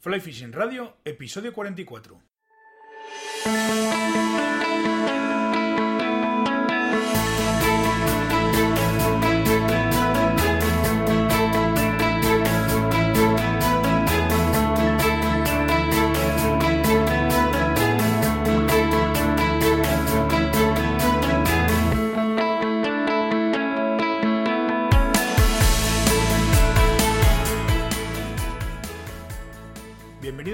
Fly 0.00 0.18
Fishing 0.18 0.52
Radio, 0.52 0.96
episodio 1.04 1.52
44. 1.52 4.49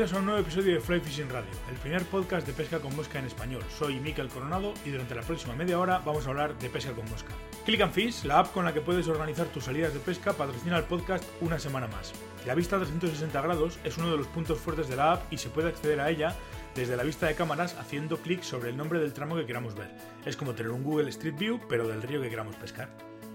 Bienvenidos 0.07 0.19
a 0.19 0.21
un 0.21 0.27
nuevo 0.27 0.41
episodio 0.41 0.75
de 0.75 0.81
Fly 0.81 1.01
Fishing 1.01 1.31
Radio, 1.31 1.51
el 1.69 1.77
primer 1.79 2.05
podcast 2.05 2.47
de 2.47 2.53
pesca 2.53 2.79
con 2.79 2.95
mosca 2.95 3.19
en 3.19 3.25
español. 3.25 3.65
Soy 3.77 3.99
Miquel 3.99 4.29
Coronado 4.29 4.73
y 4.85 4.91
durante 4.91 5.17
la 5.17 5.23
próxima 5.23 5.57
media 5.57 5.81
hora 5.81 5.99
vamos 5.99 6.25
a 6.25 6.31
hablar 6.31 6.57
de 6.57 6.71
pesca 6.71 6.93
con 6.93 7.11
mosca. 7.11 7.31
Click 7.65 7.81
and 7.81 7.93
Fish, 7.93 8.23
la 8.23 8.39
app 8.39 8.53
con 8.53 8.65
la 8.65 8.73
que 8.73 8.81
puedes 8.81 9.09
organizar 9.09 9.49
tus 9.49 9.65
salidas 9.65 9.93
de 9.93 9.99
pesca, 9.99 10.33
patrocina 10.33 10.79
el 10.79 10.85
podcast 10.85 11.25
una 11.41 11.59
semana 11.59 11.89
más. 11.89 12.13
La 12.47 12.55
vista 12.55 12.77
360 12.77 13.41
grados 13.41 13.81
es 13.83 13.99
uno 13.99 14.13
de 14.13 14.19
los 14.19 14.29
puntos 14.29 14.61
fuertes 14.61 14.87
de 14.89 14.95
la 14.95 15.15
app 15.15 15.33
y 15.33 15.39
se 15.39 15.51
puede 15.51 15.71
acceder 15.71 15.99
a 15.99 16.09
ella 16.09 16.37
desde 16.77 16.97
la 16.97 17.03
vista 17.03 17.27
de 17.27 17.35
cámaras 17.35 17.75
haciendo 17.77 18.19
clic 18.19 18.43
sobre 18.43 18.71
el 18.71 18.77
nombre 18.77 19.01
del 19.01 19.13
tramo 19.13 19.35
que 19.35 19.47
queramos 19.47 19.75
ver. 19.75 19.91
Es 20.25 20.37
como 20.37 20.55
tener 20.55 20.71
un 20.71 20.85
Google 20.85 21.11
Street 21.11 21.35
View, 21.37 21.59
pero 21.69 21.89
del 21.89 22.03
río 22.03 22.23
que 22.23 22.31
queramos 22.31 22.55
pescar. 22.55 22.91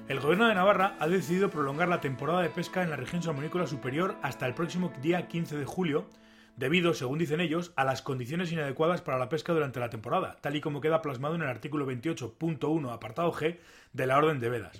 El 0.07 0.21
gobierno 0.21 0.47
de 0.47 0.55
Navarra 0.55 0.95
ha 0.99 1.09
decidido 1.09 1.49
prolongar 1.49 1.89
la 1.89 1.99
temporada 1.99 2.41
de 2.41 2.49
pesca 2.49 2.81
en 2.81 2.91
la 2.91 2.95
región 2.95 3.21
salmonícola 3.21 3.67
superior 3.67 4.15
hasta 4.21 4.47
el 4.47 4.53
próximo 4.53 4.93
día 5.01 5.27
15 5.27 5.57
de 5.57 5.65
julio, 5.65 6.07
debido, 6.61 6.93
según 6.93 7.17
dicen 7.17 7.41
ellos, 7.41 7.73
a 7.75 7.83
las 7.83 8.03
condiciones 8.03 8.51
inadecuadas 8.51 9.01
para 9.01 9.17
la 9.17 9.29
pesca 9.29 9.51
durante 9.51 9.79
la 9.79 9.89
temporada, 9.89 10.37
tal 10.41 10.55
y 10.55 10.61
como 10.61 10.79
queda 10.79 11.01
plasmado 11.01 11.33
en 11.33 11.41
el 11.41 11.47
artículo 11.47 11.87
28.1, 11.87 12.93
apartado 12.93 13.33
G, 13.33 13.57
de 13.93 14.05
la 14.05 14.19
Orden 14.19 14.39
de 14.39 14.49
Vedas. 14.49 14.79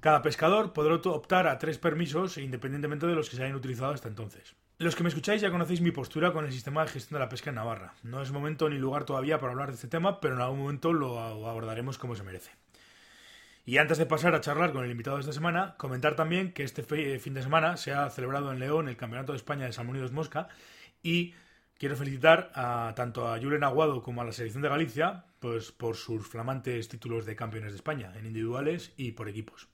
Cada 0.00 0.22
pescador 0.22 0.72
podrá 0.72 0.94
optar 0.94 1.46
a 1.46 1.58
tres 1.58 1.76
permisos 1.76 2.38
independientemente 2.38 3.06
de 3.06 3.14
los 3.14 3.28
que 3.28 3.36
se 3.36 3.44
hayan 3.44 3.54
utilizado 3.54 3.92
hasta 3.92 4.08
entonces. 4.08 4.54
Los 4.78 4.96
que 4.96 5.02
me 5.02 5.10
escucháis 5.10 5.42
ya 5.42 5.50
conocéis 5.50 5.82
mi 5.82 5.90
postura 5.90 6.32
con 6.32 6.46
el 6.46 6.52
sistema 6.52 6.82
de 6.82 6.90
gestión 6.90 7.18
de 7.18 7.24
la 7.24 7.28
pesca 7.28 7.50
en 7.50 7.56
Navarra. 7.56 7.92
No 8.02 8.22
es 8.22 8.32
momento 8.32 8.70
ni 8.70 8.78
lugar 8.78 9.04
todavía 9.04 9.38
para 9.38 9.52
hablar 9.52 9.68
de 9.68 9.74
este 9.74 9.88
tema, 9.88 10.20
pero 10.20 10.36
en 10.36 10.40
algún 10.40 10.60
momento 10.60 10.94
lo 10.94 11.20
abordaremos 11.20 11.98
como 11.98 12.16
se 12.16 12.22
merece. 12.22 12.50
Y 13.66 13.78
antes 13.78 13.96
de 13.96 14.04
pasar 14.04 14.34
a 14.34 14.42
charlar 14.42 14.72
con 14.72 14.84
el 14.84 14.90
invitado 14.90 15.16
de 15.16 15.22
esta 15.22 15.32
semana, 15.32 15.74
comentar 15.78 16.16
también 16.16 16.52
que 16.52 16.64
este 16.64 16.82
fin 17.18 17.34
de 17.34 17.42
semana 17.42 17.78
se 17.78 17.92
ha 17.92 18.10
celebrado 18.10 18.52
en 18.52 18.58
León 18.58 18.88
el 18.88 18.96
Campeonato 18.96 19.32
de 19.32 19.36
España 19.36 19.64
de 19.64 19.72
Salmónidos 19.72 20.12
Mosca 20.12 20.48
y 21.04 21.34
quiero 21.78 21.94
felicitar 21.94 22.50
a, 22.54 22.92
tanto 22.96 23.32
a 23.32 23.38
Julen 23.38 23.62
Aguado 23.62 24.02
como 24.02 24.22
a 24.22 24.24
la 24.24 24.32
selección 24.32 24.62
de 24.62 24.70
Galicia 24.70 25.26
pues, 25.38 25.70
por 25.70 25.94
sus 25.94 26.26
flamantes 26.26 26.88
títulos 26.88 27.26
de 27.26 27.36
campeones 27.36 27.70
de 27.70 27.76
España, 27.76 28.12
en 28.16 28.26
individuales 28.26 28.92
y 28.96 29.12
por 29.12 29.28
equipos. 29.28 29.68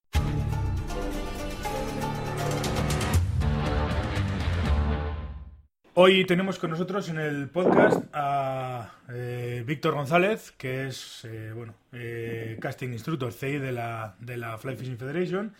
Hoy 5.94 6.24
tenemos 6.24 6.58
con 6.58 6.70
nosotros 6.70 7.08
en 7.08 7.18
el 7.18 7.48
podcast 7.50 8.04
a 8.12 8.94
eh, 9.12 9.62
Víctor 9.66 9.94
González, 9.94 10.52
que 10.52 10.86
es 10.86 11.24
eh, 11.24 11.52
bueno, 11.54 11.74
eh, 11.92 12.56
casting 12.60 12.88
instructor 12.88 13.32
CI 13.32 13.58
de 13.58 13.72
la, 13.72 14.16
de 14.18 14.36
la 14.36 14.56
Fly 14.56 14.76
Fishing 14.76 14.96
Federation 14.96 15.52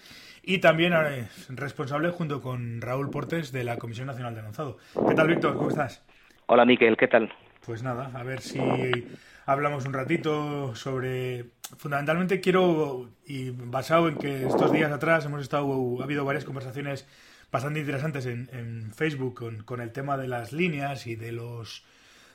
y 0.43 0.59
también 0.59 0.93
es 0.93 1.49
responsable 1.49 2.11
junto 2.11 2.41
con 2.41 2.81
Raúl 2.81 3.11
Portes 3.11 3.53
de 3.53 3.65
la 3.65 3.79
Comisión 3.79 4.07
Nacional 4.07 4.35
de 4.35 4.43
Lanzado. 4.43 4.79
¿Qué 5.09 5.15
tal, 5.15 5.29
Víctor? 5.29 5.57
¿Cómo 5.57 5.71
estás? 5.71 6.03
Hola, 6.47 6.65
Miquel, 6.65 6.97
¿qué 6.97 7.09
tal? 7.09 7.33
Pues 7.65 7.83
nada, 7.83 8.11
a 8.15 8.23
ver 8.23 8.41
si 8.41 8.59
hablamos 9.47 9.87
un 9.87 9.93
ratito 9.93 10.75
sobre... 10.75 11.47
Fundamentalmente 11.77 12.41
quiero, 12.41 13.11
y 13.25 13.51
basado 13.51 14.09
en 14.09 14.17
que 14.17 14.47
estos 14.47 14.73
días 14.73 14.91
atrás 14.91 15.25
hemos 15.27 15.41
estado, 15.41 16.01
ha 16.01 16.05
habido 16.05 16.25
varias 16.25 16.45
conversaciones 16.45 17.07
bastante 17.53 17.81
interesantes 17.81 18.27
en, 18.27 18.93
Facebook 18.95 19.35
con, 19.35 19.63
con, 19.63 19.81
el 19.81 19.93
tema 19.93 20.17
de 20.17 20.27
las 20.27 20.53
líneas 20.53 21.07
y 21.07 21.15
de 21.15 21.33
los 21.33 21.85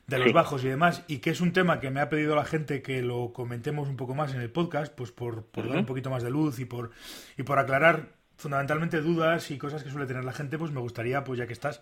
de 0.07 0.19
los 0.19 0.33
bajos 0.33 0.63
y 0.63 0.67
demás, 0.67 1.03
y 1.07 1.17
que 1.17 1.31
es 1.31 1.41
un 1.41 1.51
tema 1.51 1.79
que 1.79 1.89
me 1.89 1.99
ha 1.99 2.09
pedido 2.09 2.35
la 2.35 2.45
gente 2.45 2.81
que 2.81 3.01
lo 3.01 3.33
comentemos 3.33 3.89
un 3.89 3.97
poco 3.97 4.13
más 4.13 4.33
en 4.33 4.41
el 4.41 4.51
podcast, 4.51 4.93
pues 4.93 5.11
por, 5.11 5.45
por 5.45 5.67
dar 5.67 5.77
un 5.77 5.85
poquito 5.85 6.09
más 6.09 6.23
de 6.23 6.29
luz 6.29 6.59
y 6.59 6.65
por, 6.65 6.91
y 7.37 7.43
por 7.43 7.57
aclarar 7.57 8.09
fundamentalmente 8.37 9.01
dudas 9.01 9.49
y 9.49 9.57
cosas 9.57 9.83
que 9.83 9.89
suele 9.89 10.05
tener 10.05 10.23
la 10.23 10.33
gente, 10.33 10.57
pues 10.57 10.71
me 10.71 10.79
gustaría, 10.79 11.23
pues 11.23 11.39
ya 11.39 11.47
que 11.47 11.53
estás 11.53 11.81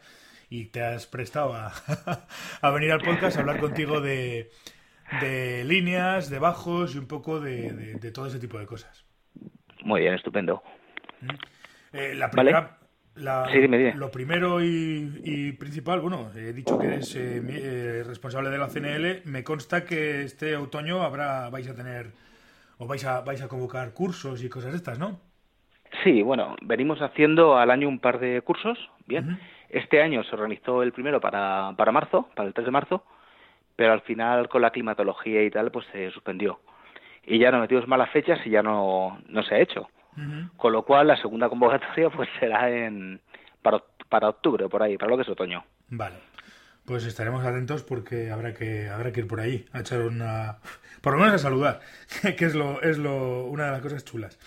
y 0.50 0.66
te 0.66 0.84
has 0.84 1.07
prestado 1.07 1.53
a, 1.53 1.73
a 2.61 2.69
venir 2.72 2.91
al 2.91 3.01
podcast, 3.01 3.38
a 3.38 3.41
hablar 3.41 3.59
contigo 3.59 4.01
de, 4.01 4.51
de 5.19 5.63
líneas, 5.66 6.29
de 6.29 6.40
bajos 6.40 6.95
y 6.95 7.00
un 7.00 7.07
poco 7.07 7.40
de, 7.40 7.95
de, 8.00 8.11
todo 8.11 8.28
ese 8.28 8.40
tipo 8.40 8.59
de 8.59 8.66
cosas. 8.66 9.05
Muy 9.84 10.01
bien, 10.01 10.13
estupendo. 10.13 10.63
Eh, 11.91 12.13
la 12.16 12.29
primera, 12.29 12.78
lo 13.16 14.12
primero 14.12 14.63
y, 14.63 15.56
principal, 15.59 16.01
bueno, 16.01 16.31
he 16.35 16.53
dicho 16.53 16.79
que 16.79 16.88
eres 16.88 17.16
eh, 17.16 17.41
eh, 17.47 18.03
responsable 18.06 18.50
de 18.50 18.57
la 18.57 18.68
CNL. 18.68 19.22
Me 19.25 19.44
consta 19.44 19.85
que 19.85 20.24
este 20.24 20.56
otoño 20.57 21.03
habrá, 21.03 21.50
vais 21.50 21.68
a 21.69 21.75
tener 21.75 22.12
o 22.78 22.88
vais 22.88 23.06
a, 23.06 23.22
vais 23.22 23.41
a 23.41 23.47
convocar 23.47 23.94
cursos 23.94 24.44
y 24.44 24.50
cosas 24.50 24.73
estas, 24.73 24.97
¿no? 25.00 25.19
Sí, 26.03 26.23
bueno, 26.23 26.56
venimos 26.63 27.02
haciendo 27.02 27.57
al 27.57 27.69
año 27.69 27.88
un 27.88 28.00
par 28.00 28.19
de 28.19 28.41
cursos, 28.41 28.79
bien. 29.06 29.40
Este 29.69 30.02
año 30.02 30.23
se 30.23 30.35
organizó 30.35 30.81
el 30.81 30.91
primero 30.91 31.22
para, 31.22 31.73
para 31.78 31.91
marzo, 31.91 32.29
para 32.35 32.47
el 32.47 32.53
3 32.53 32.66
de 32.66 32.72
marzo, 32.72 33.06
pero 33.75 33.94
al 33.94 34.02
final 34.02 34.50
con 34.50 34.62
la 34.62 34.72
climatología 34.72 35.44
y 35.44 35.52
tal, 35.52 35.72
pues 35.72 35.85
se 35.91 36.09
suspendió. 36.12 36.59
Y 37.25 37.38
ya 37.38 37.52
nos 37.52 37.62
metimos 37.62 37.88
malas 37.88 38.09
fechas 38.09 38.40
y 38.46 38.50
ya 38.50 38.63
no, 38.63 39.19
no 39.28 39.44
se 39.44 39.56
ha 39.56 39.59
hecho. 39.59 39.88
Con 40.57 40.74
lo 40.74 40.84
cual, 40.84 41.07
la 41.07 41.18
segunda 41.18 41.50
convocatoria 41.50 42.09
pues 42.16 42.29
será 42.40 42.69
en 42.69 43.22
para, 43.62 43.81
para 44.09 44.29
octubre, 44.29 44.69
por 44.69 44.84
ahí, 44.84 44.97
para 44.97 45.12
lo 45.12 45.18
que 45.18 45.24
es 45.24 45.29
otoño. 45.29 45.63
Vale. 45.90 46.16
Pues 46.85 47.06
estaremos 47.06 47.46
atentos 47.46 47.81
porque 47.81 48.29
habrá 48.29 48.53
que 48.53 48.90
habrá 48.90 49.13
que 49.13 49.22
ir 49.22 49.28
por 49.28 49.40
ahí 49.40 49.66
a 49.72 49.79
echar 49.79 50.02
una 50.02 50.57
por 51.02 51.13
lo 51.13 51.19
menos 51.19 51.35
a 51.35 51.38
saludar, 51.40 51.79
que 52.38 52.46
es 52.46 52.56
lo 52.56 52.81
es 52.81 52.97
lo 52.97 53.46
una 53.46 53.66
de 53.66 53.72
las 53.72 53.81
cosas 53.81 54.03
chulas. 54.03 54.38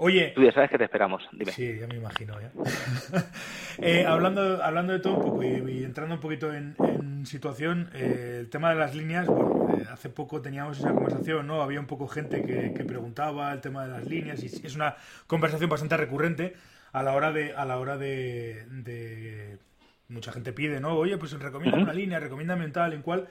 Oye, 0.00 0.32
tú 0.34 0.44
ya 0.44 0.52
sabes 0.52 0.70
que 0.70 0.78
te 0.78 0.84
esperamos, 0.84 1.28
dime. 1.32 1.50
Sí, 1.50 1.76
ya 1.80 1.88
me 1.88 1.96
imagino 1.96 2.34
ya. 2.40 2.52
eh, 3.78 4.06
hablando 4.06 4.62
hablando 4.62 4.92
de 4.92 5.00
todo 5.00 5.14
un 5.14 5.22
poco 5.22 5.42
y, 5.42 5.82
entrando 5.82 6.14
un 6.14 6.20
poquito 6.20 6.54
en, 6.54 6.76
situación, 7.26 7.90
eh, 7.94 8.38
el 8.40 8.50
tema 8.50 8.70
de 8.70 8.76
las 8.76 8.94
líneas, 8.94 9.26
bueno, 9.26 9.67
hace 9.90 10.08
poco 10.08 10.40
teníamos 10.40 10.78
esa 10.78 10.92
conversación, 10.92 11.46
¿no? 11.46 11.62
Había 11.62 11.80
un 11.80 11.86
poco 11.86 12.08
gente 12.08 12.42
que, 12.42 12.72
que, 12.74 12.84
preguntaba 12.84 13.52
el 13.52 13.60
tema 13.60 13.86
de 13.86 13.92
las 13.92 14.06
líneas 14.06 14.42
y 14.42 14.46
es 14.46 14.74
una 14.74 14.96
conversación 15.26 15.70
bastante 15.70 15.96
recurrente 15.96 16.54
a 16.92 17.02
la 17.02 17.14
hora 17.14 17.32
de 17.32 17.54
a 17.54 17.64
la 17.64 17.78
hora 17.78 17.96
de, 17.96 18.66
de 18.70 19.58
mucha 20.08 20.32
gente 20.32 20.52
pide, 20.52 20.80
¿no? 20.80 20.94
Oye, 20.94 21.18
pues 21.18 21.32
recomienda 21.32 21.78
una 21.78 21.92
línea, 21.92 22.20
recomienda 22.20 22.56
tal, 22.72 22.92
en 22.92 23.02
cual 23.02 23.28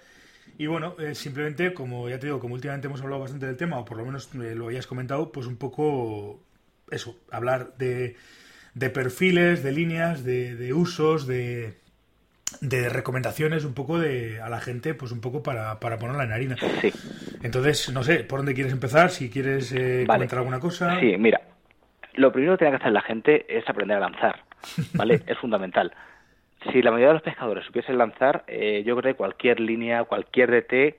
y 0.57 0.67
bueno, 0.67 0.95
eh, 0.99 1.13
simplemente, 1.13 1.73
como 1.73 2.09
ya 2.09 2.19
te 2.19 2.27
digo, 2.27 2.39
como 2.39 2.55
últimamente 2.55 2.87
hemos 2.87 3.01
hablado 3.01 3.21
bastante 3.21 3.45
del 3.45 3.57
tema, 3.57 3.79
o 3.79 3.85
por 3.85 3.97
lo 3.97 4.05
menos 4.05 4.33
lo 4.33 4.69
hayas 4.69 4.87
comentado, 4.87 5.31
pues 5.31 5.45
un 5.45 5.57
poco 5.57 6.39
eso, 6.89 7.19
hablar 7.31 7.75
de, 7.77 8.15
de 8.73 8.89
perfiles, 8.89 9.61
de 9.63 9.71
líneas, 9.71 10.23
de, 10.23 10.55
de 10.55 10.73
usos, 10.73 11.27
de, 11.27 11.77
de 12.61 12.89
recomendaciones 12.89 13.65
un 13.65 13.73
poco 13.73 13.99
de 13.99 14.41
a 14.41 14.49
la 14.49 14.59
gente, 14.59 14.93
pues 14.93 15.11
un 15.11 15.21
poco 15.21 15.43
para, 15.43 15.79
para 15.79 15.97
ponerla 15.97 16.23
en 16.23 16.31
harina. 16.31 16.55
Sí. 16.81 16.91
Entonces, 17.43 17.91
no 17.91 18.03
sé, 18.03 18.23
¿por 18.23 18.39
dónde 18.39 18.53
quieres 18.53 18.73
empezar? 18.73 19.09
Si 19.09 19.29
quieres 19.29 19.71
eh, 19.73 20.05
comentar 20.07 20.39
alguna 20.39 20.59
cosa. 20.59 20.99
Sí, 20.99 21.17
mira, 21.17 21.41
lo 22.13 22.31
primero 22.31 22.53
que 22.53 22.59
tiene 22.59 22.71
que 22.71 22.83
hacer 22.83 22.93
la 22.93 23.01
gente 23.01 23.45
es 23.49 23.67
aprender 23.69 23.97
a 23.97 24.01
lanzar, 24.01 24.43
¿vale? 24.93 25.21
es 25.27 25.37
fundamental. 25.37 25.93
Si 26.71 26.81
la 26.81 26.91
mayoría 26.91 27.09
de 27.09 27.13
los 27.13 27.23
pescadores 27.23 27.65
supiesen 27.65 27.97
lanzar, 27.97 28.43
eh, 28.47 28.83
yo 28.85 28.97
creo 28.97 29.13
que 29.13 29.17
cualquier 29.17 29.59
línea, 29.59 30.03
cualquier 30.05 30.49
DT 30.51 30.97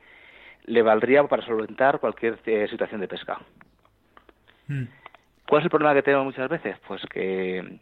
le 0.67 0.83
valdría 0.83 1.25
para 1.25 1.45
solventar 1.45 1.99
cualquier 1.99 2.39
eh, 2.47 2.69
situación 2.71 3.01
de 3.01 3.09
pesca. 3.09 3.39
Mm. 4.69 4.85
¿Cuál 5.49 5.61
es 5.61 5.65
el 5.65 5.71
problema 5.71 5.95
que 5.95 6.03
tenemos 6.03 6.27
muchas 6.27 6.49
veces? 6.49 6.77
Pues 6.87 7.03
que, 7.07 7.81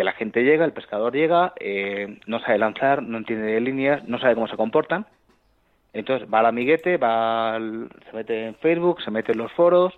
que 0.00 0.04
la 0.04 0.12
gente 0.12 0.42
llega, 0.42 0.64
el 0.64 0.72
pescador 0.72 1.12
llega, 1.12 1.52
eh, 1.60 2.18
no 2.24 2.40
sabe 2.40 2.56
lanzar, 2.56 3.02
no 3.02 3.18
entiende 3.18 3.48
de 3.48 3.60
líneas, 3.60 4.02
no 4.08 4.18
sabe 4.18 4.34
cómo 4.34 4.48
se 4.48 4.56
comportan. 4.56 5.04
Entonces 5.92 6.26
va 6.32 6.38
al 6.38 6.46
amiguete, 6.46 6.96
va 6.96 7.58
se 7.58 8.16
mete 8.16 8.46
en 8.46 8.54
Facebook, 8.54 9.02
se 9.02 9.10
mete 9.10 9.32
en 9.32 9.38
los 9.38 9.52
foros, 9.52 9.92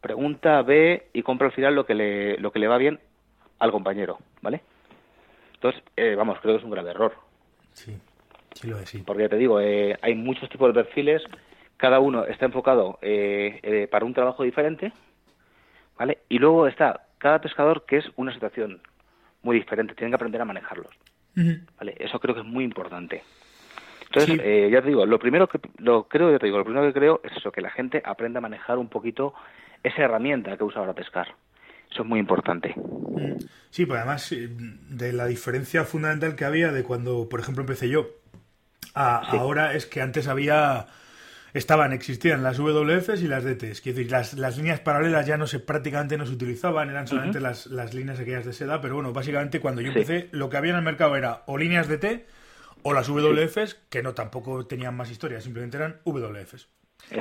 pregunta, 0.00 0.62
ve 0.62 1.06
y 1.12 1.22
compra 1.22 1.46
al 1.46 1.52
final 1.52 1.76
lo 1.76 1.86
que 1.86 1.94
le, 1.94 2.38
lo 2.38 2.50
que 2.50 2.58
le 2.58 2.66
va 2.66 2.76
bien 2.76 2.98
al 3.60 3.70
compañero, 3.70 4.18
¿vale? 4.42 4.62
Entonces, 5.54 5.80
eh, 5.94 6.16
vamos, 6.16 6.40
creo 6.40 6.54
que 6.54 6.58
es 6.58 6.64
un 6.64 6.72
grave 6.72 6.90
error. 6.90 7.12
Sí, 7.72 7.96
sí 8.52 8.66
lo 8.66 8.80
es, 8.80 8.88
sí. 8.88 9.04
Porque 9.06 9.28
te 9.28 9.36
digo, 9.36 9.60
eh, 9.60 9.96
hay 10.02 10.16
muchos 10.16 10.48
tipos 10.48 10.74
de 10.74 10.82
perfiles, 10.82 11.22
cada 11.76 12.00
uno 12.00 12.24
está 12.24 12.46
enfocado 12.46 12.98
para 13.92 14.04
un 14.04 14.12
trabajo 14.12 14.42
diferente, 14.42 14.92
y 16.28 16.40
luego 16.40 16.66
está 16.66 17.06
cada 17.18 17.40
pescador 17.40 17.84
que 17.86 17.98
es 17.98 18.10
una 18.16 18.32
situación 18.34 18.80
muy 19.46 19.58
diferente, 19.58 19.94
tienen 19.94 20.10
que 20.10 20.16
aprender 20.16 20.40
a 20.40 20.44
manejarlos. 20.44 20.90
¿Vale? 21.78 21.94
Eso 21.98 22.18
creo 22.18 22.34
que 22.34 22.40
es 22.40 22.46
muy 22.46 22.64
importante. 22.64 23.22
Entonces, 24.06 24.40
eh, 24.42 24.68
ya 24.72 24.80
te 24.80 24.88
digo, 24.88 25.04
lo 25.04 25.18
primero 25.18 25.46
que 25.46 25.60
lo 25.78 26.08
creo, 26.08 26.32
ya 26.32 26.38
te 26.38 26.46
digo, 26.46 26.58
lo 26.58 26.64
primero 26.64 26.86
que 26.86 26.92
creo 26.92 27.20
es 27.22 27.36
eso, 27.36 27.52
que 27.52 27.60
la 27.60 27.70
gente 27.70 28.02
aprenda 28.04 28.38
a 28.38 28.40
manejar 28.40 28.78
un 28.78 28.88
poquito 28.88 29.34
esa 29.82 30.02
herramienta 30.02 30.56
que 30.56 30.64
usa 30.64 30.80
para 30.80 30.94
pescar. 30.94 31.28
Eso 31.90 32.02
es 32.02 32.08
muy 32.08 32.18
importante. 32.18 32.74
Sí, 33.70 33.86
pues 33.86 34.00
además 34.00 34.30
de 34.30 35.12
la 35.12 35.26
diferencia 35.26 35.84
fundamental 35.84 36.34
que 36.34 36.44
había 36.44 36.72
de 36.72 36.82
cuando, 36.82 37.28
por 37.28 37.40
ejemplo, 37.40 37.62
empecé 37.62 37.88
yo, 37.88 38.08
a 38.94 39.18
ahora 39.38 39.74
es 39.74 39.86
que 39.86 40.00
antes 40.00 40.26
había 40.26 40.86
estaban, 41.56 41.92
existían 41.92 42.42
las 42.42 42.58
WFs 42.58 43.22
y 43.22 43.28
las 43.28 43.44
DTs. 43.44 43.80
Quiero 43.80 43.96
decir, 43.96 44.10
las, 44.10 44.34
las 44.34 44.56
líneas 44.56 44.80
paralelas 44.80 45.26
ya 45.26 45.36
no 45.36 45.46
se 45.46 45.58
prácticamente 45.58 46.18
no 46.18 46.26
se 46.26 46.32
utilizaban, 46.32 46.90
eran 46.90 47.06
solamente 47.06 47.40
las, 47.40 47.66
las, 47.66 47.94
líneas 47.94 48.20
aquellas 48.20 48.44
de 48.44 48.52
seda, 48.52 48.80
pero 48.80 48.96
bueno, 48.96 49.12
básicamente 49.12 49.60
cuando 49.60 49.80
yo 49.80 49.88
empecé, 49.88 50.28
lo 50.32 50.50
que 50.50 50.58
había 50.58 50.72
en 50.72 50.78
el 50.78 50.84
mercado 50.84 51.16
era 51.16 51.44
o 51.46 51.56
líneas 51.56 51.88
DT 51.88 52.26
o 52.82 52.92
las 52.92 53.08
WFs, 53.08 53.78
que 53.88 54.02
no 54.02 54.14
tampoco 54.14 54.66
tenían 54.66 54.94
más 54.94 55.10
historia, 55.10 55.40
simplemente 55.40 55.78
eran 55.78 56.00
WFs. 56.04 56.68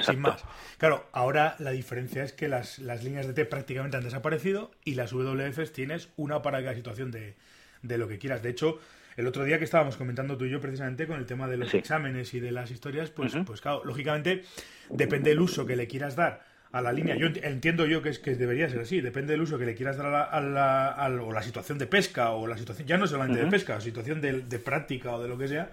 Sin 0.02 0.20
más. 0.20 0.44
Claro, 0.78 1.08
ahora 1.12 1.56
la 1.60 1.72
diferencia 1.72 2.24
es 2.24 2.34
que 2.34 2.48
las, 2.48 2.80
las 2.80 3.04
líneas 3.04 3.28
DT 3.28 3.46
prácticamente 3.46 3.98
han 3.98 4.04
desaparecido 4.04 4.72
y 4.84 4.96
las 4.96 5.14
WFs 5.14 5.72
tienes 5.72 6.10
una 6.18 6.42
para 6.42 6.62
cada 6.62 6.76
situación 6.76 7.12
de, 7.12 7.36
de 7.84 7.98
lo 7.98 8.08
que 8.08 8.18
quieras. 8.18 8.42
De 8.42 8.50
hecho, 8.50 8.80
el 9.16 9.28
otro 9.28 9.44
día 9.44 9.58
que 9.58 9.66
estábamos 9.66 9.98
comentando 9.98 10.38
tú 10.38 10.46
y 10.46 10.50
yo 10.50 10.60
precisamente 10.60 11.08
con 11.08 11.18
el 11.20 11.26
tema 11.26 11.48
de 11.48 11.58
los 11.58 11.74
exámenes 11.74 12.34
y 12.34 12.40
de 12.40 12.52
las 12.52 12.72
historias, 12.72 13.10
pues, 13.10 13.34
pues 13.46 13.62
claro, 13.62 13.84
lógicamente 13.86 14.44
depende 14.90 15.30
del 15.30 15.42
uso 15.42 15.66
que 15.66 15.76
le 15.76 15.88
quieras 15.88 16.16
dar 16.16 16.44
a 16.76 16.82
la 16.82 16.92
línea. 16.92 17.16
Yo 17.16 17.28
entiendo 17.28 17.86
yo 17.86 18.02
que 18.02 18.10
es 18.10 18.20
que 18.20 18.36
debería 18.36 18.70
ser 18.70 18.82
así. 18.82 19.00
Depende 19.00 19.32
del 19.32 19.42
uso 19.42 19.58
que 19.58 19.66
le 19.66 19.76
quieras 19.76 19.96
dar 19.96 20.08
a 20.08 20.42
la, 20.42 21.22
o 21.24 21.32
la 21.32 21.42
situación 21.42 21.78
de 21.78 21.88
pesca 21.88 22.32
o 22.32 22.48
la 22.48 22.58
situación 22.58 22.86
ya 22.86 22.98
no 22.98 23.08
solamente 23.08 23.42
de 23.42 23.50
pesca, 23.50 23.80
situación 23.80 24.20
de, 24.20 24.60
práctica 24.60 25.16
o 25.16 25.22
de 25.22 25.30
lo 25.30 25.38
que 25.38 25.48
sea. 25.48 25.72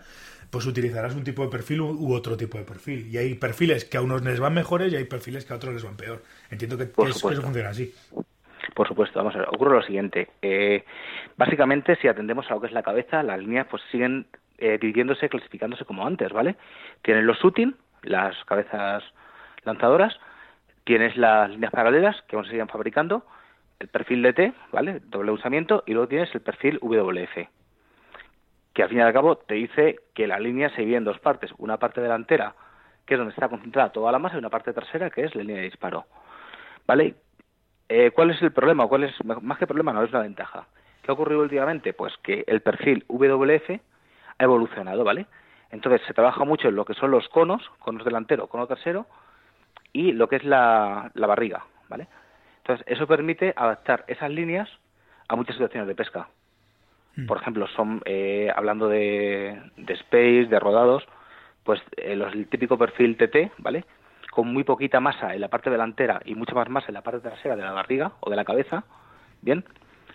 Pues 0.48 0.64
utilizarás 0.66 1.14
un 1.16 1.24
tipo 1.24 1.42
de 1.42 1.50
perfil 1.50 1.80
u, 1.80 2.12
otro 2.12 2.36
tipo 2.36 2.58
de 2.58 2.64
perfil. 2.64 3.08
Y 3.10 3.16
hay 3.16 3.34
perfiles 3.34 3.84
que 3.84 3.96
a 3.96 4.02
unos 4.02 4.22
les 4.22 4.38
van 4.38 4.54
mejores 4.54 4.92
y 4.92 4.96
hay 4.96 5.04
perfiles 5.04 5.44
que 5.44 5.52
a 5.52 5.56
otros 5.56 5.74
les 5.74 5.82
van 5.82 5.96
peor. 5.96 6.22
Entiendo 6.50 6.78
que, 6.78 6.90
que 6.90 7.10
eso 7.10 7.32
funciona 7.42 7.70
así. 7.70 7.92
Por 8.74 8.88
supuesto, 8.88 9.18
vamos 9.18 9.34
a 9.34 9.38
ver, 9.38 9.48
ocurre 9.48 9.76
lo 9.76 9.82
siguiente. 9.82 10.28
Eh, 10.40 10.84
básicamente, 11.36 11.96
si 11.96 12.08
atendemos 12.08 12.50
a 12.50 12.54
lo 12.54 12.60
que 12.60 12.68
es 12.68 12.72
la 12.72 12.82
cabeza, 12.82 13.22
las 13.22 13.38
líneas 13.38 13.66
pues 13.70 13.82
siguen 13.90 14.26
eh, 14.58 14.78
dividiéndose, 14.80 15.28
clasificándose 15.28 15.84
como 15.84 16.06
antes, 16.06 16.32
¿vale? 16.32 16.56
Tienes 17.02 17.24
los 17.24 17.38
shooting, 17.38 17.74
las 18.02 18.36
cabezas 18.44 19.02
lanzadoras, 19.64 20.18
tienes 20.84 21.16
las 21.16 21.50
líneas 21.50 21.72
paralelas 21.72 22.20
que 22.22 22.36
aún 22.36 22.44
se 22.44 22.52
siguen 22.52 22.68
fabricando, 22.68 23.26
el 23.78 23.88
perfil 23.88 24.22
DT, 24.22 24.52
¿vale? 24.72 25.00
Doble 25.04 25.32
usamiento, 25.32 25.82
y 25.86 25.92
luego 25.92 26.08
tienes 26.08 26.34
el 26.34 26.40
perfil 26.40 26.78
WF, 26.80 27.48
que 28.72 28.82
al 28.82 28.88
fin 28.88 28.98
y 28.98 29.02
al 29.02 29.12
cabo 29.12 29.36
te 29.36 29.54
dice 29.54 29.96
que 30.14 30.26
la 30.26 30.38
línea 30.38 30.70
se 30.70 30.82
divide 30.82 30.96
en 30.96 31.04
dos 31.04 31.18
partes, 31.18 31.50
una 31.58 31.76
parte 31.78 32.00
delantera, 32.00 32.54
que 33.04 33.14
es 33.14 33.18
donde 33.18 33.34
está 33.34 33.48
concentrada 33.48 33.92
toda 33.92 34.12
la 34.12 34.18
masa, 34.18 34.36
y 34.36 34.38
una 34.38 34.50
parte 34.50 34.72
trasera, 34.72 35.10
que 35.10 35.24
es 35.24 35.34
la 35.34 35.42
línea 35.42 35.56
de 35.56 35.64
disparo. 35.64 36.06
¿Vale? 36.86 37.14
Eh, 37.88 38.10
¿Cuál 38.12 38.30
es 38.30 38.40
el 38.42 38.52
problema? 38.52 38.86
¿Cuál 38.86 39.04
es, 39.04 39.14
más 39.24 39.58
que 39.58 39.66
problema, 39.66 39.92
no 39.92 40.02
es 40.02 40.10
una 40.10 40.20
ventaja. 40.20 40.66
¿Qué 41.02 41.10
ha 41.10 41.14
ocurrido 41.14 41.42
últimamente? 41.42 41.92
Pues 41.92 42.14
que 42.22 42.44
el 42.46 42.60
perfil 42.60 43.04
WF 43.08 43.70
ha 44.38 44.44
evolucionado, 44.44 45.04
¿vale? 45.04 45.26
Entonces 45.70 46.02
se 46.06 46.14
trabaja 46.14 46.44
mucho 46.44 46.68
en 46.68 46.76
lo 46.76 46.84
que 46.84 46.94
son 46.94 47.10
los 47.10 47.28
conos, 47.28 47.68
conos 47.80 48.04
delantero, 48.04 48.46
cono 48.46 48.66
trasero, 48.66 49.06
y 49.92 50.12
lo 50.12 50.28
que 50.28 50.36
es 50.36 50.44
la, 50.44 51.10
barriga, 51.14 51.64
¿vale? 51.88 52.06
Entonces 52.58 52.86
eso 52.86 53.06
permite 53.06 53.52
adaptar 53.56 54.04
esas 54.06 54.30
líneas 54.30 54.68
a 55.28 55.36
muchas 55.36 55.56
situaciones 55.56 55.88
de 55.88 55.94
pesca. 55.94 56.28
Hmm. 57.16 57.26
Por 57.26 57.38
ejemplo, 57.38 57.66
son 57.68 58.00
eh, 58.04 58.50
hablando 58.54 58.88
de, 58.88 59.60
space, 59.76 60.46
de 60.46 60.60
rodados, 60.60 61.04
pues 61.64 61.80
eh, 61.96 62.12
el 62.12 62.46
típico 62.48 62.78
perfil 62.78 63.16
TT, 63.16 63.52
¿vale? 63.58 63.84
Con 64.32 64.50
muy 64.50 64.64
poquita 64.64 64.98
masa 64.98 65.34
en 65.34 65.42
la 65.42 65.48
parte 65.48 65.68
delantera 65.68 66.22
y 66.24 66.34
mucha 66.34 66.54
más 66.54 66.66
masa 66.70 66.86
en 66.88 66.94
la 66.94 67.02
parte 67.02 67.20
trasera 67.20 67.54
de 67.54 67.60
la 67.60 67.72
barriga 67.72 68.12
o 68.20 68.30
de 68.30 68.36
la 68.36 68.46
cabeza, 68.46 68.82
bien, 69.42 69.62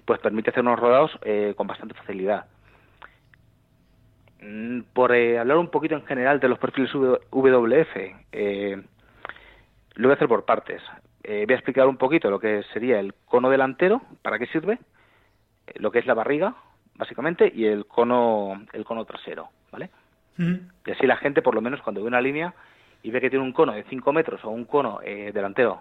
pues 0.05 0.19
permite 0.19 0.49
hacer 0.49 0.63
unos 0.63 0.79
rodados 0.79 1.11
eh, 1.21 1.53
con 1.55 1.67
bastante 1.67 1.93
facilidad. 1.93 2.47
Mm, 4.41 4.81
por 4.91 5.13
eh, 5.13 5.37
hablar 5.37 5.57
un 5.57 5.69
poquito 5.69 5.93
en 5.93 6.03
general 6.07 6.39
de 6.39 6.47
los 6.49 6.57
perfiles 6.57 6.91
WF, 6.95 7.95
eh, 8.31 8.81
lo 9.93 10.07
voy 10.07 10.13
a 10.13 10.15
hacer 10.15 10.27
por 10.27 10.45
partes. 10.45 10.81
voy 11.23 11.51
a 11.51 11.53
explicar 11.53 11.85
un 11.85 11.97
poquito 11.97 12.31
lo 12.31 12.39
que 12.39 12.63
sería 12.73 12.99
el 12.99 13.13
cono 13.13 13.51
delantero, 13.51 14.01
para 14.23 14.39
qué 14.39 14.47
sirve, 14.47 14.79
lo 15.75 15.91
que 15.91 15.99
es 15.99 16.07
la 16.07 16.15
barriga, 16.15 16.55
básicamente, 16.95 17.51
y 17.53 17.65
el 17.65 17.85
cono, 17.85 18.65
el 18.73 18.83
cono 18.83 19.05
trasero, 19.05 19.49
¿vale? 19.71 19.91
Y 20.39 20.91
así 20.91 21.05
la 21.05 21.17
gente, 21.17 21.43
por 21.43 21.53
lo 21.53 21.61
menos, 21.61 21.81
cuando 21.81 22.01
ve 22.01 22.07
una 22.07 22.21
línea, 22.21 22.55
y 23.03 23.11
ve 23.11 23.21
que 23.21 23.29
tiene 23.29 23.45
un 23.45 23.53
cono 23.53 23.73
de 23.73 23.83
5 23.83 24.13
metros 24.13 24.43
o 24.43 24.49
un 24.49 24.65
cono 24.65 24.99
eh, 25.03 25.31
delantero 25.33 25.79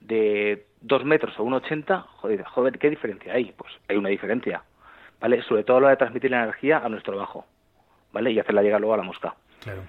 de 0.00 0.66
2 0.82 1.04
metros 1.04 1.38
o 1.38 1.44
1,80, 1.44 2.02
joder, 2.02 2.44
joder, 2.44 2.78
¿qué 2.78 2.90
diferencia 2.90 3.32
hay? 3.32 3.52
Pues 3.56 3.72
hay 3.88 3.96
una 3.96 4.08
diferencia, 4.08 4.62
¿vale? 5.20 5.42
Sobre 5.42 5.64
todo 5.64 5.78
a 5.78 5.80
lo 5.80 5.88
de 5.88 5.96
transmitir 5.96 6.30
la 6.30 6.42
energía 6.42 6.78
a 6.78 6.88
nuestro 6.88 7.16
bajo, 7.16 7.46
¿vale? 8.12 8.30
Y 8.30 8.38
hacerla 8.38 8.62
llegar 8.62 8.80
luego 8.80 8.94
a 8.94 8.98
la 8.98 9.02
mosca. 9.02 9.34
Claro. 9.60 9.82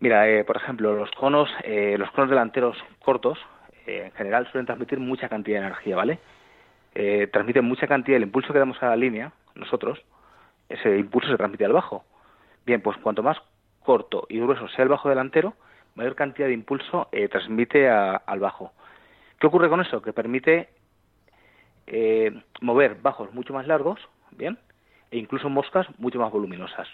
Mira, 0.00 0.28
eh, 0.28 0.44
por 0.44 0.56
ejemplo, 0.56 0.94
los 0.94 1.10
conos, 1.12 1.50
eh, 1.64 1.96
los 1.98 2.10
conos 2.10 2.30
delanteros 2.30 2.76
cortos, 3.00 3.38
en 3.86 4.12
general 4.12 4.46
suelen 4.50 4.66
transmitir 4.66 4.98
mucha 4.98 5.28
cantidad 5.28 5.60
de 5.60 5.66
energía, 5.66 5.96
¿vale? 5.96 6.18
transmiten 7.32 7.64
mucha 7.64 7.88
cantidad, 7.88 8.16
el 8.16 8.22
impulso 8.22 8.52
que 8.52 8.58
damos 8.60 8.80
a 8.80 8.86
la 8.86 8.96
línea, 8.96 9.32
nosotros, 9.56 10.00
ese 10.68 10.96
impulso 10.96 11.28
se 11.28 11.36
transmite 11.36 11.64
al 11.64 11.72
bajo. 11.72 12.04
Bien, 12.64 12.80
pues 12.80 12.96
cuanto 12.98 13.22
más 13.22 13.36
corto 13.84 14.26
y 14.28 14.40
grueso 14.40 14.66
sea 14.68 14.82
el 14.82 14.88
bajo 14.88 15.08
delantero, 15.08 15.54
mayor 15.94 16.16
cantidad 16.16 16.48
de 16.48 16.54
impulso 16.54 17.08
eh, 17.12 17.28
transmite 17.28 17.88
al 17.88 18.40
bajo. 18.40 18.72
¿Qué 19.38 19.46
ocurre 19.46 19.68
con 19.68 19.80
eso? 19.80 20.02
Que 20.02 20.12
permite 20.12 20.70
eh, 21.86 22.32
mover 22.60 22.96
bajos 22.96 23.32
mucho 23.32 23.52
más 23.52 23.66
largos, 23.66 24.00
¿bien? 24.32 24.58
E 25.10 25.18
incluso 25.18 25.48
moscas 25.48 25.86
mucho 25.98 26.18
más 26.18 26.32
voluminosas. 26.32 26.88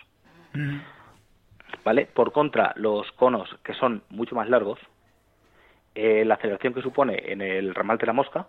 ¿Vale? 1.85 2.07
Por 2.13 2.33
contra, 2.33 2.73
los 2.77 3.11
conos 3.13 3.57
que 3.65 3.73
son 3.75 4.03
mucho 4.11 4.35
más 4.35 4.49
largos, 4.51 4.79
eh, 5.95 6.25
la 6.25 6.35
aceleración 6.35 6.75
que 6.75 6.83
supone 6.83 7.33
en 7.33 7.41
el 7.41 7.75
ramal 7.75 7.99
de 7.99 8.07
la 8.07 8.13
mosca 8.13 8.49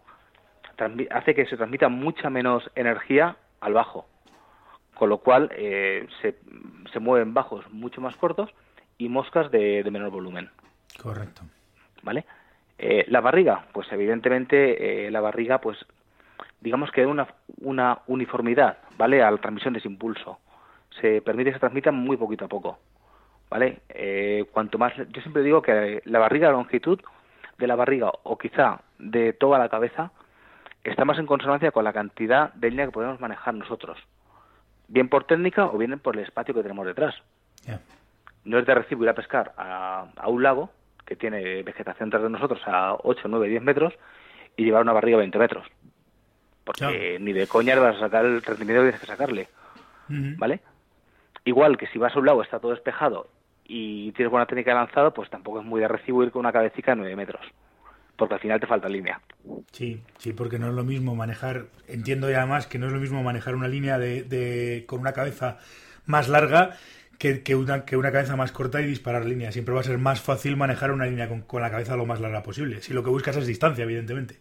hace 1.11 1.35
que 1.35 1.45
se 1.45 1.57
transmita 1.57 1.89
mucha 1.89 2.31
menos 2.31 2.69
energía 2.75 3.35
al 3.59 3.73
bajo 3.73 4.07
con 5.01 5.09
lo 5.09 5.18
cual 5.18 5.50
eh, 5.57 6.07
se, 6.21 6.36
se, 6.94 7.00
mueven 7.00 7.33
bajos 7.33 7.65
mucho 7.74 8.00
más 8.01 8.15
cortos 8.17 8.53
y 9.00 9.10
moscas 9.10 9.50
de, 9.50 9.84
menor 9.89 10.12
volumen. 10.12 10.51
Correcto. 11.01 11.41
¿Vale? 12.03 12.24
Eh, 12.77 13.05
la 13.08 13.20
barriga, 13.20 13.65
pues 13.74 13.91
evidentemente 13.91 15.08
eh, 15.08 15.10
la 15.10 15.20
barriga, 15.20 15.60
pues 15.60 15.79
digamos 16.60 16.91
que 16.91 17.01
da 17.01 17.08
una, 17.08 17.27
una 17.62 17.98
uniformidad, 18.05 18.77
¿vale? 18.96 19.24
A 19.24 19.31
la 19.31 19.38
transmisión 19.38 19.74
de 19.74 19.79
ese 19.79 19.88
impulso. 19.88 20.38
Se 21.01 21.20
permite 21.24 21.50
que 21.50 21.55
se 21.55 21.62
transmita 21.62 21.91
muy 21.91 22.15
poquito 22.15 22.46
a 22.46 22.48
poco, 22.48 22.77
¿vale? 23.50 23.81
cuanto 24.51 24.77
más, 24.77 24.93
yo 24.96 25.22
siempre 25.24 25.41
digo 25.41 25.63
que 25.63 26.03
la 26.05 26.20
barriga, 26.20 26.50
la 26.50 26.58
longitud 26.58 27.01
de 27.58 27.65
la 27.65 27.75
barriga 27.75 28.12
o 28.22 28.38
quizá 28.38 28.81
de 29.00 29.34
toda 29.34 29.58
la 29.58 29.67
cabeza 29.67 30.12
está 30.84 31.05
más 31.05 31.17
en 31.17 31.25
consonancia 31.25 31.72
con 31.72 31.86
la 31.86 31.91
cantidad 31.91 32.53
de 32.53 32.70
línea 32.70 32.86
que 32.86 32.91
podemos 32.91 33.20
manejar 33.20 33.55
nosotros 33.55 33.98
bien 34.91 35.07
por 35.07 35.24
técnica 35.24 35.65
o 35.65 35.77
bien 35.77 35.98
por 36.00 36.17
el 36.17 36.24
espacio 36.24 36.53
que 36.53 36.62
tenemos 36.62 36.86
detrás. 36.86 37.15
No 38.43 38.57
es 38.57 38.65
de 38.65 38.75
recibo 38.75 39.03
ir 39.03 39.10
a 39.10 39.15
pescar 39.15 39.53
a, 39.57 40.07
un 40.27 40.43
lago 40.43 40.71
que 41.05 41.15
tiene 41.15 41.63
vegetación 41.63 42.10
tras 42.10 42.24
de 42.24 42.29
nosotros 42.29 42.60
a 42.65 42.95
8, 43.03 43.27
9, 43.27 43.48
10 43.48 43.63
metros 43.63 43.93
y 44.57 44.63
llevar 44.63 44.81
una 44.81 44.93
barriga 44.93 45.17
a 45.17 45.19
20 45.19 45.38
metros. 45.38 45.67
Porque 46.63 47.17
ni 47.19 47.33
de 47.33 47.48
coña 47.48 47.75
le 47.75 47.81
vas 47.81 47.98
a 47.98 48.01
sacar 48.01 48.25
el 48.25 48.41
rendimiento 48.41 48.81
que 48.81 48.89
tienes 48.89 49.00
que 49.01 49.07
sacarle. 49.07 49.48
¿Vale? 50.07 50.60
Igual 51.45 51.77
que 51.77 51.88
si 51.88 51.98
vas 51.98 52.15
a 52.15 52.19
un 52.19 52.25
lago 52.25 52.43
está 52.43 52.60
todo 52.60 52.71
despejado 52.71 53.27
y 53.63 54.12
tienes 54.12 54.29
buena 54.29 54.45
técnica 54.45 54.71
de 54.71 54.75
lanzado, 54.75 55.13
pues 55.13 55.29
tampoco 55.29 55.60
es 55.60 55.65
muy 55.65 55.79
de 55.79 55.88
recibo 55.88 56.24
ir 56.24 56.31
con 56.31 56.41
una 56.41 56.51
cabecita 56.51 56.91
a 56.91 56.95
9 56.95 57.15
metros 57.15 57.45
porque 58.22 58.36
al 58.36 58.40
final 58.40 58.60
te 58.60 58.68
falta 58.68 58.88
línea. 58.88 59.20
Sí, 59.72 60.04
sí, 60.20 60.32
porque 60.32 60.60
no 60.60 60.68
es 60.68 60.75
lo 60.75 60.84
mismo 60.84 61.16
manejar, 61.16 61.66
entiendo 61.88 62.30
ya 62.30 62.46
más 62.46 62.68
que 62.68 62.78
no 62.78 62.86
es 62.86 62.94
lo 62.94 63.00
mismo 63.00 63.24
manejar 63.24 63.56
una 63.56 63.68
línea 63.68 63.98
de, 63.98 64.84
con 64.86 65.00
una 65.00 65.12
cabeza 65.12 65.58
más 66.06 66.30
larga 66.30 66.78
que, 67.18 67.42
que, 67.42 67.56
una, 67.56 67.84
que 67.84 67.98
una 67.98 68.12
cabeza 68.12 68.36
más 68.36 68.51
corta 68.51 68.80
y 68.80 68.86
disparar 68.86 69.25
línea. 69.25 69.51
Siempre 69.51 69.74
va 69.74 69.80
a 69.80 69.84
ser 69.84 69.98
más 69.98 70.22
fácil 70.22 70.56
manejar 70.56 70.92
una 70.92 71.08
línea 71.08 71.28
con, 71.28 71.62
la 71.63 71.72
cabeza 71.72 71.96
lo 71.96 72.06
más 72.06 72.22
larga 72.22 72.44
posible, 72.44 72.84
si 72.84 72.94
lo 72.94 73.04
que 73.04 73.10
buscas 73.10 73.38
es 73.38 73.48
distancia, 73.48 73.86
evidentemente. 73.86 74.36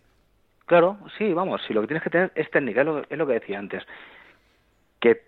Claro, 0.66 0.98
sí, 1.16 1.32
vamos, 1.32 1.62
si 1.66 1.72
lo 1.72 1.80
que 1.80 1.86
tienes 1.86 2.02
que 2.02 2.10
tener 2.10 2.32
es 2.34 2.50
técnica, 2.50 2.80
es 2.80 2.86
lo, 2.86 3.02
es 3.08 3.16
lo 3.16 3.26
que 3.26 3.32
decía 3.32 3.58
antes, 3.58 3.82
que 5.00 5.22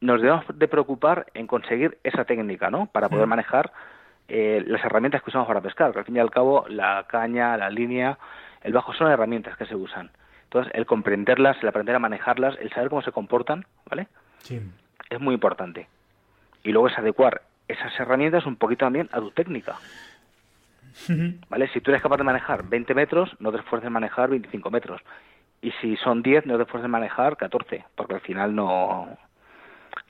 nos 0.00 0.22
debemos 0.22 0.46
de 0.54 0.68
preocupar 0.68 1.26
en 1.34 1.46
conseguir 1.46 1.98
esa 2.02 2.24
técnica, 2.24 2.70
¿no? 2.70 2.86
Para 2.86 3.10
poder 3.10 3.26
mm. 3.26 3.28
manejar 3.28 3.72
eh, 4.28 4.62
las 4.66 4.84
herramientas 4.84 5.22
que 5.22 5.30
usamos 5.30 5.48
para 5.48 5.60
pescar, 5.60 5.92
que 5.92 6.00
al 6.00 6.04
fin 6.04 6.16
y 6.16 6.20
al 6.20 6.30
cabo 6.30 6.66
la 6.68 7.06
caña, 7.08 7.56
la 7.56 7.70
línea, 7.70 8.18
el 8.62 8.72
bajo 8.72 8.92
son 8.92 9.10
herramientas 9.10 9.56
que 9.56 9.66
se 9.66 9.74
usan. 9.74 10.10
Entonces, 10.44 10.72
el 10.74 10.86
comprenderlas, 10.86 11.56
el 11.62 11.68
aprender 11.68 11.94
a 11.94 11.98
manejarlas, 11.98 12.56
el 12.60 12.70
saber 12.70 12.88
cómo 12.88 13.02
se 13.02 13.12
comportan, 13.12 13.66
¿vale? 13.88 14.08
Sí. 14.38 14.60
Es 15.10 15.20
muy 15.20 15.34
importante. 15.34 15.88
Y 16.62 16.72
luego 16.72 16.88
es 16.88 16.98
adecuar 16.98 17.42
esas 17.68 17.98
herramientas 17.98 18.46
un 18.46 18.56
poquito 18.56 18.84
también 18.84 19.08
a 19.12 19.20
tu 19.20 19.30
técnica. 19.30 19.76
¿Vale? 21.48 21.68
Si 21.68 21.80
tú 21.80 21.90
eres 21.90 22.02
capaz 22.02 22.16
de 22.16 22.24
manejar 22.24 22.68
20 22.68 22.94
metros, 22.94 23.34
no 23.40 23.52
te 23.52 23.58
esfuerces 23.58 23.86
en 23.86 23.92
manejar 23.92 24.30
25 24.30 24.70
metros. 24.70 25.00
Y 25.60 25.70
si 25.80 25.96
son 25.96 26.22
10, 26.22 26.46
no 26.46 26.56
te 26.56 26.62
esfuerces 26.62 26.84
en 26.84 26.90
manejar 26.90 27.36
14, 27.36 27.84
porque 27.94 28.14
al 28.14 28.20
final 28.20 28.54
no, 28.54 29.08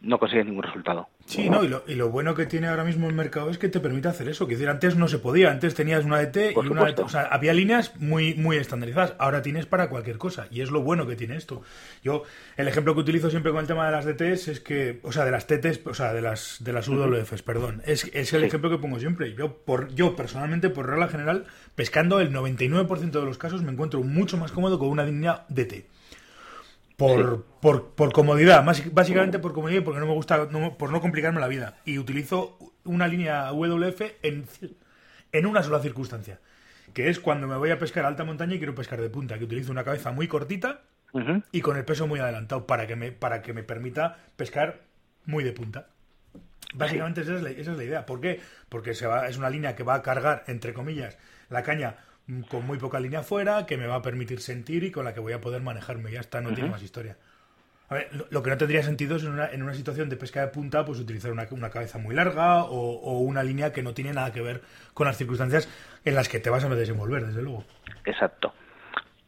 no 0.01 0.19
consigues 0.19 0.47
ningún 0.47 0.63
resultado. 0.63 1.09
Sí, 1.27 1.51
no, 1.51 1.63
y 1.65 1.69
lo, 1.69 1.83
y 1.87 1.95
lo 1.95 2.09
bueno 2.09 2.35
que 2.35 2.47
tiene 2.47 2.69
ahora 2.69 2.85
mismo 2.85 3.09
el 3.09 3.15
mercado 3.15 3.51
es 3.51 3.59
que 3.59 3.69
te 3.69 3.81
permite 3.81 4.09
hacer 4.09 4.29
eso. 4.29 4.47
Que 4.47 4.55
decir, 4.55 4.69
antes 4.71 4.97
no 4.97 5.09
se 5.09 5.19
podía, 5.19 5.51
antes 5.51 5.75
tenías 5.75 6.05
una 6.05 6.19
DT 6.19 6.55
Por 6.55 6.65
y 6.65 6.69
una 6.69 6.81
DT. 6.83 6.89
supuesto. 6.91 7.05
O 7.05 7.09
sea, 7.09 7.23
había 7.23 7.53
líneas 7.53 7.95
muy, 8.01 8.35
muy 8.35 8.57
estandarizadas. 8.57 9.15
Ahora 9.19 9.43
tienes 9.43 9.67
para 9.67 9.91
cualquier 9.91 10.17
cosa. 10.17 10.47
Y 10.51 10.63
es 10.63 10.71
lo 10.71 10.81
bueno 10.83 11.07
que 11.07 11.17
tiene 11.17 11.37
esto. 11.37 11.63
Yo, 12.03 12.23
el 12.57 12.67
ejemplo 12.69 12.95
que 12.95 13.01
utilizo 13.01 13.29
siempre 13.29 13.53
con 13.53 13.61
el 13.61 13.67
tema 13.67 13.85
de 13.87 13.93
las 13.93 14.07
DTs 14.07 14.49
es 14.49 14.61
que, 14.61 15.01
o 15.03 15.13
sea, 15.13 15.25
de 15.27 15.33
las 15.33 15.47
TTs, 15.47 15.81
o 15.87 15.95
sea, 15.95 16.13
de 16.15 16.23
las, 16.23 16.57
de 16.61 16.73
las 16.73 16.89
UWFs, 16.89 17.43
perdón. 17.43 17.83
Es, 17.85 18.05
es 18.15 18.33
el 18.33 18.41
Sí. 18.43 18.47
ejemplo 18.47 18.71
que 18.71 18.79
pongo 18.79 18.99
siempre. 18.99 19.35
Yo, 19.35 19.57
por, 19.59 19.93
yo 19.95 20.17
personalmente, 20.17 20.71
por 20.71 20.87
regla 20.89 21.09
general, 21.09 21.45
pescando 21.75 22.21
el 22.21 22.33
99% 22.33 23.11
de 23.11 23.25
los 23.27 23.37
casos 23.37 23.63
me 23.63 23.73
encuentro 23.73 24.03
mucho 24.03 24.37
más 24.39 24.53
cómodo 24.53 24.79
con 24.79 24.89
una 24.89 25.05
línea 25.05 25.45
DT. 25.49 25.87
Por, 26.99 27.37
Sí. 27.37 27.43
por, 27.61 27.91
por 27.95 28.13
comodidad, 28.13 28.65
más- 28.65 28.93
básicamente 28.93 29.39
por 29.39 29.53
comodidad 29.55 29.81
y 29.81 29.85
porque 29.85 30.01
no 30.01 30.07
me 30.07 30.15
gusta, 30.15 30.49
no- 30.51 30.77
por 30.77 30.91
no 30.91 31.01
complicarme 31.01 31.41
la 31.41 31.47
vida. 31.47 31.77
Y 31.85 31.97
utilizo 31.99 32.59
una 32.85 33.07
línea 33.07 33.53
WF 33.53 34.17
en, 34.23 34.47
en 35.31 35.47
una 35.47 35.63
sola 35.63 35.79
circunstancia, 35.79 36.41
que 36.95 37.09
es 37.09 37.21
cuando 37.21 37.47
me 37.47 37.57
voy 37.57 37.71
a 37.71 37.79
pescar 37.79 38.05
a 38.05 38.09
alta 38.09 38.25
montaña 38.25 38.57
y 38.57 38.59
quiero 38.59 38.75
pescar 38.75 39.01
de 39.01 39.11
punta, 39.11 39.39
que 39.39 39.45
utilizo 39.45 39.71
una 39.71 39.85
cabeza 39.85 40.11
muy 40.11 40.27
cortita 40.27 40.83
y 41.53 41.61
con 41.63 41.77
el 41.77 41.85
peso 41.85 42.07
muy 42.09 42.19
adelantado 42.21 42.67
para 42.67 42.87
que 42.89 42.97
me, 42.97 43.13
para 43.13 43.43
que 43.43 43.53
me 43.53 43.63
permita 43.63 44.19
pescar 44.37 44.81
muy 45.25 45.45
de 45.45 45.53
punta. 45.53 45.87
Básicamente 46.75 47.21
esa 47.23 47.37
es, 47.37 47.43
la, 47.43 47.51
esa 47.51 47.71
es 47.73 47.77
la 47.79 47.85
idea. 47.85 48.07
¿Por 48.07 48.21
qué? 48.21 48.41
Porque 48.69 48.95
se 48.95 49.07
va, 49.07 49.29
es 49.29 49.39
una 49.39 49.49
línea 49.51 49.75
que 49.77 49.85
va 49.85 49.95
a 49.95 50.03
cargar, 50.03 50.43
entre 50.49 50.75
comillas, 50.75 51.17
la 51.49 51.63
caña 51.63 51.97
con 52.49 52.67
muy 52.67 52.79
poca 52.79 53.01
línea 53.01 53.21
afuera, 53.21 53.67
que 53.67 53.77
me 53.77 53.87
va 53.87 53.97
a 53.97 54.03
permitir 54.03 54.41
sentir 54.41 54.85
y 54.85 54.91
con 54.91 55.05
la 55.05 55.15
que 55.15 55.21
voy 55.21 55.33
a 55.33 55.41
poder 55.41 55.63
manejarme. 55.63 56.11
Ya 56.13 56.21
está, 56.21 56.41
no 56.41 56.53
tiene 56.53 56.69
más 56.71 56.83
historia. 56.83 57.17
A 57.91 57.95
ver, 57.95 58.15
lo, 58.15 58.27
lo 58.31 58.43
que 58.43 58.51
no 58.51 58.59
tendría 58.59 58.83
sentido 58.83 59.17
es 59.17 59.25
en 59.25 59.33
una, 59.33 59.47
en 59.51 59.63
una 59.63 59.73
situación 59.75 60.11
de 60.11 60.17
pesca 60.17 60.43
de 60.43 60.49
punta, 60.49 60.85
pues 60.85 60.99
utilizar 61.01 61.33
una, 61.33 61.47
una 61.51 61.71
cabeza 61.71 61.99
muy 61.99 62.15
larga 62.15 62.65
o, 62.65 62.71
o 63.01 63.19
una 63.21 63.43
línea 63.43 63.73
que 63.73 63.83
no 63.83 63.95
tiene 63.95 64.13
nada 64.13 64.31
que 64.33 64.43
ver 64.43 64.63
con 64.93 65.07
las 65.07 65.17
circunstancias 65.17 65.69
en 66.05 66.15
las 66.15 66.29
que 66.29 66.39
te 66.39 66.51
vas 66.51 66.65
a 66.65 66.69
desenvolver, 66.69 67.25
desde 67.27 67.43
luego. 67.43 67.65
Exacto. 68.05 68.53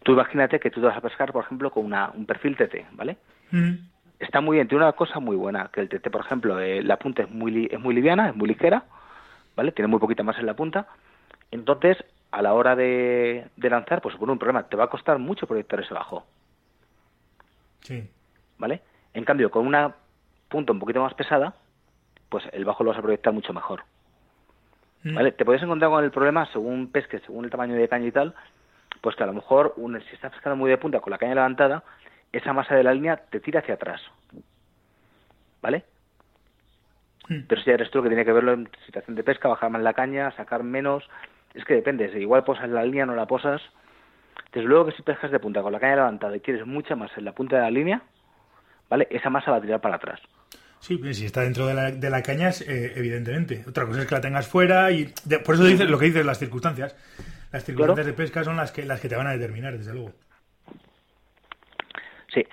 Tú 0.02 0.12
imagínate 0.12 0.60
que 0.60 0.70
tú 0.70 0.80
te 0.80 0.86
vas 0.88 0.96
a 0.96 1.00
pescar, 1.00 1.32
por 1.32 1.44
ejemplo, 1.44 1.70
con 1.70 1.84
una, 1.86 2.10
un 2.10 2.26
perfil 2.26 2.56
TT, 2.56 2.86
¿vale? 2.92 3.16
Mm, 3.50 3.74
Está 4.18 4.42
muy 4.42 4.56
bien, 4.58 4.68
tiene 4.68 4.84
una 4.84 4.92
cosa 4.92 5.18
muy 5.20 5.36
buena, 5.36 5.70
que 5.72 5.80
el 5.80 5.88
TT, 5.88 6.10
por 6.10 6.20
ejemplo, 6.20 6.60
eh, 6.60 6.82
la 6.82 6.98
punta 6.98 7.22
es 7.22 7.30
muy, 7.30 7.50
li- 7.50 7.68
es 7.70 7.80
muy 7.80 7.94
liviana, 7.94 8.28
es 8.28 8.36
muy 8.36 8.48
ligera, 8.48 8.84
¿vale? 9.56 9.72
Tiene 9.72 9.88
muy 9.88 9.98
poquita 9.98 10.22
más 10.22 10.38
en 10.38 10.46
la 10.46 10.54
punta. 10.54 10.86
Entonces, 11.50 11.96
a 12.32 12.42
la 12.42 12.54
hora 12.54 12.76
de, 12.76 13.48
de 13.56 13.70
lanzar, 13.70 14.00
pues 14.00 14.14
supone 14.14 14.32
un 14.32 14.38
problema. 14.38 14.64
Te 14.68 14.76
va 14.76 14.84
a 14.84 14.90
costar 14.90 15.18
mucho 15.18 15.46
proyectar 15.46 15.80
ese 15.80 15.94
bajo, 15.94 16.24
Sí. 17.82 18.08
¿vale? 18.58 18.82
En 19.14 19.24
cambio, 19.24 19.50
con 19.50 19.66
una 19.66 19.94
punta 20.48 20.72
un 20.72 20.78
poquito 20.78 21.02
más 21.02 21.14
pesada, 21.14 21.54
pues 22.28 22.44
el 22.52 22.64
bajo 22.64 22.84
lo 22.84 22.90
vas 22.90 22.98
a 22.98 23.02
proyectar 23.02 23.32
mucho 23.32 23.52
mejor. 23.52 23.82
Mm. 25.02 25.14
¿Vale? 25.14 25.32
Te 25.32 25.44
puedes 25.44 25.62
encontrar 25.62 25.90
con 25.90 26.04
el 26.04 26.10
problema, 26.10 26.46
según 26.52 26.92
pesques, 26.92 27.22
según 27.22 27.44
el 27.46 27.50
tamaño 27.50 27.74
de 27.74 27.88
caña 27.88 28.06
y 28.06 28.12
tal, 28.12 28.34
pues 29.00 29.16
que 29.16 29.22
a 29.22 29.26
lo 29.26 29.32
mejor 29.32 29.72
un- 29.76 30.00
si 30.02 30.14
estás 30.14 30.30
pescando 30.32 30.56
muy 30.56 30.70
de 30.70 30.76
punta 30.78 31.00
con 31.00 31.10
la 31.10 31.18
caña 31.18 31.34
levantada, 31.34 31.82
esa 32.32 32.52
masa 32.52 32.74
de 32.76 32.84
la 32.84 32.92
línea 32.94 33.16
te 33.16 33.40
tira 33.40 33.60
hacia 33.60 33.74
atrás. 33.74 34.00
¿Vale? 35.62 35.84
Mm. 37.28 37.42
Pero 37.48 37.60
si 37.62 37.66
ya 37.68 37.74
eres 37.74 37.90
tú 37.90 37.98
el 37.98 38.04
que 38.04 38.10
tiene 38.10 38.24
que 38.24 38.32
verlo 38.32 38.52
en 38.52 38.70
situación 38.86 39.16
de 39.16 39.24
pesca, 39.24 39.48
bajar 39.48 39.70
más 39.70 39.82
la 39.82 39.94
caña, 39.94 40.30
sacar 40.32 40.62
menos. 40.62 41.08
Es 41.54 41.64
que 41.64 41.74
depende, 41.74 42.10
si 42.12 42.18
igual 42.18 42.44
posas 42.44 42.68
la 42.68 42.84
línea, 42.84 43.06
no 43.06 43.14
la 43.14 43.26
posas. 43.26 43.60
Desde 44.52 44.66
luego 44.68 44.86
que 44.86 44.92
si 44.92 45.02
pescas 45.02 45.30
de 45.30 45.38
punta 45.38 45.62
con 45.62 45.72
la 45.72 45.80
caña 45.80 45.96
levantada 45.96 46.36
y 46.36 46.40
quieres 46.40 46.66
mucha 46.66 46.96
masa 46.96 47.14
en 47.18 47.24
la 47.24 47.32
punta 47.32 47.56
de 47.56 47.62
la 47.62 47.70
línea, 47.70 48.02
¿vale? 48.88 49.06
Esa 49.10 49.30
masa 49.30 49.50
va 49.50 49.58
a 49.58 49.60
tirar 49.60 49.80
para 49.80 49.96
atrás. 49.96 50.20
Sí, 50.80 50.96
pues 50.96 51.18
si 51.18 51.26
está 51.26 51.42
dentro 51.42 51.66
de 51.66 51.74
la, 51.74 51.90
de 51.90 52.10
la 52.10 52.22
caña, 52.22 52.48
es, 52.48 52.62
eh, 52.62 52.92
evidentemente. 52.96 53.64
Otra 53.68 53.84
cosa 53.86 54.00
es 54.00 54.06
que 54.08 54.14
la 54.14 54.20
tengas 54.20 54.48
fuera 54.48 54.90
y 54.90 55.12
de- 55.24 55.38
por 55.38 55.54
eso 55.56 55.64
dices 55.64 55.88
lo 55.90 55.98
que 55.98 56.06
dices 56.06 56.24
las 56.24 56.38
circunstancias. 56.38 56.96
Las 57.52 57.64
circunstancias 57.64 58.06
de 58.06 58.12
pesca 58.12 58.42
son 58.44 58.56
las 58.56 58.72
que 58.72 58.84
las 58.84 59.00
que 59.00 59.08
te 59.08 59.16
van 59.16 59.26
a 59.26 59.32
determinar, 59.32 59.76
desde 59.76 59.92
luego. 59.92 60.12
Sí. 62.32 62.46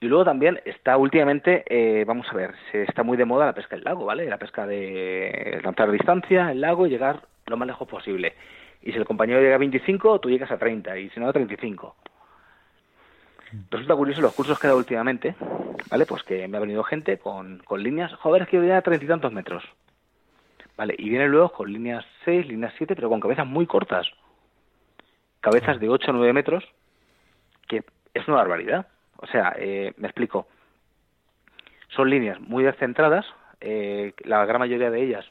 Y 0.00 0.06
luego 0.06 0.24
también 0.24 0.60
está 0.64 0.96
últimamente, 0.96 1.64
eh, 1.68 2.04
vamos 2.04 2.26
a 2.30 2.34
ver, 2.34 2.54
se 2.72 2.82
está 2.82 3.02
muy 3.02 3.16
de 3.16 3.24
moda 3.26 3.46
la 3.46 3.52
pesca 3.54 3.76
en 3.76 3.84
lago, 3.84 4.04
¿vale? 4.04 4.26
La 4.28 4.38
pesca 4.38 4.66
de 4.66 5.60
lanzar 5.62 5.88
a 5.88 5.92
distancia 5.92 6.50
en 6.50 6.60
lago 6.60 6.86
y 6.86 6.90
llegar 6.90 7.22
lo 7.50 7.56
más 7.56 7.66
lejos 7.66 7.86
posible. 7.86 8.34
Y 8.82 8.92
si 8.92 8.98
el 8.98 9.04
compañero 9.04 9.40
llega 9.40 9.56
a 9.56 9.58
25, 9.58 10.20
tú 10.20 10.30
llegas 10.30 10.50
a 10.50 10.58
30, 10.58 10.98
y 10.98 11.10
si 11.10 11.20
no 11.20 11.28
a 11.28 11.32
35. 11.32 11.96
Resulta 13.70 13.96
curioso 13.96 14.20
los 14.20 14.32
cursos 14.32 14.58
que 14.58 14.66
he 14.66 14.68
dado 14.68 14.78
últimamente, 14.78 15.34
¿vale? 15.90 16.06
Pues 16.06 16.22
que 16.22 16.46
me 16.46 16.56
ha 16.56 16.60
venido 16.60 16.84
gente 16.84 17.18
con, 17.18 17.58
con 17.64 17.82
líneas, 17.82 18.14
joder, 18.14 18.42
es 18.42 18.48
que 18.48 18.58
voy 18.58 18.70
a 18.70 18.80
treinta 18.80 19.04
y 19.04 19.08
tantos 19.08 19.32
metros. 19.32 19.64
¿Vale? 20.76 20.94
Y 20.96 21.10
vienen 21.10 21.30
luego 21.30 21.52
con 21.52 21.70
líneas 21.70 22.06
6, 22.24 22.46
líneas 22.46 22.72
7, 22.78 22.94
pero 22.94 23.10
con 23.10 23.20
cabezas 23.20 23.46
muy 23.46 23.66
cortas. 23.66 24.06
Cabezas 25.40 25.78
de 25.78 25.88
8 25.88 26.10
o 26.10 26.14
9 26.14 26.32
metros, 26.32 26.64
que 27.68 27.84
es 28.14 28.28
una 28.28 28.38
barbaridad. 28.38 28.86
O 29.16 29.26
sea, 29.26 29.54
eh, 29.58 29.92
me 29.98 30.08
explico. 30.08 30.46
Son 31.88 32.08
líneas 32.08 32.40
muy 32.40 32.64
descentradas, 32.64 33.26
eh, 33.60 34.14
la 34.24 34.46
gran 34.46 34.60
mayoría 34.60 34.90
de 34.90 35.02
ellas 35.02 35.26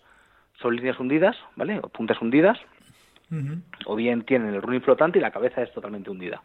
son 0.61 0.75
líneas 0.75 0.99
hundidas, 0.99 1.35
¿vale? 1.55 1.79
O 1.79 1.89
puntas 1.89 2.21
hundidas, 2.21 2.57
o 3.85 3.95
bien 3.95 4.23
tienen 4.23 4.53
el 4.53 4.61
running 4.61 4.81
flotante 4.81 5.19
y 5.19 5.21
la 5.21 5.31
cabeza 5.31 5.61
es 5.61 5.71
totalmente 5.71 6.09
hundida. 6.09 6.41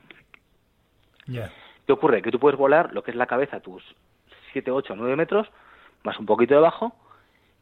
Ya. 1.26 1.50
¿Qué 1.87 1.92
ocurre? 1.92 2.23
Que 2.23 2.30
tú 2.30 2.38
puedes 2.38 2.59
volar 2.59 2.92
lo 2.92 3.02
que 3.02 3.11
es 3.11 3.16
la 3.16 3.26
cabeza, 3.26 3.61
tus 3.61 3.83
7, 4.52 4.71
8, 4.71 4.94
9 4.97 5.16
metros, 5.16 5.49
más 6.02 6.18
un 6.18 6.26
poquito 6.26 6.54
debajo, 6.54 6.94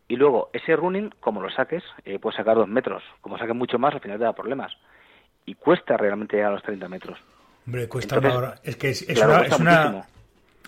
y 0.09 0.17
luego 0.17 0.51
ese 0.53 0.77
running, 0.77 1.11
como 1.21 1.41
lo 1.41 1.51
saques, 1.51 1.83
eh, 2.05 2.19
puedes 2.19 2.37
sacar 2.37 2.57
2 2.57 2.69
metros. 2.69 3.03
Como 3.21 3.39
saques 3.39 3.55
mucho 3.55 3.79
más, 3.79 3.95
al 3.95 4.01
final 4.01 4.19
te 4.19 4.25
da 4.25 4.35
problemas. 4.35 4.73
Y 5.47 5.55
cuesta 5.55 5.97
realmente 5.97 6.37
llegar 6.37 6.51
a 6.51 6.55
los 6.57 6.63
30 6.63 6.89
metros. 6.89 7.19
Hombre, 7.67 7.89
cuesta 7.89 8.17
Entonces, 8.17 8.39
una 8.39 8.49
hora. 8.49 8.61
Es 8.63 8.77
que 8.77 8.91
es, 8.91 9.03
es 9.09 9.15
claro, 9.15 9.33
una, 9.33 9.39
cuesta 9.39 9.55
es, 9.55 9.61
una. 9.61 10.07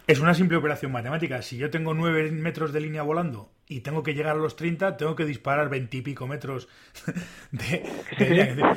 Es 0.06 0.20
una 0.20 0.34
simple 0.34 0.58
operación 0.58 0.92
matemática. 0.92 1.40
Si 1.42 1.56
yo 1.56 1.70
tengo 1.70 1.94
9 1.94 2.30
metros 2.32 2.73
de 2.73 2.80
línea 2.80 3.02
volando 3.02 3.49
y 3.66 3.80
tengo 3.80 4.02
que 4.02 4.14
llegar 4.14 4.37
a 4.37 4.38
los 4.38 4.56
30, 4.56 4.96
tengo 4.96 5.16
que 5.16 5.25
disparar 5.25 5.70
20 5.70 5.96
y 5.96 6.02
pico 6.02 6.26
metros 6.26 6.68
de, 7.52 7.82
línea. 8.18 8.76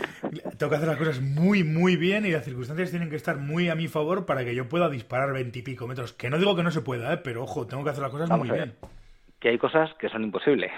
Tengo 0.58 0.70
que 0.70 0.76
hacer 0.76 0.88
las 0.88 0.98
cosas 0.98 1.22
muy, 1.22 1.64
muy 1.64 1.98
bien 1.98 2.26
y 2.26 2.32
las 2.32 2.46
circunstancias 2.46 2.92
tienen 2.92 3.10
que 3.10 3.18
estar 3.18 3.38
muy 3.38 3.70
a 3.70 3.76
mi 3.76 3.88
favor 3.88 4.26
para 4.26 4.46
que 4.46 4.56
yo 4.56 4.70
pueda 4.70 4.90
disparar 4.90 5.34
20 5.34 5.60
y 5.60 5.62
pico 5.64 5.88
metros. 5.88 6.14
Que 6.14 6.30
no 6.30 6.38
digo 6.38 6.56
que 6.56 6.64
no 6.64 6.72
se 6.72 6.82
pueda, 6.82 7.14
¿eh? 7.14 7.18
pero 7.18 7.44
ojo, 7.44 7.68
tengo 7.68 7.84
que 7.84 7.90
hacer 7.90 8.04
las 8.04 8.12
cosas 8.12 8.30
Vamos 8.30 8.48
muy 8.48 8.58
bien. 8.58 8.76
Que 9.40 9.50
hay 9.50 9.58
cosas 9.58 9.94
que 9.96 10.10
son 10.10 10.24
imposibles. 10.24 10.72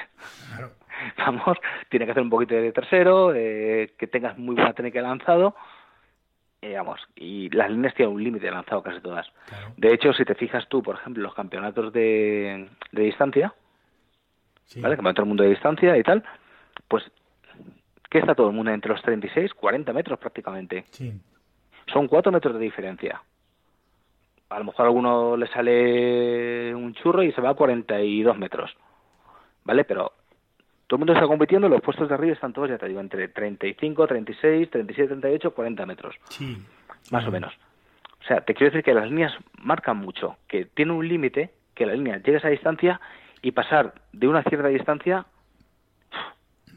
Claro. 0.50 0.72
Vamos, 1.18 1.58
tiene 1.90 2.06
que 2.06 2.12
hacer 2.12 2.24
un 2.24 2.30
poquito 2.30 2.56
de 2.56 2.72
tercero, 2.72 3.34
eh, 3.36 3.94
que 3.98 4.08
tengas 4.08 4.38
muy 4.38 4.56
buena 4.56 4.74
técnica 4.74 5.00
de 5.00 5.08
lanzado. 5.08 5.56
Eh, 6.62 6.76
vamos, 6.76 7.00
y 7.16 7.50
las 7.50 7.70
líneas 7.72 7.94
tienen 7.96 8.14
un 8.16 8.24
límite 8.24 8.52
lanzado 8.52 8.84
casi 8.84 9.00
todas. 9.02 9.28
Claro. 9.48 9.74
De 9.78 9.94
hecho, 9.94 10.12
si 10.14 10.26
te 10.26 10.36
fijas 10.36 10.68
tú, 10.68 10.84
por 10.84 10.96
ejemplo, 10.96 11.24
los 11.24 11.34
campeonatos 11.34 11.94
de, 11.94 12.68
de 12.92 13.02
distancia, 13.04 13.54
Sí. 14.66 14.82
¿vale? 14.82 14.96
Campeonato 14.98 15.22
del 15.24 15.30
mundo 15.30 15.44
de 15.44 15.50
distancia 15.50 15.98
y 15.98 16.04
tal, 16.04 16.24
pues, 16.88 17.04
¿qué 18.10 18.20
está 18.20 18.36
todo 18.36 18.50
el 18.50 18.56
mundo? 18.56 18.72
Entre 18.72 18.92
los 18.92 19.02
36, 19.02 19.54
40 19.56 19.94
metros 19.94 20.20
prácticamente. 20.20 20.86
Sí. 20.92 21.12
Son 21.92 22.08
4 22.08 22.32
metros 22.32 22.54
de 22.54 22.60
diferencia. 22.60 23.20
A 24.50 24.60
lo 24.60 24.66
mejor 24.66 24.86
a 24.86 24.88
alguno 24.90 25.38
le 25.38 25.48
sale 25.48 26.76
un 26.76 26.94
churro 26.94 27.24
y 27.24 27.32
se 27.32 27.42
va 27.42 27.50
a 27.52 27.54
42 27.56 28.38
metros. 28.38 28.76
¿Vale? 29.64 29.86
Pero 29.86 30.12
todo 30.90 30.98
el 30.98 31.00
mundo 31.02 31.14
está 31.14 31.28
compitiendo, 31.28 31.70
los 31.70 31.82
puestos 31.82 32.10
de 32.10 32.16
arriba 32.16 32.34
están 32.34 32.52
todos, 32.52 32.68
ya 32.68 32.80
te 32.80 32.88
digo, 32.88 33.00
entre 33.00 33.28
35, 33.28 34.08
36, 34.08 34.72
37, 34.72 35.08
38, 35.16 35.52
40 35.54 35.86
metros, 35.86 36.16
Sí. 36.30 36.58
más 37.12 37.26
o 37.28 37.32
menos. 37.32 37.54
O 38.22 38.24
sea, 38.28 38.42
te 38.42 38.56
quiero 38.56 38.72
decir 38.72 38.84
que 38.84 38.94
las 38.96 39.06
líneas 39.08 39.32
marcan 39.62 39.98
mucho, 39.98 40.38
que 40.48 40.66
tiene 40.66 40.92
un 40.94 41.08
límite, 41.08 41.52
que 41.76 41.86
la 41.86 41.94
línea 41.94 42.18
llegue 42.18 42.36
a 42.36 42.38
esa 42.40 42.48
distancia 42.50 43.00
y 43.44 43.52
pasar 43.52 43.94
de 44.14 44.28
una 44.28 44.42
cierta 44.44 44.68
distancia 44.70 45.26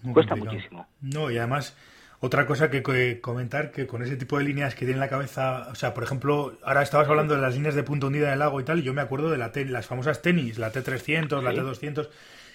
Muy 0.02 0.12
cuesta 0.12 0.34
complicado. 0.34 0.56
muchísimo. 0.56 0.86
No, 1.00 1.30
y 1.30 1.38
además, 1.38 1.76
otra 2.20 2.46
cosa 2.46 2.70
que 2.70 2.82
co- 2.82 2.92
comentar, 3.20 3.70
que 3.72 3.86
con 3.86 4.02
ese 4.02 4.16
tipo 4.16 4.36
de 4.38 4.44
líneas 4.44 4.74
que 4.74 4.84
tiene 4.84 5.00
la 5.00 5.08
cabeza, 5.08 5.68
o 5.70 5.74
sea, 5.74 5.94
por 5.94 6.04
ejemplo, 6.04 6.52
ahora 6.64 6.82
estabas 6.82 7.08
hablando 7.08 7.34
de 7.34 7.40
las 7.40 7.54
líneas 7.54 7.74
de 7.74 7.82
punta 7.82 8.06
hundida 8.06 8.26
en 8.28 8.32
el 8.34 8.38
lago 8.40 8.60
y 8.60 8.64
tal, 8.64 8.78
y 8.78 8.82
yo 8.82 8.92
me 8.94 9.00
acuerdo 9.00 9.30
de 9.30 9.38
la 9.38 9.50
las 9.66 9.86
famosas 9.86 10.22
tenis, 10.22 10.58
la 10.58 10.70
T300, 10.70 11.42
la 11.42 11.52
Sí. 11.52 11.56
T200, 11.58 12.08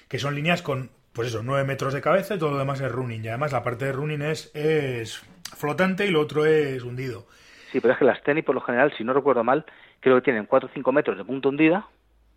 que 0.08 0.20
son 0.20 0.36
líneas 0.36 0.62
con, 0.62 0.90
pues 1.18 1.30
eso, 1.30 1.42
9 1.44 1.64
metros 1.64 1.96
de 1.96 2.00
cabeza 2.00 2.36
y 2.36 2.38
todo 2.38 2.52
lo 2.52 2.60
demás 2.60 2.80
es 2.80 2.92
running. 2.92 3.26
Y 3.26 3.28
además 3.28 3.52
la 3.52 3.64
parte 3.64 3.86
de 3.86 3.92
running 3.92 4.22
es, 4.22 4.52
es 4.56 5.18
flotante 5.58 6.06
y 6.06 6.12
lo 6.12 6.22
otro 6.22 6.46
es 6.46 6.84
hundido. 6.84 7.26
Sí, 7.72 7.80
pero 7.82 7.94
es 7.94 8.00
que 8.00 8.06
las 8.06 8.22
tenis, 8.22 8.46
por 8.46 8.54
lo 8.54 8.62
general, 8.62 8.94
si 8.96 9.04
no 9.04 9.14
recuerdo 9.14 9.44
mal, 9.44 9.66
creo 10.00 10.18
que 10.18 10.22
tienen 10.22 10.46
4 10.46 10.70
o 10.70 10.72
5 10.72 10.92
metros 10.92 11.18
de 11.18 11.26
punta 11.26 11.50
hundida. 11.50 11.88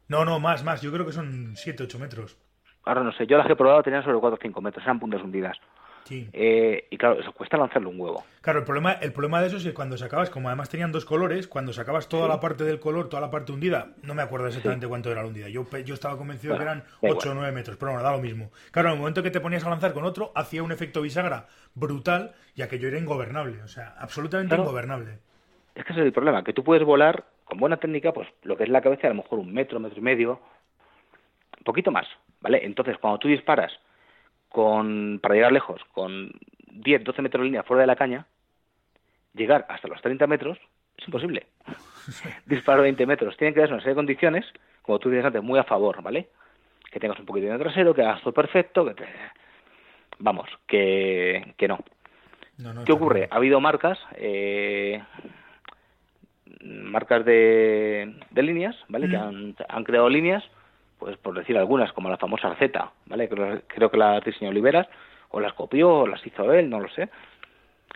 No, 0.09 0.25
no, 0.25 0.41
más, 0.41 0.65
más. 0.65 0.81
Yo 0.81 0.91
creo 0.91 1.05
que 1.05 1.13
son 1.13 1.53
7 1.57 1.83
8 1.83 1.99
metros. 1.99 2.39
Ahora 2.85 3.05
no 3.05 3.13
sé, 3.13 3.27
yo 3.27 3.37
las 3.37 3.47
que 3.47 3.53
he 3.53 3.57
probado 3.57 3.83
tenían 3.83 4.03
sobre 4.03 4.19
4 4.19 4.37
o 4.37 4.43
5 4.43 4.61
metros, 4.63 4.83
eran 4.83 4.99
puntas 4.99 5.23
hundidas. 5.23 5.59
Sí. 6.05 6.29
Eh, 6.33 6.87
y 6.91 6.97
claro, 6.97 7.21
eso 7.21 7.33
cuesta 7.33 7.57
lanzarle 7.57 7.89
un 7.89 8.01
huevo. 8.01 8.25
Claro, 8.41 8.59
el 8.61 8.65
problema, 8.65 8.93
el 8.95 9.13
problema 9.13 9.41
de 9.41 9.47
eso 9.49 9.59
es 9.59 9.65
que 9.65 9.75
cuando 9.75 9.97
sacabas, 9.97 10.31
como 10.31 10.49
además 10.49 10.69
tenían 10.69 10.91
dos 10.93 11.05
colores, 11.05 11.47
cuando 11.47 11.73
sacabas 11.73 12.09
toda 12.09 12.27
la 12.27 12.41
parte 12.41 12.65
del 12.65 12.81
color, 12.81 13.09
toda 13.09 13.21
la 13.21 13.31
parte 13.31 13.53
hundida, 13.53 13.93
no 14.03 14.15
me 14.15 14.23
acuerdo 14.23 14.49
exactamente 14.49 14.89
cuánto 14.89 15.13
era 15.13 15.23
la 15.23 15.29
hundida. 15.29 15.49
Yo, 15.49 15.67
yo 15.85 15.95
estaba 15.95 16.17
convencido 16.17 16.55
Bueno, 16.57 16.65
que 16.65 16.71
eran 16.71 16.85
da 17.15 17.19
8 17.19 17.31
o 17.31 17.35
9 17.35 17.53
metros, 17.53 17.77
pero 17.77 17.93
bueno, 17.93 18.05
da 18.05 18.13
lo 18.13 18.23
mismo. 18.23 18.51
Claro, 18.71 18.89
en 18.89 18.95
el 18.95 18.99
momento 19.01 19.23
que 19.23 19.31
te 19.31 19.41
ponías 19.41 19.65
a 19.65 19.71
lanzar 19.71 19.93
con 19.93 20.05
otro, 20.05 20.33
hacía 20.35 20.63
un 20.63 20.73
efecto 20.73 21.03
bisagra 21.03 21.47
brutal 21.75 22.33
y 22.57 22.63
aquello 22.63 22.89
era 22.89 22.99
ingobernable. 22.99 23.63
O 23.63 23.69
sea, 23.69 23.95
absolutamente 23.99 24.49
Claro. 24.49 24.65
ingobernable. 24.65 25.19
Es 25.75 25.85
que 25.85 25.93
ese 25.93 26.01
es 26.01 26.07
el 26.07 26.13
problema, 26.13 26.43
que 26.43 26.53
tú 26.53 26.65
puedes 26.65 26.85
volar 26.85 27.25
con 27.45 27.59
buena 27.59 27.77
técnica, 27.77 28.13
pues 28.13 28.29
lo 28.43 28.57
que 28.57 28.65
es 28.65 28.69
la 28.69 28.81
cabeza, 28.81 29.07
a 29.07 29.11
lo 29.11 29.17
mejor 29.23 29.39
un 29.39 29.53
metro, 29.53 29.79
metro 29.79 29.99
y 29.99 30.03
medio, 30.03 30.41
un 31.59 31.65
poquito 31.65 31.91
más, 31.91 32.07
¿vale? 32.41 32.65
Entonces, 32.65 32.97
cuando 32.99 33.19
tú 33.19 33.29
disparas 33.29 33.73
con 34.51 35.19
para 35.23 35.35
llegar 35.35 35.53
lejos, 35.53 35.81
con 35.93 36.31
10, 36.73 37.05
12 37.05 37.23
metros 37.23 37.43
de 37.43 37.47
línea 37.47 37.63
fuera 37.63 37.81
de 37.81 37.87
la 37.87 37.97
caña, 37.97 38.27
llegar 39.33 39.65
hasta 39.69 39.89
los 39.89 40.03
30 40.03 40.27
metros 40.27 40.59
es 41.01 41.09
imposible. 41.09 41.47
Disparo 42.47 42.83
20 42.83 43.07
metros. 43.07 43.37
Tienen 43.37 43.55
que 43.55 43.61
darse 43.61 43.73
una 43.73 43.83
serie 43.83 43.95
de 43.95 44.01
condiciones, 44.01 44.47
como 44.83 44.99
tú 44.99 45.09
dices 45.09 45.25
antes, 45.25 45.43
muy 45.43 45.59
a 45.59 45.65
favor, 45.65 46.03
¿vale? 46.03 46.29
Que 46.91 47.01
tengas 47.01 47.19
un 47.19 47.27
poquito 47.27 47.47
de 47.47 47.59
trasero, 47.59 47.95
que 47.95 48.03
hagas 48.03 48.21
todo 48.21 48.35
perfecto, 48.35 48.85
que 48.85 48.95
te... 48.95 49.07
Vamos, 50.19 50.49
que, 50.67 51.55
que 51.57 51.69
no. 51.69 51.79
No, 52.59 52.75
no, 52.75 52.85
¿Qué 52.85 52.93
ocurre? 52.93 53.29
Ha 53.31 53.37
habido 53.37 53.59
marcas, 53.59 53.99
eh, 54.17 55.03
marcas 56.63 57.25
de, 57.25 58.15
de 58.31 58.43
líneas, 58.43 58.77
¿vale? 58.89 59.09
Que 59.09 59.17
han, 59.17 59.57
han 59.67 59.85
creado 59.85 60.11
líneas, 60.11 60.45
pues 61.01 61.17
por 61.17 61.35
decir 61.35 61.59
algunas, 61.59 61.93
como 61.93 62.09
la 62.09 62.17
famosa 62.19 62.55
Z, 62.57 62.93
¿vale? 63.07 63.29
Creo, 63.29 63.63
creo 63.67 63.91
que 63.91 63.97
las 63.97 64.23
diseñó 64.23 64.51
Oliveras, 64.51 64.87
o 65.31 65.41
las 65.41 65.55
copió, 65.55 65.91
o 65.91 66.07
las 66.07 66.25
hizo 66.25 66.53
él, 66.53 66.71
no 66.71 66.79
lo 66.79 66.89
sé. 66.91 67.09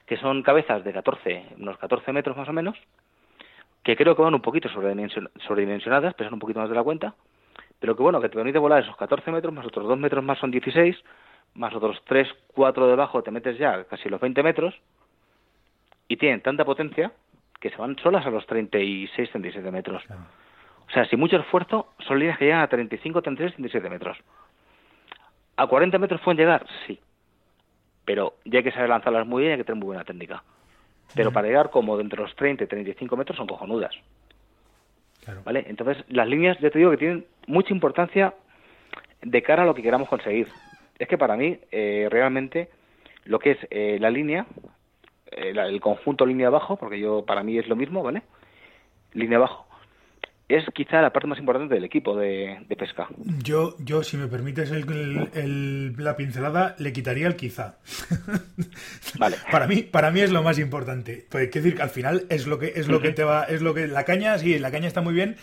Que 0.07 0.17
son 0.17 0.43
cabezas 0.43 0.83
de 0.85 0.93
14, 0.93 1.45
unos 1.59 1.79
14 1.79 2.13
metros 2.13 2.37
más 2.37 2.49
o 2.49 2.53
menos, 2.53 2.77
que 3.83 3.97
creo 3.97 4.17
que 4.17 4.23
van 4.23 4.35
un 4.35 4.41
poquito 4.43 4.69
sobredimension- 4.71 5.31
sobredimensionadas, 5.47 6.15
pesan 6.15 6.35
un 6.35 6.41
poquito 6.41 6.61
más 6.61 6.69
de 6.69 6.75
la 6.75 6.83
cuenta, 6.83 7.15
pero 7.79 7.95
que 7.97 8.03
bueno, 8.03 8.21
que 8.21 8.29
te 8.29 8.37
permite 8.37 8.59
volar 8.59 8.83
esos 8.83 8.97
14 8.97 9.31
metros, 9.31 9.53
más 9.53 9.67
otros 9.67 9.87
2 9.87 9.99
metros 9.99 10.25
más 10.25 10.39
son 10.39 10.51
16, 10.51 10.97
más 11.55 11.75
otros 11.75 12.01
3, 12.07 12.27
4 12.55 12.87
debajo 12.87 13.23
te 13.23 13.31
metes 13.31 13.59
ya 13.59 13.85
casi 13.85 14.09
los 14.09 14.21
20 14.21 14.43
metros, 14.43 14.75
y 16.09 16.17
tienen 16.17 16.41
tanta 16.41 16.65
potencia 16.65 17.13
que 17.61 17.71
se 17.71 17.77
van 17.77 17.97
solas 17.99 18.25
a 18.27 18.31
los 18.31 18.47
36, 18.47 19.31
37 19.31 19.71
metros. 19.71 20.03
O 20.89 20.91
sea, 20.93 21.05
sin 21.07 21.19
mucho 21.19 21.37
esfuerzo, 21.37 21.93
son 22.07 22.19
líneas 22.19 22.39
que 22.39 22.45
llegan 22.47 22.61
a 22.61 22.69
35, 22.69 23.23
36, 23.23 23.55
37 23.57 23.91
metros. 23.91 24.19
¿A 25.57 25.67
40 25.67 25.99
metros 25.99 26.21
pueden 26.21 26.39
llegar? 26.39 26.67
Sí. 26.87 26.99
Pero 28.05 28.35
ya 28.45 28.59
hay 28.59 28.65
que 28.65 28.73
saber 28.73 28.89
lanzarlas 28.91 29.27
muy 29.27 29.43
bien 29.43 29.51
y 29.51 29.53
hay 29.55 29.59
que 29.59 29.65
tener 29.65 29.79
muy 29.79 29.87
buena 29.87 30.05
técnica. 30.05 30.43
Pero 31.15 31.33
para 31.33 31.47
llegar 31.47 31.71
como 31.71 31.97
de 31.97 32.03
entre 32.03 32.21
los 32.21 32.35
30 32.37 32.65
y 32.65 32.67
35 32.67 33.17
metros 33.17 33.37
son 33.37 33.47
cojonudas. 33.47 33.95
Claro. 35.25 35.43
¿Vale? 35.45 35.65
Entonces, 35.69 36.05
las 36.09 36.29
líneas, 36.29 36.59
ya 36.59 36.71
te 36.71 36.79
digo 36.79 36.91
que 36.91 36.97
tienen 36.99 37.25
mucha 37.47 37.73
importancia 37.73 38.35
de 39.23 39.43
cara 39.43 39.63
a 39.63 39.67
lo 39.67 39.75
que 39.75 39.83
queramos 39.83 40.09
conseguir. 40.09 40.49
Es 40.99 41.09
que 41.09 41.17
para 41.17 41.37
mí, 41.37 41.59
eh, 41.71 42.09
realmente, 42.11 42.69
lo 43.25 43.39
que 43.39 43.53
es 43.53 43.59
eh, 43.71 43.97
la 44.01 44.11
línea, 44.11 44.45
eh, 45.31 45.55
la- 45.55 45.67
el 45.67 45.81
conjunto 45.81 46.27
línea 46.27 46.49
abajo, 46.49 46.77
porque 46.77 46.99
yo 47.01 47.25
para 47.25 47.43
mí 47.43 47.57
es 47.59 47.69
lo 47.69 47.77
mismo, 47.77 48.03
¿vale? 48.03 48.23
Línea 49.15 49.39
abajo, 49.39 49.67
es 50.49 50.65
quizá 50.75 51.01
la 51.01 51.13
parte 51.13 51.27
más 51.27 51.39
importante 51.39 51.75
del 51.75 51.85
equipo 51.85 52.17
de, 52.17 52.59
de 52.69 52.77
pesca. 52.77 53.09
Yo, 53.43 53.77
yo, 53.79 54.03
si 54.03 54.17
me 54.17 54.27
permites 54.29 54.71
el- 54.71 54.91
el- 54.91 55.31
el- 55.35 55.95
la 56.05 56.17
pincelada, 56.17 56.75
le 56.79 56.93
quitaría 56.93 57.27
el 57.27 57.37
quizá. 57.37 57.79
Vale. 59.19 59.37
para 59.51 59.67
mí, 59.67 59.83
para 59.83 60.11
mí 60.11 60.21
es 60.21 60.31
lo 60.31 60.43
más 60.43 60.59
importante. 60.59 61.27
Pues 61.29 61.49
quiero 61.51 61.65
decir 61.65 61.77
que 61.77 61.83
al 61.83 61.91
final 61.91 62.27
es 62.29 62.47
lo 62.47 62.59
que 62.59 62.73
es 62.77 62.89
lo 62.89 63.01
que 63.01 63.13
te 63.13 63.25
va, 63.25 63.45
es 63.45 63.63
lo 63.63 63.75
que 63.75 63.87
la 63.89 64.05
caña, 64.05 64.39
sí, 64.39 64.59
la 64.59 64.71
caña 64.71 64.87
está 64.89 65.01
muy 65.01 65.15
bien, 65.15 65.37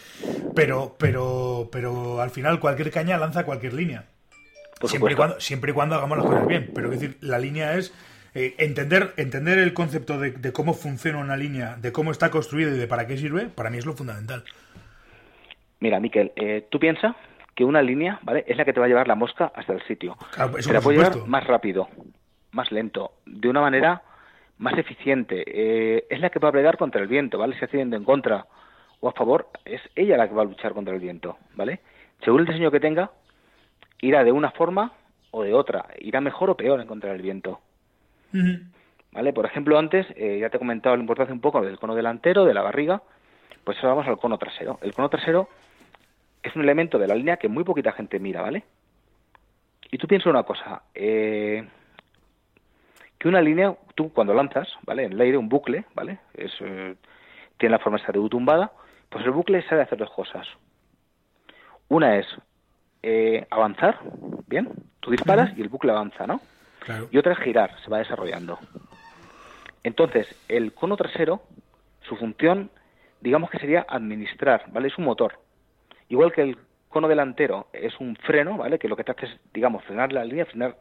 pero, 0.56 0.96
pero, 1.00 1.70
pero 1.72 2.22
al 2.22 2.30
final 2.30 2.60
cualquier 2.60 2.92
caña 2.92 3.18
lanza 3.18 3.44
cualquier 3.46 3.74
línea. 3.74 4.06
Por 4.80 4.90
siempre 4.90 5.14
y 5.14 5.16
cuando, 5.16 5.40
siempre 5.40 5.72
y 5.72 5.74
cuando 5.74 5.96
hagamos 5.96 6.18
las 6.18 6.28
cosas 6.28 6.48
bien. 6.48 6.72
Pero 6.74 6.90
quiero 6.90 7.02
decir, 7.02 7.18
la 7.22 7.38
línea 7.40 7.76
es 7.78 7.94
eh, 8.34 8.56
entender, 8.58 9.14
entender 9.18 9.60
el 9.60 9.74
concepto 9.74 10.18
de, 10.20 10.32
de 10.32 10.52
cómo 10.52 10.74
funciona 10.74 11.20
una 11.20 11.38
línea, 11.38 11.76
de 11.80 11.92
cómo 11.92 12.12
está 12.12 12.30
construida 12.32 12.74
y 12.76 12.78
de 12.80 12.88
para 12.88 13.06
qué 13.08 13.18
sirve, 13.18 13.48
para 13.48 13.70
mí 13.70 13.78
es 13.78 13.86
lo 13.86 13.94
fundamental. 13.96 14.44
Mira, 15.82 16.00
Miquel, 16.00 16.32
eh, 16.36 16.68
tú 16.70 16.80
piensas 16.80 17.16
que 17.54 17.66
una 17.66 17.82
línea, 17.82 18.20
¿vale? 18.22 18.46
Es 18.48 18.56
la 18.56 18.64
que 18.64 18.72
te 18.72 18.80
va 18.80 18.86
a 18.86 18.90
llevar 18.90 19.08
la 19.08 19.16
mosca 19.16 19.52
hasta 19.54 19.74
el 19.74 19.82
sitio. 19.84 20.16
Claro, 20.32 20.54
te 20.54 20.72
la 20.72 20.80
puede 20.80 21.00
llevar 21.00 21.28
más 21.28 21.46
rápido, 21.46 21.90
más 22.52 22.72
lento, 22.72 23.14
de 23.26 23.50
una 23.50 23.62
manera 23.62 24.04
más 24.60 24.78
eficiente. 24.78 25.44
Eh, 25.48 26.06
es 26.10 26.20
la 26.20 26.30
que 26.30 26.40
va 26.40 26.50
a 26.50 26.52
plegar 26.52 26.78
contra 26.78 27.02
el 27.02 27.08
viento, 27.08 27.38
¿vale? 27.38 27.58
Si 27.58 27.66
hace 27.66 27.78
viento 27.78 27.98
en 27.98 28.04
contra 28.04 28.46
o 29.00 29.10
a 29.10 29.14
favor, 29.14 29.50
es 29.66 29.82
ella 29.96 30.16
la 30.18 30.30
que 30.30 30.36
va 30.36 30.44
a 30.44 30.46
luchar 30.46 30.74
contra 30.74 30.94
el 30.94 31.02
viento, 31.02 31.38
¿vale? 31.56 31.82
Según 32.24 32.42
el 32.42 32.46
diseño 32.46 32.70
que 32.70 32.80
tenga, 32.80 33.10
irá 34.02 34.24
de 34.24 34.32
una 34.32 34.52
forma 34.52 34.94
o 35.32 35.42
de 35.42 35.54
otra, 35.54 35.88
irá 36.00 36.22
mejor 36.22 36.52
o 36.52 36.58
peor 36.58 36.80
en 36.80 36.88
contra 36.88 37.12
del 37.12 37.24
viento. 37.24 37.60
¿Vale? 39.12 39.34
Por 39.34 39.46
ejemplo, 39.46 39.78
antes 39.78 40.06
eh, 40.16 40.38
ya 40.40 40.50
te 40.50 40.58
he 40.58 40.60
comentado 40.60 40.96
la 40.96 41.02
importancia 41.02 41.34
un 41.34 41.42
poco 41.42 41.62
del 41.62 41.80
cono 41.80 41.96
delantero, 41.96 42.46
de 42.46 42.54
la 42.54 42.62
barriga, 42.62 43.02
pues 43.64 43.78
ahora 43.78 43.96
vamos 43.96 44.08
al 44.08 44.20
cono 44.20 44.38
trasero. 44.38 44.80
El 44.82 44.94
cono 44.94 45.10
trasero 45.10 45.50
es 46.44 46.56
un 46.56 46.64
elemento 46.64 46.98
de 46.98 47.08
la 47.08 47.16
línea 47.16 47.38
que 47.38 47.48
muy 47.48 47.64
poquita 47.64 47.92
gente 47.92 48.20
mira, 48.20 48.42
¿vale? 48.42 48.64
Y 49.92 49.98
tú 49.98 50.08
piensas 50.08 50.28
una 50.28 50.44
cosa, 50.44 50.84
eh, 50.96 51.68
que 53.18 53.28
una 53.28 53.42
línea, 53.42 53.76
tú 53.96 54.12
cuando 54.12 54.34
lanzas, 54.34 54.68
¿vale? 54.84 55.04
En 55.04 55.14
el 55.14 55.22
aire, 55.22 55.38
un 55.38 55.50
bucle, 55.50 55.86
¿vale? 55.94 56.20
Es, 56.34 56.52
eh, 56.62 56.96
tiene 57.58 57.72
la 57.72 57.80
forma 57.80 57.98
esta 57.98 58.12
de 58.12 58.20
U 58.20 58.30
tumbada, 58.30 58.72
pues 59.10 59.26
el 59.26 59.32
bucle 59.32 59.62
sabe 59.68 59.82
hacer 59.82 60.00
dos 60.00 60.12
cosas. 60.12 60.48
Una 61.90 62.18
es 62.18 62.26
eh, 63.04 63.46
avanzar, 63.50 64.00
¿bien? 64.48 64.70
Tú 65.02 65.12
disparas 65.12 65.52
y 65.58 65.62
el 65.62 65.70
bucle 65.70 65.92
avanza, 65.92 66.26
¿no? 66.26 66.42
Claro. 66.80 67.10
y 67.12 67.18
otra 67.20 67.34
es 67.34 67.40
girar, 67.40 67.80
se 67.84 67.92
va 67.92 68.00
desarrollando. 68.00 68.58
Entonces, 69.84 70.28
el 70.48 70.74
cono 70.74 70.98
trasero, 70.98 71.44
su 72.02 72.16
función, 72.16 72.72
digamos 73.20 73.52
que 73.52 73.60
sería 73.60 73.86
administrar, 73.88 74.66
¿vale? 74.72 74.88
Es 74.88 74.98
un 74.98 75.06
motor. 75.06 75.38
Igual 76.12 76.34
que 76.34 76.42
el 76.42 76.58
cono 76.90 77.08
delantero 77.08 77.68
es 77.72 77.98
un 78.02 78.18
freno, 78.18 78.58
¿vale? 78.58 78.78
Que 78.78 78.90
lo 78.90 78.98
que 78.98 79.06
te 79.06 79.14
hace 79.14 79.28
es, 79.28 79.40
digamos, 79.54 79.82
frenar 79.86 80.12
la 80.12 80.26
línea, 80.26 80.46
frenar 80.46 80.76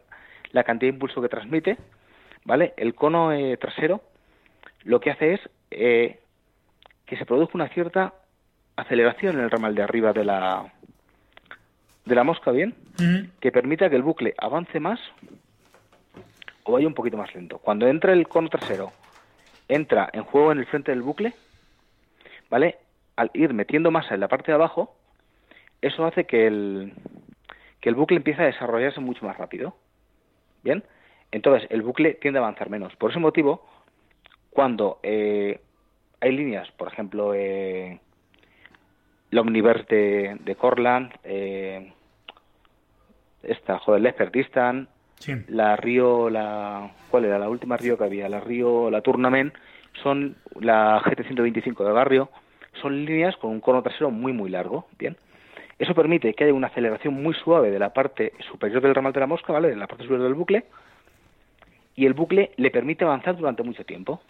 la 0.50 0.64
cantidad 0.64 0.90
de 0.90 0.96
impulso 0.96 1.22
que 1.22 1.28
transmite, 1.28 1.78
¿vale? 2.44 2.74
El 2.76 2.96
cono 2.96 3.32
eh, 3.32 3.56
trasero 3.56 4.02
lo 4.82 4.98
que 4.98 5.12
hace 5.12 5.34
es 5.34 5.40
eh, 5.70 6.18
que 7.06 7.16
se 7.16 7.24
produzca 7.24 7.52
una 7.54 7.68
cierta 7.68 8.12
aceleración 8.74 9.36
en 9.36 9.44
el 9.44 9.52
ramal 9.52 9.76
de 9.76 9.82
arriba 9.84 10.12
de 10.12 10.24
la 10.24 10.72
de 12.06 12.14
la 12.16 12.24
mosca, 12.24 12.50
¿bien? 12.50 12.74
Que 13.38 13.52
permita 13.52 13.88
que 13.88 13.94
el 13.94 14.02
bucle 14.02 14.34
avance 14.36 14.80
más 14.80 14.98
o 16.64 16.72
vaya 16.72 16.88
un 16.88 16.94
poquito 16.94 17.16
más 17.16 17.32
lento. 17.36 17.58
Cuando 17.58 17.86
entra 17.86 18.12
el 18.14 18.26
cono 18.26 18.48
trasero, 18.48 18.90
entra 19.68 20.10
en 20.12 20.24
juego 20.24 20.50
en 20.50 20.58
el 20.58 20.66
frente 20.66 20.90
del 20.90 21.02
bucle, 21.02 21.34
¿vale? 22.50 22.78
Al 23.14 23.30
ir 23.32 23.54
metiendo 23.54 23.92
masa 23.92 24.14
en 24.14 24.20
la 24.20 24.26
parte 24.26 24.50
de 24.50 24.56
abajo, 24.56 24.96
eso 25.82 26.04
hace 26.04 26.24
que 26.24 26.46
el, 26.46 26.92
que 27.80 27.88
el 27.88 27.94
bucle 27.94 28.16
empiece 28.18 28.42
a 28.42 28.46
desarrollarse 28.46 29.00
mucho 29.00 29.24
más 29.24 29.36
rápido. 29.38 29.74
¿Bien? 30.62 30.84
Entonces, 31.32 31.68
el 31.70 31.82
bucle 31.82 32.14
tiende 32.14 32.38
a 32.38 32.42
avanzar 32.42 32.68
menos. 32.70 32.94
Por 32.96 33.10
ese 33.10 33.20
motivo, 33.20 33.66
cuando 34.50 34.98
eh, 35.02 35.60
hay 36.20 36.32
líneas, 36.32 36.70
por 36.72 36.88
ejemplo, 36.88 37.32
eh, 37.34 37.98
la 39.30 39.40
Omniverse 39.40 39.94
de, 39.94 40.36
de 40.40 40.54
Corland, 40.56 41.12
eh, 41.24 41.92
esta, 43.42 43.78
joder, 43.78 44.02
Lespertistan, 44.02 44.88
Sí. 45.20 45.34
la 45.48 45.76
Río, 45.76 46.30
la 46.30 46.92
¿cuál 47.10 47.26
era? 47.26 47.38
La 47.38 47.50
última 47.50 47.76
Río 47.76 47.98
que 47.98 48.04
había, 48.04 48.26
la 48.30 48.40
Río, 48.40 48.90
la 48.90 49.02
Tournament, 49.02 49.52
son 50.02 50.36
la 50.58 50.98
GT125 51.02 51.84
del 51.84 51.92
barrio, 51.92 52.30
son 52.80 53.04
líneas 53.04 53.36
con 53.36 53.50
un 53.50 53.60
cono 53.60 53.82
trasero 53.82 54.10
muy 54.10 54.32
muy 54.32 54.48
largo, 54.48 54.86
bien. 54.98 55.18
Eso 55.80 55.94
permite 55.94 56.34
que 56.34 56.44
haya 56.44 56.52
una 56.52 56.66
aceleración 56.66 57.14
muy 57.14 57.32
suave 57.32 57.70
de 57.70 57.78
la 57.78 57.94
parte 57.94 58.34
superior 58.50 58.82
del 58.82 58.94
ramal 58.94 59.14
de 59.14 59.20
la 59.20 59.26
mosca, 59.26 59.50
¿vale? 59.50 59.68
De 59.70 59.76
la 59.76 59.86
parte 59.86 60.04
superior 60.04 60.24
del 60.24 60.34
bucle, 60.34 60.64
y 61.96 62.04
el 62.04 62.12
bucle 62.12 62.52
le 62.58 62.70
permite 62.70 63.04
avanzar 63.04 63.34
durante 63.34 63.62
mucho 63.62 63.82
tiempo. 63.86 64.20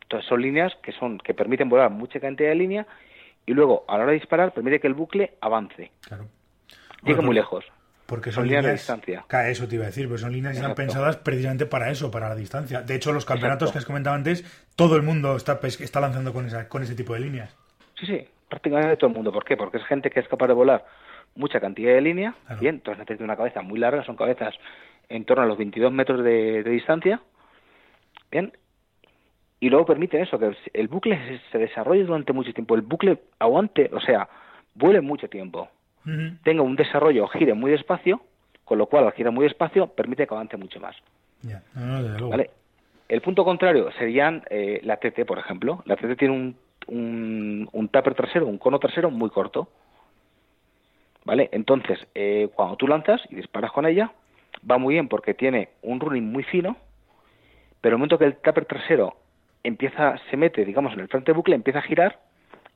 Entonces 0.00 0.26
son 0.26 0.40
líneas 0.40 0.72
que 0.82 0.92
son 0.92 1.18
que 1.18 1.34
permiten 1.34 1.68
volar 1.68 1.90
mucha 1.90 2.20
cantidad 2.20 2.48
de 2.48 2.54
línea 2.54 2.86
y 3.44 3.52
luego 3.52 3.84
a 3.86 3.98
la 3.98 4.04
hora 4.04 4.12
de 4.12 4.18
disparar 4.18 4.52
permite 4.54 4.80
que 4.80 4.86
el 4.86 4.94
bucle 4.94 5.34
avance, 5.42 5.90
Claro. 6.00 6.24
Bueno, 7.02 7.18
muy 7.18 7.26
pues- 7.26 7.36
lejos. 7.36 7.64
Porque 8.06 8.32
son, 8.32 8.44
líneas, 8.44 8.64
de 8.64 8.72
distancia. 8.72 9.24
eso 9.46 9.66
te 9.66 9.76
iba 9.76 9.84
a 9.84 9.86
decir, 9.88 10.06
pero 10.06 10.18
son 10.18 10.32
líneas 10.32 10.52
que 10.52 10.60
están 10.60 10.74
pensadas 10.74 11.16
precisamente 11.16 11.64
para 11.64 11.90
eso, 11.90 12.10
para 12.10 12.28
la 12.28 12.34
distancia. 12.34 12.82
De 12.82 12.94
hecho, 12.94 13.12
los 13.12 13.24
campeonatos 13.24 13.72
que 13.72 13.78
has 13.78 13.86
comentado 13.86 14.14
antes, 14.14 14.44
todo 14.76 14.96
el 14.96 15.02
mundo 15.02 15.36
está, 15.36 15.58
está 15.62 16.00
lanzando 16.00 16.34
con, 16.34 16.46
esa, 16.46 16.68
con 16.68 16.82
ese 16.82 16.94
tipo 16.94 17.14
de 17.14 17.20
líneas. 17.20 17.56
Sí, 17.98 18.04
sí, 18.04 18.28
prácticamente 18.54 18.96
todo 18.96 19.08
el 19.08 19.16
mundo. 19.16 19.32
¿Por 19.32 19.44
qué? 19.44 19.56
Porque 19.56 19.78
es 19.78 19.84
gente 19.84 20.10
que 20.10 20.20
es 20.20 20.28
capaz 20.28 20.48
de 20.48 20.54
volar 20.54 20.84
mucha 21.34 21.60
cantidad 21.60 21.92
de 21.92 22.00
línea. 22.00 22.34
Bien, 22.60 22.76
entonces 22.76 22.98
necesitas 22.98 23.24
una 23.24 23.36
cabeza 23.36 23.62
muy 23.62 23.78
larga, 23.78 24.04
son 24.04 24.16
cabezas 24.16 24.54
en 25.08 25.24
torno 25.24 25.42
a 25.42 25.46
los 25.46 25.58
22 25.58 25.92
metros 25.92 26.22
de, 26.22 26.62
distancia. 26.62 27.20
Bien, 28.30 28.52
y 29.60 29.70
luego 29.70 29.86
permiten 29.86 30.22
eso, 30.22 30.38
que 30.38 30.56
el 30.72 30.88
bucle 30.88 31.40
se 31.50 31.58
desarrolle 31.58 32.04
durante 32.04 32.32
mucho 32.32 32.52
tiempo, 32.52 32.74
el 32.74 32.82
bucle 32.82 33.18
aguante, 33.38 33.90
o 33.92 34.00
sea, 34.00 34.28
vuele 34.74 35.00
mucho 35.00 35.28
tiempo 35.28 35.68
tenga 36.42 36.62
un 36.62 36.76
desarrollo, 36.76 37.26
gire 37.28 37.54
muy 37.54 37.70
despacio, 37.70 38.20
con 38.64 38.78
lo 38.78 38.86
cual 38.86 39.04
al 39.06 39.12
girar 39.12 39.32
muy 39.32 39.44
despacio 39.44 39.86
permite 39.86 40.26
que 40.26 40.34
avance 40.34 40.56
mucho 40.56 40.80
más. 40.80 40.96
¿Vale? 41.74 42.50
El 43.08 43.20
punto 43.20 43.44
contrario 43.44 43.90
serían 43.98 44.42
eh, 44.50 44.80
la 44.82 44.96
TT, 44.96 45.24
por 45.26 45.38
ejemplo. 45.38 45.82
La 45.86 45.96
TT 45.96 46.16
tiene 46.16 46.34
un, 46.34 46.56
un, 46.86 47.68
un 47.72 47.88
tupper 47.88 48.14
trasero, 48.14 48.46
un 48.46 48.58
cono 48.58 48.78
trasero 48.78 49.10
muy 49.10 49.30
corto. 49.30 49.68
¿Vale? 51.24 51.48
Entonces, 51.52 51.98
eh, 52.14 52.50
cuando 52.54 52.76
tú 52.76 52.86
lanzas 52.86 53.22
y 53.30 53.36
disparas 53.36 53.72
con 53.72 53.86
ella, 53.86 54.12
va 54.70 54.76
muy 54.76 54.94
bien 54.94 55.08
porque 55.08 55.32
tiene 55.32 55.70
un 55.82 55.98
running 55.98 56.30
muy 56.30 56.42
fino, 56.42 56.76
pero 57.80 57.96
el 57.96 57.98
momento 57.98 58.18
que 58.18 58.26
el 58.26 58.36
tupper 58.36 58.66
trasero 58.66 59.16
empieza, 59.62 60.18
se 60.30 60.36
mete, 60.36 60.64
digamos, 60.64 60.92
en 60.92 61.00
el 61.00 61.08
frente 61.08 61.32
bucle, 61.32 61.54
empieza 61.54 61.78
a 61.78 61.82
girar 61.82 62.20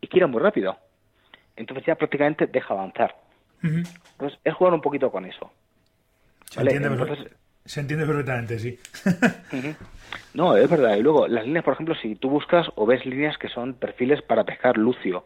y 0.01 0.07
gira 0.07 0.27
muy 0.27 0.41
rápido 0.41 0.79
entonces 1.59 1.85
ya 1.87 1.97
prácticamente 1.97 2.47
deja 2.47 2.73
avanzar. 2.73 3.17
Entonces 3.63 4.39
es 4.45 4.55
jugar 4.55 4.73
un 4.75 4.81
poquito 4.81 5.11
con 5.11 5.25
eso. 5.27 5.51
Se, 6.47 6.61
entiende, 6.61 6.89
perfectamente, 8.07 8.59
sí. 8.59 8.79
No, 10.35 10.57
es 10.57 10.71
verdad. 10.71 10.97
Y 10.97 11.03
luego, 11.03 11.29
las 11.29 11.45
líneas, 11.45 11.65
por 11.65 11.75
ejemplo, 11.75 11.95
si 11.97 12.15
tú 12.15 12.31
buscas 12.31 12.67
o 12.77 12.87
ves 12.87 13.05
líneas 13.05 13.37
que 13.39 13.49
son 13.49 13.75
perfiles 13.75 14.23
para 14.23 14.45
pescar 14.45 14.79
lucio, 14.79 15.25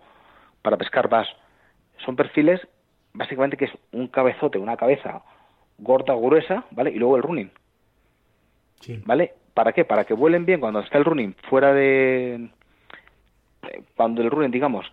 para 0.62 0.76
pescar 0.76 1.08
bass, 1.08 1.28
son 2.04 2.16
perfiles 2.16 2.60
básicamente 3.12 3.56
que 3.56 3.66
es 3.66 3.72
un 3.92 4.08
cabezote, 4.08 4.58
una 4.58 4.76
cabeza 4.76 5.22
gorda, 5.78 6.14
gruesa, 6.14 6.64
¿vale? 6.70 6.90
Y 6.90 6.98
luego 6.98 7.16
el 7.16 7.22
running. 7.22 7.50
¿Vale? 9.04 9.34
¿Para 9.54 9.72
qué? 9.72 9.84
Para 9.84 10.04
que 10.04 10.14
vuelen 10.14 10.44
bien 10.44 10.60
cuando 10.60 10.80
está 10.80 10.98
el 10.98 11.04
running 11.04 11.34
fuera 11.48 11.72
de... 11.72 12.48
Eh, 13.68 13.82
cuando 13.94 14.22
el 14.22 14.30
running, 14.30 14.50
digamos, 14.50 14.90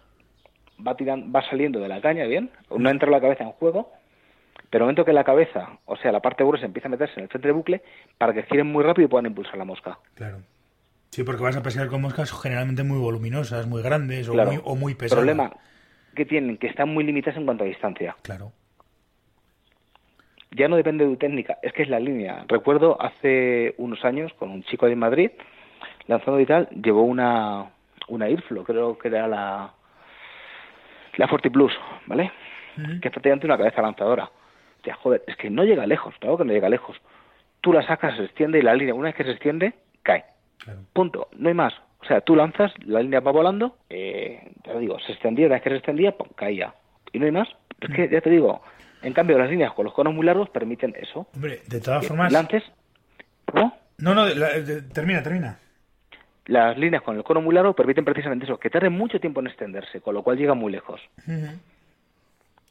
va, 0.86 0.96
tirando, 0.96 1.32
va 1.32 1.48
saliendo 1.50 1.80
de 1.80 1.88
la 1.88 2.02
caña, 2.02 2.26
bien, 2.26 2.52
no 2.76 2.90
entra 2.90 3.10
la 3.10 3.22
cabeza 3.22 3.44
en 3.44 3.52
juego, 3.52 3.92
pero 4.70 4.84
el 4.84 4.88
momento 4.88 5.06
que 5.06 5.14
la 5.14 5.24
cabeza, 5.24 5.80
o 5.86 5.96
sea, 5.98 6.12
la 6.12 6.20
parte 6.20 6.44
gruesa 6.44 6.66
empieza 6.66 6.88
a 6.88 6.92
meterse 6.92 7.16
en 7.18 7.24
el 7.24 7.30
centro 7.30 7.48
de 7.48 7.54
bucle, 7.54 7.82
para 8.18 8.34
que 8.34 8.44
giren 8.44 8.68
muy 8.68 8.84
rápido 8.84 9.06
y 9.06 9.10
puedan 9.10 9.26
impulsar 9.26 9.58
la 9.58 9.66
mosca. 9.66 9.98
Claro. 10.16 10.40
Sí, 11.10 11.24
porque 11.24 11.42
vas 11.42 11.58
a 11.58 11.64
pescar 11.64 11.88
con 11.88 12.02
moscas 12.02 12.32
generalmente 12.32 12.84
muy 12.84 13.00
voluminosas, 13.00 13.66
muy 13.68 13.82
grandes 13.82 14.30
o, 14.30 14.34
muy, 14.34 14.60
o 14.64 14.76
muy 14.76 14.94
pesadas. 14.94 15.24
El 15.24 15.36
problema 15.36 15.56
que 16.16 16.26
tienen, 16.26 16.58
que 16.58 16.68
están 16.68 16.90
muy 16.90 17.04
limitadas 17.04 17.38
en 17.38 17.46
cuanto 17.46 17.64
a 17.64 17.68
distancia. 17.68 18.16
Claro. 18.22 18.52
Ya 20.52 20.68
no 20.68 20.76
depende 20.76 21.06
de 21.06 21.12
tu 21.12 21.18
técnica, 21.18 21.58
es 21.62 21.74
que 21.74 21.84
es 21.84 21.90
la 21.90 22.00
línea. 22.00 22.46
Recuerdo 22.48 23.02
hace 23.02 23.74
unos 23.78 24.04
años 24.04 24.34
con 24.34 24.50
un 24.50 24.64
chico 24.64 24.88
de 24.88 24.96
Madrid, 24.96 25.32
lanzando 26.08 26.40
y 26.40 26.46
tal, 26.46 26.68
llevó 26.70 27.04
una, 27.04 27.72
una 28.08 28.30
Irflo, 28.30 28.64
creo 28.64 28.98
que 28.98 29.08
era 29.10 29.28
la, 29.28 29.74
la 31.18 31.28
Forti 31.28 31.50
Plus, 31.50 31.74
¿vale? 32.06 32.32
Que 32.76 33.08
es 33.08 33.12
prácticamente 33.12 33.46
una 33.46 33.58
cabeza 33.58 33.82
lanzadora. 33.82 34.30
Ya, 34.84 34.96
joder, 34.96 35.24
es 35.28 35.36
que 35.36 35.50
no 35.50 35.64
llega 35.64 35.86
lejos, 35.86 36.14
claro 36.20 36.38
que 36.38 36.46
no 36.46 36.54
llega 36.54 36.70
lejos. 36.70 36.98
Tú 37.62 37.74
la 37.74 37.86
sacas, 37.86 38.16
se 38.16 38.24
extiende 38.24 38.60
y 38.60 38.62
la 38.62 38.76
línea, 38.76 38.94
una 38.94 39.10
vez 39.10 39.16
que 39.16 39.24
se 39.24 39.32
extiende, 39.32 39.74
cae. 40.04 40.26
Punto, 40.94 41.28
no 41.38 41.50
hay 41.50 41.56
más. 41.56 41.74
O 42.02 42.06
sea, 42.06 42.22
tú 42.22 42.36
lanzas, 42.36 42.72
la 42.86 43.02
línea 43.02 43.20
va 43.20 43.32
volando, 43.32 43.78
eh, 43.90 44.52
ya 44.66 44.74
te 44.74 44.80
digo, 44.80 44.98
se 45.00 45.12
extendía, 45.12 45.48
una 45.48 45.56
vez 45.56 45.64
que 45.64 45.70
se 45.70 45.76
extendía, 45.78 46.12
pum, 46.14 46.28
caía. 46.36 46.74
Y 47.12 47.20
no 47.20 47.26
hay 47.26 47.32
más. 47.32 47.50
Es 47.82 47.94
que, 47.94 48.10
ya 48.10 48.22
te 48.22 48.30
digo, 48.30 48.62
en 49.02 49.14
cambio 49.14 49.38
las 49.38 49.50
líneas 49.50 49.74
con 49.74 49.86
los 49.86 49.94
conos 49.94 50.14
muy 50.14 50.26
largos 50.26 50.50
permiten 50.50 50.96
eso. 50.98 51.28
Hombre, 51.36 51.62
de 51.68 51.82
todas 51.82 52.08
formas... 52.08 52.32
Lances... 52.32 52.64
¿No? 53.54 53.74
No, 53.98 54.14
no, 54.14 54.28
termina, 54.94 55.24
termina 55.24 55.60
las 56.50 56.78
líneas 56.78 57.04
con 57.04 57.16
el 57.16 57.24
cono 57.24 57.42
muy 57.42 57.54
largo 57.54 57.74
permiten 57.74 58.04
precisamente 58.04 58.46
eso, 58.46 58.58
que 58.58 58.72
tarde 58.72 58.90
mucho 58.90 59.20
tiempo 59.20 59.40
en 59.40 59.48
extenderse, 59.48 60.02
con 60.02 60.16
lo 60.16 60.24
cual 60.24 60.38
llega 60.38 60.56
muy 60.56 60.72
lejos. 60.72 61.00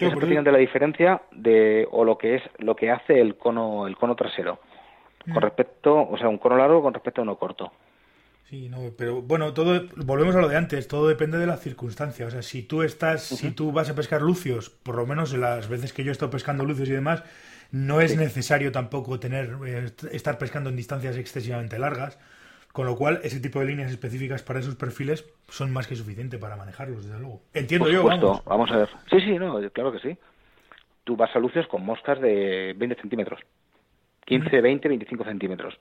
Es 0.06 0.14
precisamente 0.14 0.52
la 0.52 0.58
diferencia 0.58 1.22
de 1.32 1.86
o 1.90 2.04
lo 2.04 2.16
que 2.16 2.36
es 2.36 2.42
lo 2.58 2.76
que 2.76 2.90
hace 2.90 3.20
el 3.20 3.36
cono 3.36 3.86
el 3.86 3.96
cono 3.96 4.14
trasero. 4.14 4.60
Con 5.32 5.42
respecto, 5.42 6.08
o 6.08 6.16
sea, 6.16 6.28
un 6.28 6.38
cono 6.38 6.56
largo 6.56 6.80
con 6.80 6.94
respecto 6.94 7.20
a 7.20 7.24
uno 7.24 7.36
corto. 7.36 7.70
Sí, 8.48 8.70
no, 8.70 8.78
pero 8.96 9.20
bueno, 9.20 9.52
todo 9.52 9.82
volvemos 9.96 10.34
a 10.34 10.40
lo 10.40 10.48
de 10.48 10.56
antes, 10.56 10.88
todo 10.88 11.06
depende 11.06 11.36
de 11.36 11.46
la 11.46 11.58
circunstancia, 11.58 12.26
o 12.26 12.30
sea, 12.30 12.40
si 12.40 12.62
tú 12.62 12.82
estás 12.82 13.24
si 13.24 13.50
tú 13.50 13.72
vas 13.72 13.90
a 13.90 13.94
pescar 13.94 14.22
lucios, 14.22 14.70
por 14.70 14.94
lo 14.94 15.04
menos 15.04 15.34
en 15.34 15.42
las 15.42 15.68
veces 15.68 15.92
que 15.92 16.02
yo 16.02 16.10
he 16.10 16.12
estado 16.12 16.30
pescando 16.30 16.64
lucios 16.64 16.88
y 16.88 16.92
demás, 16.92 17.22
no 17.72 18.00
es 18.00 18.16
necesario 18.16 18.72
tampoco 18.72 19.20
tener 19.20 19.54
eh, 19.66 19.90
estar 20.12 20.38
pescando 20.38 20.70
en 20.70 20.76
distancias 20.76 21.18
excesivamente 21.18 21.78
largas 21.78 22.18
con 22.78 22.86
lo 22.86 22.94
cual, 22.94 23.18
ese 23.24 23.40
tipo 23.40 23.58
de 23.58 23.66
líneas 23.66 23.90
específicas 23.90 24.44
para 24.44 24.60
esos 24.60 24.76
perfiles 24.76 25.28
son 25.48 25.72
más 25.72 25.88
que 25.88 25.96
suficiente 25.96 26.38
para 26.38 26.54
manejarlos, 26.54 27.04
desde 27.04 27.18
luego. 27.18 27.40
Entiendo 27.52 27.90
yo, 27.90 28.04
vamos. 28.04 28.44
Vamos 28.44 28.70
a 28.70 28.76
ver. 28.76 28.88
Sí, 29.10 29.20
sí, 29.20 29.36
no, 29.36 29.60
claro 29.72 29.90
que 29.90 29.98
sí. 29.98 30.16
Tú 31.02 31.16
vas 31.16 31.34
a 31.34 31.40
luces 31.40 31.66
con 31.66 31.84
moscas 31.84 32.20
de 32.20 32.76
20 32.76 33.00
centímetros. 33.00 33.40
15, 34.26 34.60
20, 34.60 34.86
25 34.86 35.24
centímetros. 35.24 35.76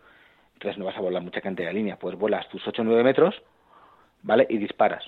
Entonces 0.54 0.80
no 0.80 0.86
vas 0.86 0.98
a 0.98 1.02
volar 1.02 1.22
mucha 1.22 1.40
cantidad 1.40 1.68
de 1.68 1.76
línea. 1.76 2.00
Pues 2.00 2.18
vuelas 2.18 2.50
tus 2.50 2.68
8 2.68 2.82
o 2.82 2.86
9 2.86 3.04
metros, 3.04 3.36
¿vale? 4.24 4.48
Y 4.50 4.58
disparas. 4.58 5.04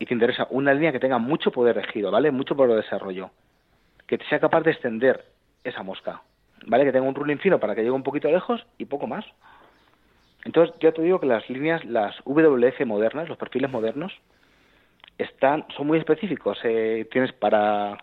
Y 0.00 0.06
te 0.06 0.14
interesa 0.14 0.48
una 0.50 0.74
línea 0.74 0.90
que 0.90 0.98
tenga 0.98 1.18
mucho 1.18 1.52
poder 1.52 1.76
de 1.76 1.84
giro, 1.92 2.10
¿vale? 2.10 2.32
Mucho 2.32 2.56
poder 2.56 2.72
de 2.72 2.82
desarrollo. 2.82 3.30
Que 4.08 4.18
sea 4.28 4.40
capaz 4.40 4.62
de 4.62 4.72
extender 4.72 5.26
esa 5.62 5.84
mosca, 5.84 6.22
¿vale? 6.66 6.84
Que 6.84 6.90
tenga 6.90 7.06
un 7.06 7.14
ruling 7.14 7.38
fino 7.38 7.60
para 7.60 7.76
que 7.76 7.82
llegue 7.82 7.92
un 7.92 8.02
poquito 8.02 8.28
lejos 8.32 8.66
y 8.78 8.86
poco 8.86 9.06
más. 9.06 9.24
Entonces, 10.46 10.76
ya 10.80 10.92
te 10.92 11.02
digo 11.02 11.18
que 11.18 11.26
las 11.26 11.50
líneas, 11.50 11.84
las 11.84 12.14
WF 12.24 12.86
modernas, 12.86 13.28
los 13.28 13.36
perfiles 13.36 13.68
modernos, 13.68 14.12
están, 15.18 15.66
son 15.76 15.88
muy 15.88 15.98
específicos. 15.98 16.56
Eh, 16.62 17.08
tienes 17.10 17.32
para, 17.32 17.98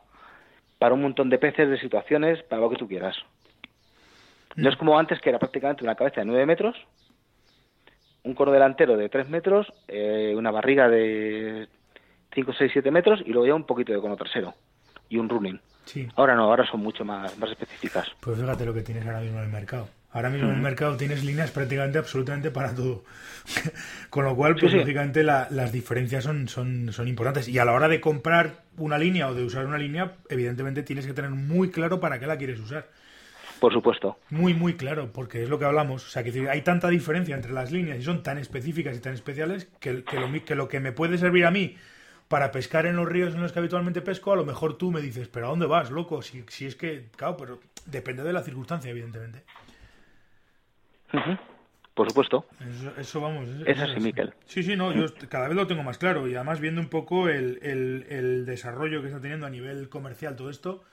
para 0.77 0.93
un 0.93 1.01
montón 1.01 1.29
de 1.29 1.37
peces, 1.37 1.69
de 1.69 1.79
situaciones, 1.79 2.43
para 2.43 2.61
lo 2.61 2.69
que 2.69 2.75
tú 2.75 2.85
quieras. 2.85 3.15
No 4.57 4.69
es 4.69 4.75
como 4.75 4.99
antes, 4.99 5.21
que 5.21 5.29
era 5.29 5.39
prácticamente 5.39 5.85
una 5.85 5.95
cabeza 5.95 6.19
de 6.19 6.25
9 6.25 6.45
metros, 6.45 6.75
un 8.23 8.33
coro 8.33 8.51
delantero 8.51 8.97
de 8.97 9.07
3 9.07 9.29
metros, 9.29 9.71
eh, 9.87 10.33
una 10.35 10.51
barriga 10.51 10.89
de 10.89 11.69
5, 12.33 12.51
6, 12.57 12.71
7 12.73 12.91
metros 12.91 13.21
y 13.25 13.29
luego 13.29 13.47
ya 13.47 13.55
un 13.55 13.65
poquito 13.65 13.93
de 13.93 14.01
cono 14.01 14.17
trasero 14.17 14.53
y 15.07 15.15
un 15.15 15.29
running. 15.29 15.61
Ahora 16.17 16.35
no, 16.35 16.43
ahora 16.43 16.65
son 16.69 16.81
mucho 16.81 17.05
más, 17.05 17.37
más 17.37 17.51
específicas. 17.51 18.11
Pues 18.19 18.37
fíjate 18.37 18.65
lo 18.65 18.73
que 18.73 18.81
tienes 18.81 19.05
ahora 19.05 19.21
mismo 19.21 19.39
en 19.39 19.45
el 19.45 19.51
mercado. 19.51 19.87
Ahora 20.13 20.29
mismo 20.29 20.49
en 20.49 20.55
el 20.55 20.61
mercado 20.61 20.95
tienes 20.95 21.23
líneas 21.23 21.49
prácticamente 21.49 21.97
absolutamente 21.97 22.51
para 22.51 22.73
todo. 22.73 23.03
Con 24.11 24.25
lo 24.25 24.35
cual, 24.35 24.55
pues 24.55 24.71
lógicamente 24.71 25.23
las 25.23 25.71
diferencias 25.71 26.23
son, 26.23 26.47
son, 26.47 26.93
son 26.93 27.07
importantes. 27.07 27.47
Y 27.47 27.57
a 27.57 27.65
la 27.65 27.73
hora 27.73 27.87
de 27.87 27.99
comprar 27.99 28.61
una 28.77 28.99
línea 28.99 29.27
o 29.27 29.33
de 29.33 29.43
usar 29.43 29.65
una 29.65 29.79
línea, 29.79 30.13
evidentemente 30.29 30.83
tienes 30.83 31.07
que 31.07 31.13
tener 31.13 31.31
muy 31.31 31.71
claro 31.71 31.99
para 31.99 32.19
qué 32.19 32.27
la 32.27 32.37
quieres 32.37 32.59
usar. 32.59 32.87
Por 33.59 33.73
supuesto. 33.73 34.19
Muy, 34.29 34.53
muy 34.53 34.75
claro, 34.75 35.11
porque 35.11 35.41
es 35.41 35.49
lo 35.49 35.57
que 35.57 35.65
hablamos. 35.65 36.05
O 36.05 36.09
sea, 36.09 36.23
que 36.23 36.49
hay 36.49 36.61
tanta 36.61 36.89
diferencia 36.89 37.33
entre 37.33 37.53
las 37.53 37.71
líneas 37.71 37.97
y 37.97 38.03
son 38.03 38.21
tan 38.21 38.37
específicas 38.37 38.95
y 38.95 38.99
tan 38.99 39.13
especiales 39.13 39.67
que, 39.79 40.03
que, 40.03 40.19
lo, 40.19 40.45
que 40.45 40.55
lo 40.55 40.67
que 40.67 40.79
me 40.79 40.91
puede 40.91 41.17
servir 41.17 41.45
a 41.45 41.51
mí 41.51 41.75
para 42.27 42.51
pescar 42.51 42.85
en 42.85 42.97
los 42.97 43.07
ríos 43.07 43.33
en 43.33 43.41
los 43.41 43.51
que 43.51 43.59
habitualmente 43.59 44.01
pesco, 44.01 44.33
a 44.33 44.35
lo 44.35 44.45
mejor 44.45 44.77
tú 44.77 44.91
me 44.91 45.01
dices, 45.01 45.27
pero 45.27 45.47
¿a 45.47 45.49
dónde 45.49 45.65
vas, 45.65 45.91
loco? 45.91 46.21
Si, 46.21 46.43
si 46.49 46.65
es 46.65 46.75
que, 46.75 47.09
claro, 47.15 47.37
pero 47.37 47.59
depende 47.85 48.23
de 48.23 48.33
la 48.33 48.43
circunstancia, 48.43 48.91
evidentemente. 48.91 49.43
Por 51.93 52.09
supuesto. 52.09 52.45
Eso, 52.97 53.21
vamos. 53.21 53.47
Es, 53.67 53.79
así, 53.79 53.99
Miquel. 53.99 54.33
Sí, 54.45 54.63
sí, 54.63 54.75
no, 54.75 54.91
yo 54.93 55.05
cada 55.29 55.47
vez 55.47 55.55
lo 55.55 55.67
tengo 55.67 55.83
más 55.83 55.99
claro 55.99 56.27
y 56.27 56.35
además 56.35 56.59
viendo 56.59 56.81
un 56.81 56.89
poco 56.89 57.29
el, 57.29 57.59
el, 57.61 58.45
desarrollo 58.45 59.01
que 59.01 59.07
está 59.07 59.21
teniendo 59.21 59.45
a 59.45 59.51
nivel 59.51 59.89
comercial 59.89 60.35
todo 60.35 60.49
esto, 60.49 60.83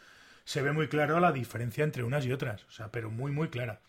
se 0.44 0.62
ve 0.62 0.72
muy 0.72 0.88
claro 0.88 1.18
la 1.18 1.32
diferencia 1.32 1.84
entre 1.84 2.04
unas 2.04 2.26
y 2.26 2.32
otras, 2.32 2.64
o 2.64 2.70
sea, 2.70 2.90
pero 2.92 3.10
muy, 3.10 3.32
muy 3.32 3.48
clara. 3.48 3.80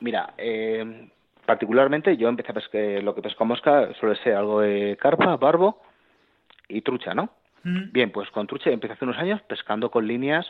Mira, 0.00 0.32
eh, 0.38 1.10
particularmente 1.44 2.16
yo 2.16 2.28
empecé 2.28 2.52
a 2.52 2.54
pescar, 2.54 3.02
lo 3.02 3.14
que 3.14 3.22
pesco 3.22 3.44
a 3.44 3.46
mosca 3.46 3.92
suele 4.00 4.16
ser 4.22 4.34
algo 4.34 4.60
de 4.60 4.96
carpa, 5.00 5.36
barbo 5.36 5.82
y 6.68 6.80
trucha, 6.80 7.14
¿no? 7.14 7.30
Bien, 7.92 8.12
pues 8.12 8.30
con 8.30 8.46
trucha 8.46 8.70
empecé 8.70 8.92
hace 8.92 9.04
unos 9.04 9.18
años 9.18 9.42
pescando 9.42 9.90
con 9.90 10.06
líneas 10.06 10.46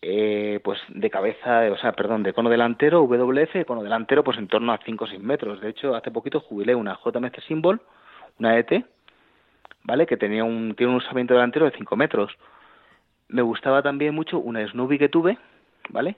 eh, 0.00 0.60
pues 0.62 0.78
de 0.88 1.10
cabeza, 1.10 1.62
o 1.72 1.76
sea, 1.76 1.92
perdón, 1.92 2.22
de 2.22 2.32
cono 2.32 2.50
delantero, 2.50 3.02
WF, 3.02 3.64
cono 3.66 3.82
delantero, 3.82 4.22
pues 4.22 4.38
en 4.38 4.48
torno 4.48 4.72
a 4.72 4.78
5 4.84 5.04
o 5.04 5.08
6 5.08 5.20
metros. 5.20 5.60
De 5.60 5.70
hecho, 5.70 5.94
hace 5.94 6.10
poquito 6.10 6.40
jubilé 6.40 6.74
una 6.74 6.98
JMC 7.04 7.40
Symbol, 7.42 7.80
una 8.38 8.56
ET, 8.58 8.84
¿vale? 9.84 10.06
Que 10.06 10.16
tenía 10.16 10.44
un, 10.44 10.74
tiene 10.76 10.92
un 10.92 10.98
usamiento 10.98 11.34
delantero 11.34 11.66
de 11.66 11.76
5 11.76 11.96
metros. 11.96 12.32
me 13.28 13.42
gustaba 13.42 13.82
también 13.82 14.14
mucho 14.14 14.38
una 14.38 14.66
Snoopy 14.66 14.98
que 14.98 15.08
tuve, 15.08 15.38
¿vale? 15.90 16.16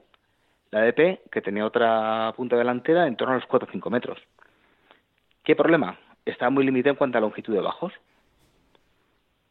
La 0.71 0.83
DP, 0.83 1.31
que 1.31 1.43
tenía 1.43 1.67
otra 1.67 2.33
punta 2.37 2.57
delantera 2.57 3.07
en 3.07 3.17
torno 3.17 3.35
a 3.35 3.39
los 3.39 3.47
4 3.47 3.69
o 3.69 3.73
5 3.73 3.91
metros. 3.91 4.19
¿Qué 5.45 5.57
problema? 5.57 5.99
Estaba 6.25 6.51
muy 6.51 6.65
limitada 6.65 6.93
en 6.93 6.97
cuanto 6.97 7.19
a 7.19 7.21
longitud 7.21 7.55
de 7.55 7.61
bajos. 7.61 7.93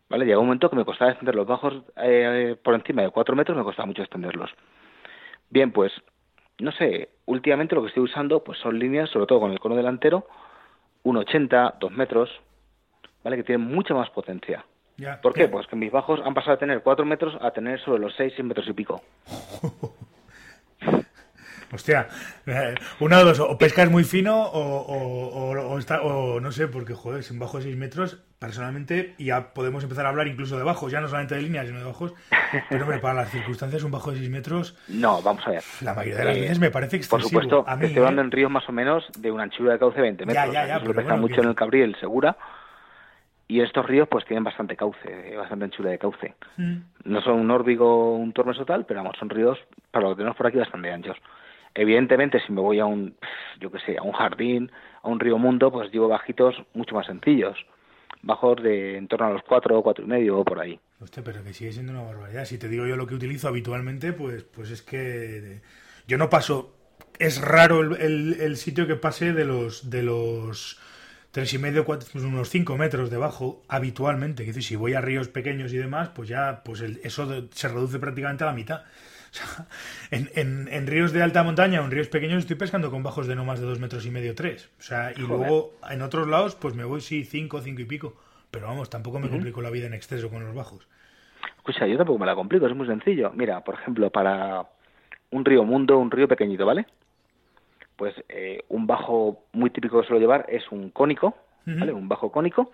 ¿Vale? 0.09 0.25
Llegó 0.25 0.41
un 0.41 0.47
momento 0.47 0.69
que 0.69 0.75
me 0.75 0.85
costaba 0.85 1.11
extender 1.11 1.35
los 1.35 1.47
bajos 1.47 1.83
eh, 1.97 2.55
por 2.63 2.73
encima 2.73 3.03
de 3.03 3.11
4 3.11 3.35
metros, 3.35 3.57
me 3.57 3.63
costaba 3.63 3.85
mucho 3.85 4.01
extenderlos. 4.01 4.49
Bien, 5.49 5.71
pues, 5.71 5.91
no 6.59 6.71
sé, 6.71 7.09
últimamente 7.25 7.75
lo 7.75 7.81
que 7.81 7.89
estoy 7.89 8.03
usando 8.03 8.43
pues 8.43 8.57
son 8.59 8.79
líneas, 8.79 9.09
sobre 9.09 9.27
todo 9.27 9.39
con 9.39 9.51
el 9.51 9.59
cono 9.59 9.75
delantero, 9.75 10.27
1,80, 11.03 11.75
2 11.79 11.91
metros, 11.91 12.29
¿vale? 13.23 13.37
Que 13.37 13.43
tienen 13.43 13.67
mucha 13.67 13.93
más 13.93 14.09
potencia. 14.09 14.65
¿Por 15.21 15.33
qué? 15.33 15.47
Pues 15.47 15.65
que 15.67 15.77
mis 15.77 15.91
bajos 15.91 16.19
han 16.25 16.33
pasado 16.33 16.53
a 16.55 16.59
tener 16.59 16.81
4 16.81 17.05
metros 17.05 17.37
a 17.41 17.51
tener 17.51 17.79
sobre 17.81 18.01
los 18.01 18.13
6, 18.15 18.33
6 18.35 18.45
metros 18.45 18.67
y 18.67 18.73
pico. 18.73 19.01
Hostia, 21.71 22.07
eh, 22.47 22.75
una 22.99 23.19
o 23.19 23.25
dos, 23.25 23.39
o 23.39 23.57
pescas 23.57 23.89
muy 23.91 24.03
fino 24.03 24.41
o, 24.41 25.77
está, 25.77 26.01
o 26.01 26.39
no 26.39 26.51
sé, 26.51 26.67
porque 26.67 26.93
joder, 26.93 27.23
sin 27.23 27.37
bajo 27.37 27.57
de 27.57 27.65
6 27.65 27.77
metros, 27.77 28.17
personalmente, 28.39 29.13
ya 29.19 29.53
podemos 29.53 29.83
empezar 29.83 30.05
a 30.05 30.09
hablar 30.09 30.27
incluso 30.27 30.57
de 30.57 30.63
bajos, 30.63 30.91
ya 30.91 30.99
no 30.99 31.07
solamente 31.07 31.35
de 31.35 31.43
líneas, 31.43 31.67
sino 31.67 31.79
de 31.79 31.85
bajos, 31.85 32.13
pero 32.69 32.83
hombre, 32.83 32.99
para 32.99 33.13
las 33.13 33.29
circunstancias 33.29 33.83
un 33.83 33.91
bajo 33.91 34.11
de 34.11 34.17
6 34.17 34.29
metros... 34.29 34.77
No, 34.87 35.21
vamos 35.21 35.45
a 35.45 35.51
ver. 35.51 35.63
La 35.81 35.93
mayoría 35.93 36.19
de 36.19 36.25
las 36.25 36.35
eh, 36.37 36.39
líneas 36.39 36.59
me 36.59 36.71
parece 36.71 36.97
excesivo. 36.97 37.17
Por 37.17 37.29
supuesto, 37.29 37.65
estoy 37.81 37.97
hablando 37.97 38.21
¿eh? 38.21 38.25
en 38.25 38.31
ríos 38.31 38.51
más 38.51 38.67
o 38.67 38.71
menos 38.71 39.05
de 39.17 39.31
una 39.31 39.43
anchura 39.43 39.73
de 39.73 39.79
cauce 39.79 40.01
20 40.01 40.25
metros. 40.25 40.45
Ya, 40.45 40.65
ya, 40.65 40.79
ya. 40.79 40.83
Pero 40.83 41.17
mucho 41.17 41.41
en 41.41 41.49
el 41.49 41.55
Cabril, 41.55 41.95
Segura, 41.99 42.35
y 43.47 43.61
estos 43.61 43.85
ríos 43.85 44.07
pues 44.07 44.25
tienen 44.25 44.43
bastante 44.43 44.75
cauce, 44.75 45.35
bastante 45.35 45.65
anchura 45.65 45.89
de 45.89 45.97
cauce. 45.97 46.35
Mm. 46.57 46.77
No 47.05 47.21
son 47.21 47.39
un 47.39 47.51
órbigo, 47.51 48.15
un 48.15 48.31
tormes 48.31 48.57
tal, 48.65 48.85
pero 48.85 49.01
vamos, 49.01 49.17
son 49.19 49.29
ríos, 49.29 49.57
para 49.91 50.05
lo 50.05 50.11
que 50.11 50.17
tenemos 50.17 50.37
por 50.37 50.47
aquí, 50.47 50.57
bastante 50.57 50.91
anchos. 50.91 51.17
Evidentemente, 51.75 52.39
si 52.45 52.51
me 52.51 52.61
voy 52.61 52.79
a 52.79 52.85
un, 52.85 53.15
yo 53.59 53.71
que 53.71 53.79
sé, 53.79 53.97
a 53.97 54.01
un 54.01 54.11
jardín, 54.13 54.71
a 55.01 55.09
un 55.09 55.19
río 55.19 55.37
mundo, 55.37 55.71
pues 55.71 55.91
llevo 55.91 56.07
bajitos 56.07 56.55
mucho 56.73 56.95
más 56.95 57.05
sencillos. 57.05 57.57
Bajos 58.21 58.61
de 58.61 58.97
en 58.97 59.07
torno 59.07 59.27
a 59.27 59.31
los 59.31 59.43
cuatro 59.43 59.77
o 59.77 59.83
cuatro 59.83 60.03
y 60.03 60.07
medio 60.07 60.39
o 60.39 60.43
por 60.43 60.59
ahí. 60.59 60.79
Hostia, 60.99 61.23
pero 61.23 61.43
que 61.43 61.53
sigue 61.53 61.71
siendo 61.71 61.93
una 61.93 62.03
barbaridad. 62.03 62.45
Si 62.45 62.57
te 62.57 62.67
digo 62.67 62.85
yo 62.85 62.97
lo 62.97 63.07
que 63.07 63.15
utilizo 63.15 63.47
habitualmente, 63.47 64.11
pues, 64.11 64.43
pues 64.43 64.71
es 64.71 64.81
que 64.81 65.61
yo 66.07 66.17
no 66.17 66.29
paso. 66.29 66.75
Es 67.17 67.41
raro 67.41 67.81
el, 67.81 68.33
el, 68.39 68.57
sitio 68.57 68.87
que 68.87 68.95
pase 68.95 69.33
de 69.33 69.45
los 69.45 69.89
de 69.89 70.03
los 70.03 70.79
tres 71.31 71.53
y 71.53 71.57
medio, 71.57 71.85
cuatro, 71.85 72.07
pues 72.11 72.23
unos 72.23 72.49
cinco 72.49 72.77
metros 72.77 73.09
debajo 73.09 73.61
habitualmente. 73.67 74.45
Que 74.45 74.53
si 74.61 74.75
voy 74.75 74.93
a 74.93 75.01
ríos 75.01 75.29
pequeños 75.29 75.71
y 75.73 75.77
demás, 75.77 76.09
pues 76.09 76.29
ya 76.29 76.61
pues 76.63 76.81
eso 76.81 77.47
se 77.51 77.67
reduce 77.67 77.99
prácticamente 77.99 78.43
a 78.43 78.47
la 78.47 78.53
mitad. 78.53 78.83
en, 80.11 80.67
en, 80.71 80.87
ríos 80.87 81.11
de 81.13 81.21
alta 81.21 81.43
montaña 81.43 81.81
o 81.81 81.85
en 81.85 81.91
ríos 81.91 82.07
pequeños 82.07 82.39
estoy 82.39 82.55
pescando 82.55 82.91
con 82.91 83.03
bajos 83.03 83.27
de 83.27 83.35
no 83.35 83.45
más 83.45 83.59
de 83.59 83.65
dos 83.65 83.79
metros 83.79 84.05
y 84.05 84.11
medio, 84.11 84.35
tres. 84.35 84.69
O 84.79 84.81
sea, 84.81 85.11
y 85.15 85.21
luego 85.21 85.73
en 85.89 86.01
otros 86.01 86.27
lados, 86.27 86.55
pues 86.55 86.75
me 86.75 86.83
voy, 86.83 87.01
sí, 87.01 87.23
cinco, 87.23 87.61
cinco 87.61 87.81
y 87.81 87.85
pico. 87.85 88.15
Pero 88.51 88.67
vamos, 88.67 88.89
tampoco 88.89 89.19
me 89.19 89.29
complico 89.29 89.61
la 89.61 89.69
vida 89.69 89.85
en 89.85 89.93
exceso 89.93 90.29
con 90.29 90.43
los 90.43 90.55
bajos. 90.55 90.87
Escucha, 91.57 91.85
yo 91.85 91.97
tampoco 91.97 92.19
me 92.19 92.25
la 92.25 92.35
complico, 92.35 92.65
es 92.65 92.75
muy 92.75 92.87
sencillo. 92.87 93.31
Mira, 93.35 93.63
por 93.63 93.75
ejemplo, 93.75 94.09
para 94.09 94.65
un 95.31 95.45
río 95.45 95.63
mundo, 95.63 95.99
un 95.99 96.09
río 96.09 96.27
pequeñito, 96.27 96.65
¿vale? 96.65 96.87
Pues 97.95 98.15
eh, 98.29 98.63
un 98.69 98.87
bajo 98.87 99.43
muy 99.51 99.69
típico 99.69 100.01
que 100.01 100.07
suelo 100.07 100.19
llevar 100.19 100.45
es 100.49 100.63
un 100.71 100.89
cónico, 100.89 101.35
¿vale? 101.65 101.93
Un 101.93 102.07
bajo 102.07 102.31
cónico 102.31 102.71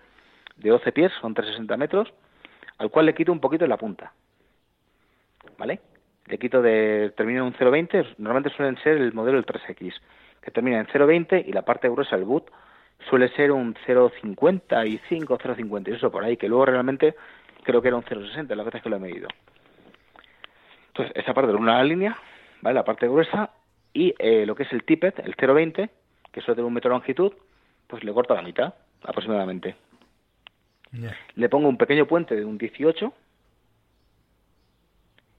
de 0.56 0.70
12 0.70 0.92
pies, 0.92 1.12
son 1.20 1.34
360 1.34 1.76
metros, 1.76 2.12
al 2.78 2.90
cual 2.90 3.06
le 3.06 3.14
quito 3.14 3.32
un 3.32 3.40
poquito 3.40 3.66
la 3.66 3.76
punta, 3.76 4.12
¿vale? 5.58 5.80
Le 6.26 6.38
quito 6.38 6.62
de, 6.62 7.12
termina 7.16 7.40
en 7.40 7.46
un 7.46 7.54
0.20, 7.54 8.16
normalmente 8.18 8.56
suelen 8.56 8.76
ser 8.78 8.96
el 8.96 9.12
modelo 9.12 9.40
del 9.40 9.46
3X, 9.46 9.94
que 10.42 10.50
termina 10.50 10.80
en 10.80 10.86
0.20 10.86 11.44
y 11.46 11.52
la 11.52 11.62
parte 11.62 11.88
gruesa 11.88 12.16
del 12.16 12.24
boot 12.24 12.50
suele 13.08 13.28
ser 13.30 13.52
un 13.52 13.74
0.55, 13.86 14.38
0.50, 14.38 15.94
eso 15.94 16.10
por 16.10 16.24
ahí, 16.24 16.36
que 16.36 16.48
luego 16.48 16.66
realmente 16.66 17.14
creo 17.62 17.82
que 17.82 17.88
era 17.88 17.96
un 17.96 18.04
0.60 18.04 18.54
la 18.54 18.64
vez 18.64 18.82
que 18.82 18.88
lo 18.88 18.96
he 18.96 19.00
medido. 19.00 19.28
Entonces, 20.88 21.14
esa 21.14 21.34
parte 21.34 21.52
de 21.52 21.56
una 21.56 21.82
línea, 21.84 22.16
¿vale? 22.62 22.74
La 22.74 22.84
parte 22.84 23.06
gruesa 23.06 23.50
y 23.92 24.14
eh, 24.18 24.46
lo 24.46 24.54
que 24.54 24.64
es 24.64 24.72
el 24.72 24.84
tippet, 24.84 25.18
el 25.20 25.36
0.20, 25.36 25.90
que 26.32 26.40
suele 26.40 26.56
tener 26.56 26.66
un 26.66 26.74
metro 26.74 26.90
de 26.90 26.96
longitud, 26.96 27.32
pues 27.86 28.02
le 28.02 28.12
corto 28.12 28.34
la 28.34 28.42
mitad, 28.42 28.74
aproximadamente. 29.02 29.76
Le 31.34 31.48
pongo 31.48 31.68
un 31.68 31.76
pequeño 31.76 32.06
puente 32.06 32.34
de 32.34 32.44
un 32.44 32.56
18, 32.56 33.12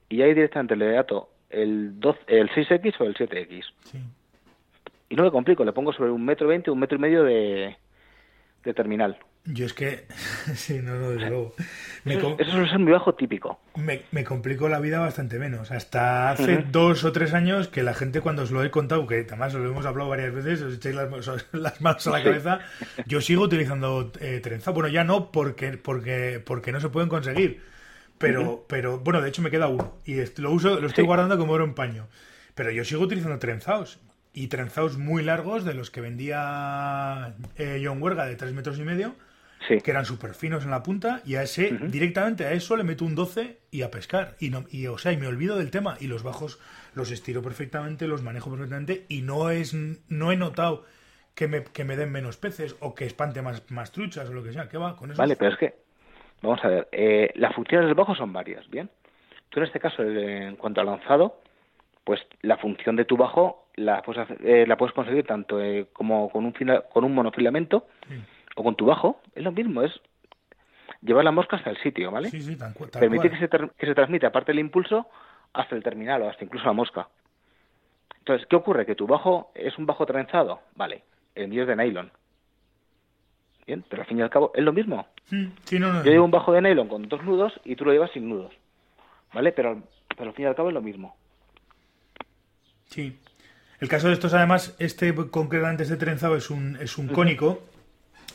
y 0.10 0.22
ahí 0.22 0.34
directamente 0.34 0.76
le 0.76 0.92
dato 0.92 1.30
el, 1.50 2.00
12, 2.00 2.20
el 2.28 2.50
6X 2.50 2.96
o 3.00 3.04
el 3.06 3.16
7X. 3.16 3.64
Y 5.10 5.16
no 5.16 5.24
me 5.24 5.32
complico, 5.32 5.64
le 5.64 5.74
pongo 5.74 5.94
sobre 5.94 6.12
un 6.12 6.24
metro 6.26 6.48
veinte, 6.48 6.72
un 6.72 6.80
metro 6.80 6.98
y 6.98 7.02
medio 7.02 7.24
de, 7.24 7.78
de 8.64 8.74
terminal. 8.74 9.18
Yo 9.50 9.66
es 9.66 9.74
que, 9.74 10.06
sí, 10.56 10.80
no, 10.84 10.96
no, 10.96 11.12
desde 11.12 11.30
luego. 11.30 11.56
eso, 12.06 12.52
suele 12.52 12.70
ser 12.70 12.80
mi 12.80 12.92
bajo 12.92 13.16
típico. 13.16 13.62
Me, 13.78 14.02
me 14.12 14.26
complico 14.26 14.68
la 14.68 14.82
vida 14.82 15.00
bastante 15.00 15.40
menos. 15.40 15.72
Hasta 15.72 16.32
hace 16.32 16.66
dos 16.70 17.06
o 17.06 17.14
tres 17.14 17.34
años 17.34 17.70
que 17.70 17.82
la 17.82 17.94
gente 17.94 18.20
cuando 18.20 18.44
os 18.44 18.52
lo 18.52 18.64
he 18.66 18.72
contado, 18.72 19.08
que 19.08 19.26
además 19.28 19.56
os 19.56 19.62
lo 19.62 19.70
hemos 19.70 19.86
hablado 19.86 20.10
varias 20.10 20.34
veces, 20.34 20.62
os 20.62 20.76
echáis 20.76 20.96
las, 21.54 21.82
manos 21.82 22.08
a 22.08 22.12
la 22.12 22.24
cabeza, 22.24 22.60
yo 23.06 23.22
sigo 23.22 23.44
utilizando 23.44 24.12
eh, 24.20 24.42
trenzado. 24.44 24.74
Bueno, 24.74 24.90
ya 24.90 25.06
no 25.06 25.32
porque, 25.32 25.78
porque, 25.78 26.42
porque 26.46 26.74
no 26.74 26.82
se 26.82 26.90
pueden 26.90 27.08
conseguir 27.08 27.62
pero, 28.18 28.66
pero 28.68 29.00
bueno, 29.00 29.22
de 29.22 29.30
hecho 29.30 29.42
me 29.42 29.52
queda 29.52 29.68
uno. 29.68 29.98
Y 30.06 30.16
lo 30.42 30.52
uso, 30.52 30.80
lo 30.80 30.88
estoy 30.88 31.06
guardando 31.06 31.38
como 31.38 31.54
oro 31.54 31.64
en 31.64 31.74
paño. 31.74 32.08
Pero 32.56 32.72
yo 32.72 32.84
sigo 32.84 33.04
utilizando 33.04 33.40
trenzados. 33.40 34.00
Y 34.34 34.48
trenzados 34.48 34.98
muy 34.98 35.24
largos 35.24 35.66
de 35.66 35.74
los 35.74 35.90
que 35.90 36.02
vendía 36.02 37.36
eh, 37.56 37.82
John 37.84 38.02
Huerga 38.02 38.26
de 38.26 38.36
3 38.36 38.54
metros 38.54 38.78
y 38.80 38.84
medio. 38.84 39.16
Que 39.68 39.92
eran 39.92 40.06
súper 40.06 40.36
finos 40.36 40.64
en 40.64 40.72
la 40.72 40.84
punta. 40.84 41.22
Y 41.26 41.36
a 41.36 41.44
ese, 41.44 41.72
directamente 41.90 42.46
a 42.46 42.54
eso 42.54 42.78
le 42.78 42.84
meto 42.84 43.06
un 43.06 43.16
12 43.16 43.58
y 43.72 43.82
a 43.82 43.92
pescar. 43.92 44.36
Y, 44.40 44.50
no, 44.50 44.66
y, 44.70 44.88
o 44.88 44.98
sea, 44.98 45.12
y 45.12 45.18
me 45.18 45.28
olvido 45.28 45.58
del 45.58 45.72
tema. 45.72 45.98
Y 46.00 46.08
los 46.08 46.24
bajos 46.24 46.60
los 46.94 47.12
estiro 47.12 47.42
perfectamente, 47.42 48.08
los 48.08 48.22
manejo 48.22 48.50
perfectamente. 48.52 49.06
Y 49.10 49.22
no 49.22 49.50
es 49.50 49.74
no 49.74 50.32
he 50.32 50.38
notado 50.38 50.86
que 51.34 51.48
me, 51.48 51.64
que 51.64 51.84
me 51.84 51.98
den 51.98 52.12
menos 52.12 52.38
peces 52.38 52.76
o 52.80 52.96
que 52.96 53.06
espante 53.06 53.42
más, 53.42 53.64
más 53.70 53.92
truchas 53.92 54.30
o 54.30 54.34
lo 54.34 54.44
que 54.44 54.54
sea. 54.54 54.70
¿Qué 54.70 54.78
va 54.78 54.96
con 54.96 55.12
eso? 55.12 55.18
Vale, 55.18 55.36
pero 55.36 55.52
es 55.52 55.58
que 55.58 55.87
Vamos 56.42 56.64
a 56.64 56.68
ver, 56.68 56.88
eh, 56.92 57.32
las 57.36 57.54
funciones 57.54 57.88
del 57.88 57.96
bajo 57.96 58.16
son 58.16 58.32
varias, 58.32 58.70
¿bien? 58.70 58.90
Tú 59.50 59.60
en 59.60 59.66
este 59.66 59.80
caso, 59.80 60.04
en 60.04 60.56
cuanto 60.56 60.82
al 60.82 60.88
lanzado, 60.88 61.40
pues 62.04 62.22
la 62.42 62.58
función 62.58 62.96
de 62.96 63.06
tu 63.06 63.18
bajo 63.18 63.68
la 63.76 64.02
puedes, 64.02 64.28
eh, 64.44 64.66
la 64.68 64.78
puedes 64.78 64.94
conseguir 64.94 65.26
tanto 65.26 65.62
eh, 65.62 65.88
como 65.94 66.30
con 66.30 66.46
un, 66.46 66.54
con 66.92 67.04
un 67.04 67.14
monofilamento 67.14 67.88
o 68.56 68.64
con 68.64 68.76
tu 68.76 68.86
bajo, 68.86 69.22
es 69.36 69.44
lo 69.44 69.52
mismo, 69.52 69.84
es 69.84 69.92
llevar 71.02 71.24
la 71.24 71.32
mosca 71.32 71.58
hasta 71.58 71.70
el 71.70 71.78
sitio, 71.78 72.12
¿vale? 72.12 72.30
Sí, 72.30 72.42
sí, 72.42 72.58
Permitir 73.00 73.32
que 73.32 73.38
se, 73.38 73.50
que 73.50 73.86
se 73.86 73.96
transmita 73.96 74.28
aparte 74.28 74.52
del 74.52 74.60
impulso 74.60 75.08
hasta 75.54 75.76
el 75.76 75.84
terminal 75.84 76.22
o 76.22 76.30
hasta 76.30 76.44
incluso 76.44 76.66
la 76.66 76.74
mosca. 76.74 77.08
Entonces, 78.20 78.46
¿qué 78.48 78.56
ocurre? 78.56 78.86
Que 78.86 78.96
tu 78.96 79.08
bajo 79.08 79.52
es 79.56 79.78
un 79.78 79.86
bajo 79.86 80.06
trenzado, 80.06 80.60
vale, 80.76 81.04
el 81.36 81.48
mío 81.48 81.62
es 81.64 81.68
de 81.68 81.76
nylon. 81.76 82.12
Bien, 83.68 83.84
pero 83.90 84.02
al 84.02 84.08
fin 84.08 84.18
y 84.18 84.22
al 84.22 84.30
cabo 84.30 84.52
es 84.56 84.64
lo 84.64 84.72
mismo. 84.72 85.06
Mm, 85.30 85.46
Yo 85.70 86.04
llevo 86.04 86.26
un 86.26 86.32
bajo 86.32 86.54
de 86.54 86.62
nylon 86.62 86.88
con 86.88 87.08
dos 87.10 87.22
nudos 87.24 87.54
y 87.66 87.76
tú 87.76 87.84
lo 87.84 87.92
llevas 87.92 88.12
sin 88.12 88.30
nudos. 88.30 88.54
¿Vale? 89.34 89.52
Pero, 89.52 89.84
pero 90.16 90.30
al 90.30 90.36
fin 90.36 90.46
y 90.46 90.48
al 90.48 90.56
cabo 90.56 90.70
es 90.70 90.74
lo 90.74 90.82
mismo. 90.82 91.18
Sí. 92.86 93.18
El 93.80 93.90
caso 93.90 94.08
de 94.08 94.14
estos, 94.14 94.34
además, 94.34 94.76
este 94.80 95.14
concretamente 95.14 95.84
este 95.84 95.98
trenzado 95.98 96.36
es 96.38 96.50
un, 96.50 96.78
es 96.82 96.98
un 96.98 97.10
cónico 97.10 97.62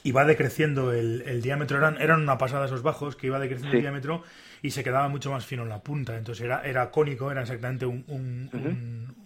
y 0.04 0.12
va 0.12 0.24
decreciendo 0.24 0.92
el, 0.92 1.22
el 1.22 1.40
diámetro. 1.40 1.78
Eran, 1.78 2.00
eran 2.00 2.20
una 2.20 2.36
pasada 2.38 2.66
esos 2.66 2.82
bajos 2.82 3.16
que 3.16 3.28
iba 3.28 3.38
decreciendo 3.40 3.74
el 3.76 3.82
diámetro 3.82 4.22
y 4.60 4.70
se 4.70 4.84
quedaba 4.84 5.08
mucho 5.08 5.32
más 5.32 5.46
fino 5.46 5.62
en 5.62 5.70
la 5.70 5.80
punta. 5.82 6.16
Entonces 6.18 6.44
era, 6.44 6.62
era 6.62 6.90
cónico, 6.90 7.32
era 7.32 7.40
exactamente 7.40 7.86
un, 7.86 8.04
un 8.06 9.21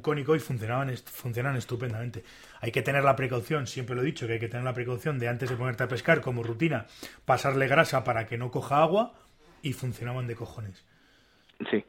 cónico 0.00 0.36
y 0.36 0.38
funcionaban, 0.38 0.94
funcionan 0.96 1.56
estupendamente. 1.56 2.24
Hay 2.60 2.70
que 2.72 2.82
tener 2.82 3.04
la 3.04 3.16
precaución, 3.16 3.66
siempre 3.66 3.94
lo 3.94 4.02
he 4.02 4.04
dicho, 4.04 4.26
que 4.26 4.34
hay 4.34 4.38
que 4.38 4.48
tener 4.48 4.64
la 4.64 4.74
precaución 4.74 5.18
de 5.18 5.28
antes 5.28 5.50
de 5.50 5.56
ponerte 5.56 5.82
a 5.82 5.88
pescar 5.88 6.20
como 6.20 6.42
rutina, 6.42 6.86
pasarle 7.24 7.66
grasa 7.66 8.04
para 8.04 8.26
que 8.26 8.38
no 8.38 8.50
coja 8.50 8.82
agua 8.82 9.14
y 9.62 9.72
funcionaban 9.72 10.26
de 10.26 10.36
cojones. 10.36 10.84
Sí. 11.70 11.84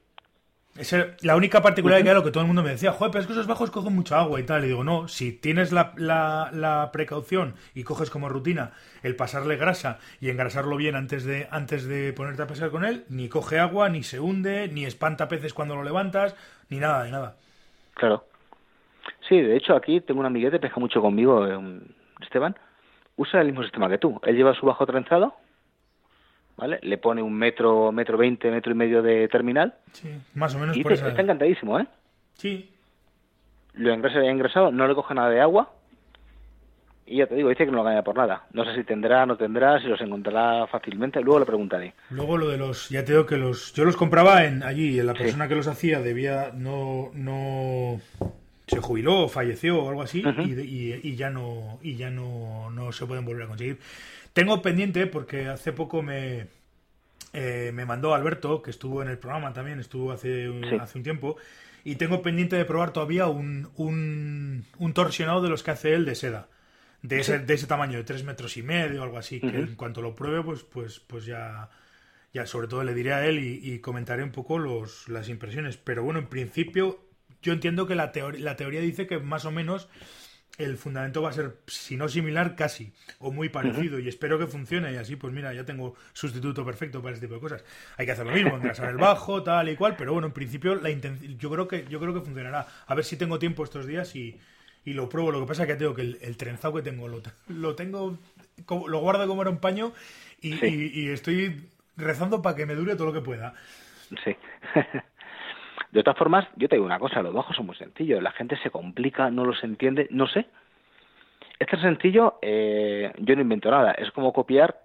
Esa 0.76 1.10
la 1.22 1.36
única 1.36 1.62
particularidad 1.62 2.04
que 2.04 2.10
era 2.10 2.20
lo 2.20 2.26
que 2.26 2.32
todo 2.32 2.42
el 2.42 2.48
mundo 2.48 2.64
me 2.64 2.72
decía, 2.72 2.92
joder, 2.94 3.12
pero 3.12 3.22
es 3.22 3.28
que 3.28 3.34
esos 3.34 3.46
bajos 3.46 3.70
cogen 3.70 3.94
mucha 3.94 4.20
agua 4.20 4.40
y 4.40 4.44
tal. 4.44 4.64
Y 4.64 4.70
digo, 4.70 4.84
no, 4.84 5.08
si 5.08 5.32
tienes 5.32 5.72
la, 5.72 5.94
la, 5.98 6.50
la, 6.52 6.90
precaución 6.92 7.54
y 7.76 7.84
coges 7.84 8.10
como 8.10 8.28
rutina 8.28 8.72
el 9.04 9.16
pasarle 9.16 9.56
grasa 9.56 10.00
y 10.20 10.30
engrasarlo 10.30 10.76
bien 10.76 10.96
antes 10.96 11.26
de, 11.26 11.48
antes 11.52 11.84
de 11.86 12.12
ponerte 12.14 12.42
a 12.42 12.48
pescar 12.48 12.72
con 12.72 12.86
él, 12.86 13.06
ni 13.08 13.30
coge 13.30 13.60
agua, 13.60 13.90
ni 13.90 14.02
se 14.02 14.20
hunde, 14.20 14.68
ni 14.68 14.86
espanta 14.86 15.28
peces 15.28 15.54
cuando 15.54 15.76
lo 15.76 15.84
levantas, 15.84 16.36
ni 16.70 16.80
nada, 16.80 17.06
ni 17.06 17.12
nada. 17.12 17.38
Claro. 17.94 18.26
Sí, 19.28 19.42
de 19.42 19.56
hecho 19.56 19.76
aquí 19.76 20.02
tengo 20.02 20.20
un 20.20 20.26
amiguete, 20.26 20.60
pesca 20.60 20.80
mucho 20.80 21.02
conmigo, 21.02 21.46
eh, 21.48 21.80
Esteban, 22.22 22.56
usa 23.16 23.42
el 23.42 23.48
mismo 23.48 23.64
sistema 23.64 23.90
que 23.90 23.98
tú. 23.98 24.20
Él 24.24 24.36
lleva 24.36 24.54
su 24.54 24.66
bajo 24.66 24.86
trenzado, 24.86 25.36
¿vale? 26.58 26.80
Le 26.82 26.98
pone 26.98 27.22
un 27.22 27.34
metro, 27.34 27.92
metro 27.92 28.18
veinte, 28.18 28.50
metro 28.52 28.72
y 28.72 28.76
medio 28.76 29.02
de 29.02 29.28
terminal. 29.28 29.76
Sí, 29.92 30.10
más 30.36 30.56
o 30.56 30.60
menos 30.60 30.76
Y 30.78 30.84
por 30.84 30.94
esa... 30.94 31.10
está 31.10 31.22
encantadísimo, 31.22 31.80
¿eh? 31.80 31.88
Sí, 32.36 32.70
Lo 33.74 33.94
ingresa, 33.94 34.24
ingresado, 34.24 34.72
no 34.72 34.88
le 34.88 34.96
coge 34.96 35.14
nada 35.14 35.30
de 35.30 35.42
agua. 35.42 35.72
Y 37.06 37.18
ya 37.18 37.28
te 37.28 37.36
digo, 37.36 37.50
dice 37.50 37.66
que 37.66 37.72
no 37.72 37.78
lo 37.78 37.84
gana 37.84 38.02
por 38.04 38.16
nada. 38.16 38.46
No 38.54 38.64
sé 38.64 38.76
si 38.76 38.84
tendrá, 38.86 39.26
no 39.26 39.36
tendrá, 39.36 39.80
si 39.82 39.88
los 39.88 40.00
encontrará 40.00 40.66
fácilmente. 40.68 41.20
Luego 41.22 41.40
le 41.40 41.46
preguntaré. 41.46 41.94
Luego 42.10 42.38
lo 42.38 42.48
de 42.50 42.58
los, 42.58 42.90
ya 42.90 43.04
te 43.04 43.12
digo 43.12 43.26
que 43.26 43.38
los, 43.38 43.74
yo 43.74 43.84
los 43.84 43.98
compraba 43.98 44.46
en 44.46 44.64
allí, 44.64 45.00
y 45.00 45.04
la 45.04 45.14
persona 45.14 45.48
que 45.50 45.56
los 45.56 45.68
hacía 45.68 46.00
debía, 46.00 46.52
no, 46.56 47.12
no, 47.14 48.00
se 48.68 48.80
jubiló 48.80 49.24
o 49.24 49.28
falleció 49.28 49.84
o 49.84 49.90
algo 49.90 50.02
así, 50.02 50.24
y, 50.46 50.54
y- 50.62 51.00
y 51.04 51.16
ya 51.18 51.30
no, 51.30 51.78
y 51.82 51.96
ya 51.98 52.10
no, 52.10 52.70
no 52.72 52.92
se 52.94 53.06
pueden 53.06 53.26
volver 53.26 53.44
a 53.44 53.48
conseguir. 53.48 53.80
Tengo 54.32 54.62
pendiente 54.62 55.06
porque 55.06 55.48
hace 55.50 55.74
poco 55.74 56.02
me, 56.02 56.48
eh, 57.34 57.72
me 57.74 57.86
mandó 57.86 58.16
Alberto, 58.16 58.62
que 58.62 58.72
estuvo 58.72 59.02
en 59.02 59.10
el 59.10 59.18
programa 59.18 59.52
también, 59.54 59.80
estuvo 59.80 60.12
hace, 60.14 60.50
un- 60.50 60.64
Sí. 60.70 60.76
hace 60.80 60.98
un 60.98 61.04
tiempo, 61.04 61.36
y 61.84 61.96
tengo 61.96 62.22
pendiente 62.22 62.56
de 62.56 62.64
probar 62.64 62.92
todavía 62.94 63.28
un, 63.28 63.68
un, 63.76 64.64
un 64.80 64.94
torsionado 64.94 65.42
de 65.42 65.50
los 65.50 65.64
que 65.64 65.72
hace 65.72 65.94
él 65.94 66.06
de 66.06 66.16
seda. 66.16 66.48
De 67.04 67.20
ese, 67.20 67.40
de 67.40 67.54
ese 67.56 67.68
tamaño, 67.68 68.00
de 68.00 68.06
tres 68.06 68.24
metros 68.24 68.58
y 68.58 68.64
medio 68.64 69.02
o 69.02 69.06
algo 69.06 69.20
así, 69.20 69.42
que 69.44 69.58
en 69.60 69.76
cuanto 69.76 70.02
lo 70.02 70.16
pruebe, 70.16 70.44
pues, 70.44 70.64
pues, 70.64 71.00
pues 71.02 71.26
ya, 71.26 71.70
ya 72.34 72.46
sobre 72.48 72.68
todo 72.70 72.84
le 72.84 72.94
diré 72.96 73.14
a 73.14 73.26
él 73.28 73.40
y, 73.40 73.74
y 73.74 73.80
comentaré 73.80 74.24
un 74.24 74.32
poco 74.32 74.60
los, 74.60 75.10
las 75.10 75.30
impresiones. 75.30 75.78
Pero 75.78 76.04
bueno, 76.04 76.20
en 76.20 76.28
principio 76.28 77.02
yo 77.42 77.54
entiendo 77.54 77.88
que 77.88 77.96
la, 77.96 78.14
teor- 78.14 78.40
la 78.40 78.56
teoría 78.56 78.82
dice 78.82 79.08
que 79.08 79.20
más 79.20 79.46
o 79.46 79.52
menos 79.52 79.90
el 80.60 80.78
fundamento 80.78 81.22
va 81.24 81.30
a 81.32 81.34
ser, 81.34 81.58
si 81.68 81.98
no 81.98 82.08
similar, 82.10 82.56
casi, 82.56 82.94
o 83.20 83.32
muy 83.32 83.50
parecido, 83.50 84.00
y 84.00 84.08
espero 84.08 84.38
que 84.38 84.46
funcione, 84.48 84.94
y 84.94 84.98
así, 84.98 85.16
pues 85.16 85.34
mira, 85.34 85.54
ya 85.54 85.66
tengo 85.66 85.96
sustituto 86.14 86.64
perfecto 86.64 87.02
para 87.02 87.16
este 87.16 87.26
tipo 87.28 87.36
de 87.36 87.42
cosas. 87.42 87.64
Hay 87.98 88.06
que 88.06 88.12
hacer 88.12 88.26
lo 88.28 88.34
mismo, 88.34 88.56
engrasar 88.58 88.90
el 88.90 88.98
bajo, 88.98 89.42
tal 89.44 89.70
y 89.70 89.76
cual, 89.76 89.96
pero 89.98 90.14
bueno, 90.14 90.28
en 90.28 90.34
principio 90.34 90.76
la 90.76 90.92
inten- 90.92 91.38
yo 91.38 91.50
creo 91.52 91.68
que 91.68 91.88
yo 91.90 92.00
creo 92.00 92.14
que 92.14 92.22
funcionará. 92.22 92.68
A 92.86 92.96
ver 92.96 93.04
si 93.06 93.18
tengo 93.18 93.40
tiempo 93.40 93.64
estos 93.64 93.88
días 93.88 94.16
y, 94.16 94.40
y 94.86 94.94
lo 94.94 95.10
pruebo. 95.10 95.32
Lo 95.32 95.40
que 95.42 95.48
pasa 95.48 95.64
es 95.64 95.68
que 95.70 95.76
tengo 95.76 95.94
que 95.96 96.02
el, 96.02 96.18
el 96.22 96.38
trenzado 96.38 96.74
que 96.76 96.82
tengo 96.82 97.08
lo, 97.08 97.22
lo 97.48 97.76
tengo, 97.76 98.18
como- 98.66 98.88
lo 98.88 99.00
guardo 99.00 99.28
como 99.28 99.42
era 99.42 99.52
un 99.52 99.60
paño 99.60 99.94
y, 100.42 100.54
Sí. 100.58 100.92
y- 100.94 101.00
y 101.02 101.10
estoy 101.10 101.70
rezando 101.98 102.42
para 102.42 102.56
que 102.56 102.66
me 102.66 102.76
dure 102.76 102.96
todo 102.96 103.08
lo 103.08 103.14
que 103.14 103.22
pueda. 103.22 103.54
Sí. 104.24 104.36
De 105.92 106.02
todas 106.04 106.18
formas, 106.18 106.48
yo 106.56 106.68
te 106.68 106.76
digo 106.76 106.86
una 106.86 106.98
cosa, 107.00 107.22
los 107.22 107.34
bajos 107.34 107.56
son 107.56 107.68
muy 107.68 107.76
sencillos, 107.76 108.22
la 108.22 108.32
gente 108.32 108.58
se 108.64 108.72
complica, 108.72 109.30
no 109.30 109.46
los 109.46 109.64
entiende, 109.64 110.08
no 110.10 110.26
sé. 110.28 110.48
Este 111.60 111.76
es 111.76 111.82
sencillo, 111.84 112.40
eh, 112.42 113.14
yo 113.20 113.36
no 113.36 113.44
invento 113.44 113.70
nada, 113.70 113.92
es 113.92 114.10
como 114.12 114.34
copiar 114.34 114.80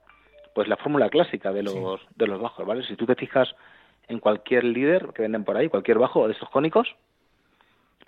pues 0.54 0.68
la 0.68 0.76
fórmula 0.76 1.08
clásica 1.08 1.50
de 1.52 1.62
los, 1.62 2.00
de 2.16 2.26
los 2.26 2.40
bajos, 2.40 2.66
¿vale? 2.66 2.84
Si 2.86 2.94
tú 2.96 3.06
te 3.06 3.14
fijas 3.14 3.54
en 4.08 4.18
cualquier 4.18 4.64
líder 4.64 5.08
que 5.14 5.22
venden 5.22 5.44
por 5.44 5.56
ahí, 5.56 5.68
cualquier 5.68 5.98
bajo 5.98 6.26
de 6.26 6.32
estos 6.34 6.50
cónicos, 6.50 6.94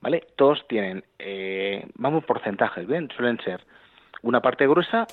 ¿vale? 0.01 0.27
Todos 0.37 0.67
tienen, 0.69 1.05
eh, 1.19 1.87
vamos, 1.95 2.25
porcentajes, 2.25 2.87
¿bien? 2.87 3.09
Suelen 3.17 3.39
ser 3.41 3.65
una 4.23 4.41
parte 4.41 4.67
gruesa, 4.67 5.07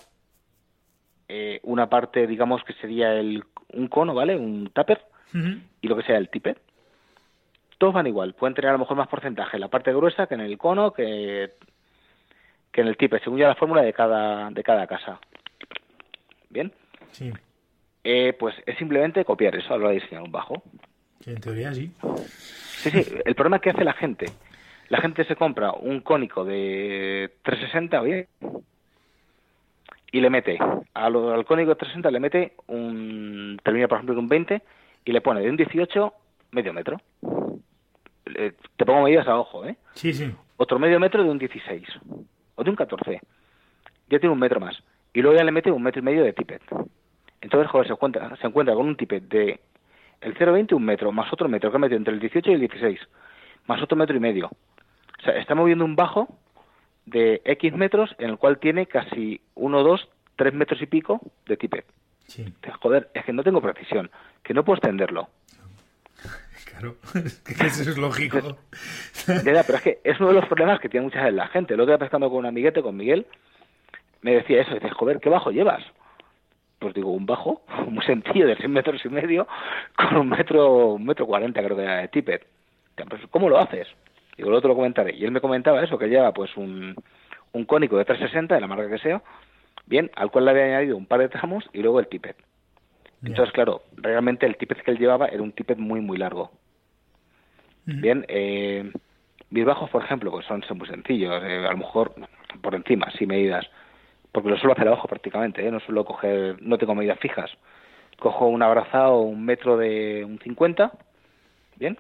eh, 1.28 1.60
una 1.64 1.90
parte, 1.90 2.28
digamos, 2.28 2.64
que 2.64 2.74
sería 2.74 3.14
el, 3.14 3.44
un 3.74 3.88
cono, 3.88 4.14
¿vale? 4.14 4.36
Un 4.36 4.70
tupper, 4.74 5.02
y 5.82 5.88
lo 5.88 5.96
que 5.98 6.04
sea 6.04 6.18
el 6.18 6.30
tippet. 6.30 6.60
Todos 7.78 7.94
van 7.94 8.08
igual, 8.08 8.34
pueden 8.34 8.56
tener 8.56 8.70
a 8.70 8.74
lo 8.74 8.80
mejor 8.80 8.98
más 8.98 9.08
porcentaje 9.08 9.58
en 9.58 9.62
la 9.62 9.68
parte 9.68 9.94
gruesa 9.94 10.26
que 10.26 10.34
en 10.34 10.42
el 10.42 10.58
cono, 10.58 10.94
que, 10.94 11.52
que 12.72 12.82
en 12.82 12.88
el 12.88 12.98
tippet, 12.98 13.24
según 13.24 13.38
ya 13.40 13.48
la 13.48 13.56
fórmula 13.56 13.82
de 13.82 13.94
cada, 13.94 14.50
de 14.50 14.64
cada 14.64 14.88
casa. 14.88 15.20
Bien, 16.50 16.72
Sí, 17.12 17.32
eh, 18.04 18.34
pues 18.40 18.56
es 18.66 18.78
simplemente 18.78 19.26
copiar 19.26 19.56
eso 19.56 19.74
a 19.74 19.78
la 19.78 19.86
hora 19.86 19.90
de 19.90 20.00
diseñar 20.00 20.24
un 20.24 20.32
bajo. 20.32 20.64
en 21.26 21.42
teoría 21.42 21.74
sí. 21.74 21.92
Sí, 22.78 22.90
sí, 22.90 23.16
el 23.26 23.36
problema 23.36 23.60
que 23.60 23.72
hace 23.72 23.84
la 23.84 23.94
gente. 23.94 24.28
La 24.90 25.00
gente 25.02 25.26
se 25.26 25.36
compra 25.36 25.72
un 25.74 26.00
cónico 26.02 26.46
de 26.46 27.32
360, 27.44 28.02
bien, 28.02 28.28
y 30.12 30.22
le 30.22 30.30
mete, 30.30 30.58
a 30.94 31.10
lo- 31.10 31.34
al 31.34 31.46
cónico 31.46 31.70
de 31.70 31.76
360 31.76 32.12
le 32.12 32.20
mete 32.20 32.54
un, 32.68 33.60
termina 33.64 33.88
por 33.88 33.98
ejemplo 33.98 34.18
un 34.18 34.30
20 34.30 34.62
y 35.06 35.12
le 35.12 35.22
pone 35.22 35.42
de 35.42 35.50
un 35.50 35.58
18 35.58 36.14
medio 36.52 36.74
metro. 36.74 36.98
Eh, 38.36 38.54
te 38.76 38.86
pongo 38.86 39.04
medidas 39.04 39.28
a 39.28 39.38
ojo, 39.38 39.66
¿eh? 39.66 39.76
Sí, 39.94 40.14
sí. 40.14 40.32
Otro 40.58 40.80
medio 40.80 41.00
metro 41.00 41.24
de 41.24 41.30
un 41.30 41.38
16 41.38 41.84
o 42.56 42.64
de 42.64 42.70
un 42.70 42.76
14. 42.76 43.20
Ya 44.10 44.20
tiene 44.20 44.32
un 44.34 44.40
metro 44.40 44.60
más. 44.60 44.82
Y 45.14 45.22
luego 45.22 45.38
ya 45.38 45.44
le 45.44 45.52
mete 45.52 45.72
un 45.72 45.84
metro 45.84 46.00
y 46.00 46.04
medio 46.06 46.24
de 46.24 46.34
tippet. 46.34 46.62
Entonces, 47.42 47.70
joder, 47.70 47.88
se 47.88 47.94
encuentra, 47.94 48.36
se 48.38 48.48
encuentra 48.48 48.74
con 48.76 48.88
un 48.88 48.96
tippet 48.98 49.24
de 49.24 49.60
el 50.22 50.34
0,20 50.36 50.74
un 50.74 50.84
metro, 50.86 51.12
más 51.12 51.32
otro 51.32 51.48
metro 51.48 51.70
que 51.70 51.76
ha 51.78 51.80
metido 51.80 51.98
entre 51.98 52.14
el 52.14 52.20
18 52.20 52.50
y 52.50 52.54
el 52.56 52.60
16, 52.62 53.00
más 53.68 53.82
otro 53.82 53.96
metro 53.98 54.16
y 54.16 54.20
medio. 54.20 54.50
O 55.20 55.22
sea, 55.24 55.38
está 55.38 55.56
moviendo 55.56 55.86
un 55.86 55.96
bajo 55.96 56.28
de 57.06 57.42
X 57.46 57.74
metros 57.74 58.16
en 58.20 58.30
el 58.30 58.38
cual 58.38 58.60
tiene 58.60 58.86
casi 58.86 59.42
1, 59.56 59.84
2, 59.84 60.10
3 60.36 60.54
metros 60.54 60.82
y 60.82 60.86
pico 60.86 61.22
de 61.46 61.58
tippet. 61.58 61.86
Sí, 62.28 62.46
Joder, 62.82 63.10
es 63.14 63.24
que 63.24 63.34
no 63.34 63.44
tengo 63.44 63.62
precisión, 63.62 64.12
que 64.44 64.54
no 64.54 64.64
puedo 64.64 64.78
extenderlo. 64.78 65.30
claro. 66.66 66.98
Es 67.14 67.40
que 67.40 67.68
eso 67.68 67.90
es 67.90 67.98
lógico. 67.98 68.58
Ya, 69.28 69.54
ya, 69.54 69.64
pero 69.64 69.78
es 69.78 69.84
que 69.84 70.00
es 70.04 70.20
uno 70.20 70.30
de 70.30 70.36
los 70.36 70.46
problemas 70.46 70.80
que 70.80 70.90
tiene 70.90 71.06
muchas 71.06 71.24
veces 71.24 71.36
la 71.36 71.48
gente. 71.48 71.78
Lo 71.78 71.84
otro 71.84 71.94
día 71.94 72.00
pescando 72.00 72.30
con 72.30 72.40
un 72.40 72.46
amiguete, 72.48 72.82
con 72.82 72.98
Miguel, 72.98 73.26
me 74.22 74.34
decía 74.34 74.62
eso, 74.62 74.74
dice, 74.74 74.90
joder, 74.90 75.20
¿qué 75.22 75.30
bajo 75.30 75.52
llevas? 75.52 75.84
Pues 76.80 76.94
digo, 76.94 77.12
un 77.12 77.26
bajo, 77.26 77.62
muy 77.90 78.06
sencillo, 78.06 78.46
de 78.46 78.58
6 78.58 78.70
metros 78.70 79.04
y 79.06 79.10
medio, 79.10 79.48
con 79.96 80.18
un 80.18 80.30
metro, 80.30 80.96
un 80.96 81.06
metro 81.06 81.26
cuarenta 81.26 81.64
creo 81.64 81.78
que 81.78 81.84
era 81.84 82.02
de 82.02 82.08
tippet. 82.10 82.46
Pues, 83.10 83.22
¿Cómo 83.32 83.48
lo 83.48 83.58
haces? 83.58 83.88
Digo, 84.38 84.50
lo 84.50 84.58
otro 84.58 84.70
lo 84.70 84.76
comentaré. 84.76 85.16
Y 85.16 85.26
él 85.26 85.32
me 85.32 85.42
comentaba 85.42 85.84
eso, 85.84 85.98
que 85.98 86.08
lleva 86.08 86.32
pues 86.34 86.56
un, 86.56 86.96
un 87.54 87.66
cónico 87.66 87.98
de 87.98 88.06
360, 88.06 88.56
de 88.56 88.62
la 88.62 88.68
marca 88.68 88.90
que 88.90 89.00
sea, 89.00 89.22
bien, 89.86 90.12
al 90.16 90.32
cual 90.32 90.46
le 90.46 90.52
había 90.52 90.66
añadido 90.66 90.98
un 90.98 91.06
par 91.06 91.20
de 91.20 91.30
tramos 91.30 91.68
y 91.74 91.82
luego 91.82 92.00
el 92.00 92.08
tippet. 92.08 92.38
Entonces, 93.24 93.52
claro, 93.52 93.82
realmente 93.96 94.46
el 94.46 94.58
tippet 94.58 94.84
que 94.84 94.92
él 94.92 95.00
llevaba 95.00 95.28
era 95.28 95.42
un 95.42 95.52
tippet 95.52 95.78
muy, 95.80 96.02
muy 96.02 96.18
largo. 96.18 96.52
Bien, 97.86 98.26
eh, 98.28 98.92
mis 99.50 99.66
bajos, 99.66 99.90
por 99.90 100.04
ejemplo, 100.04 100.30
pues 100.30 100.46
son, 100.46 100.62
son 100.64 100.78
muy 100.78 100.88
sencillos, 100.88 101.42
eh, 101.44 101.66
a 101.66 101.72
lo 101.72 101.78
mejor 101.78 102.14
por 102.62 102.76
encima, 102.76 103.10
sin 103.12 103.30
medidas, 103.30 103.66
porque 104.34 104.50
lo 104.50 104.58
suelo 104.58 104.74
hacer 104.74 104.88
abajo 104.88 105.08
prácticamente, 105.08 105.66
¿eh? 105.66 105.72
no 105.72 105.80
suelo 105.80 106.04
coger, 106.04 106.62
no 106.62 106.78
tengo 106.78 106.96
medidas 106.96 107.20
fijas. 107.20 107.50
Cojo 108.20 108.48
un 108.48 108.62
abrazado, 108.62 109.22
un 109.22 109.46
metro 109.46 109.78
de 109.78 110.26
un 110.26 110.38
50, 110.40 110.92
bien, 111.78 111.98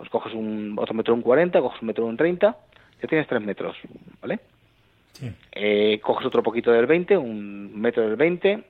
pues 0.00 0.08
coges 0.08 0.32
un 0.32 0.76
otro 0.78 0.94
metro 0.94 1.12
un 1.12 1.20
40, 1.20 1.60
coges 1.60 1.82
un 1.82 1.88
metro 1.88 2.06
un 2.06 2.16
30, 2.16 2.56
ya 3.02 3.06
tienes 3.06 3.28
3 3.28 3.42
metros, 3.42 3.76
¿vale? 4.22 4.40
Sí. 5.12 5.30
Eh, 5.52 6.00
coges 6.02 6.26
otro 6.26 6.42
poquito 6.42 6.72
del 6.72 6.86
20, 6.86 7.18
un 7.18 7.78
metro 7.78 8.04
del 8.04 8.16
20. 8.16 8.64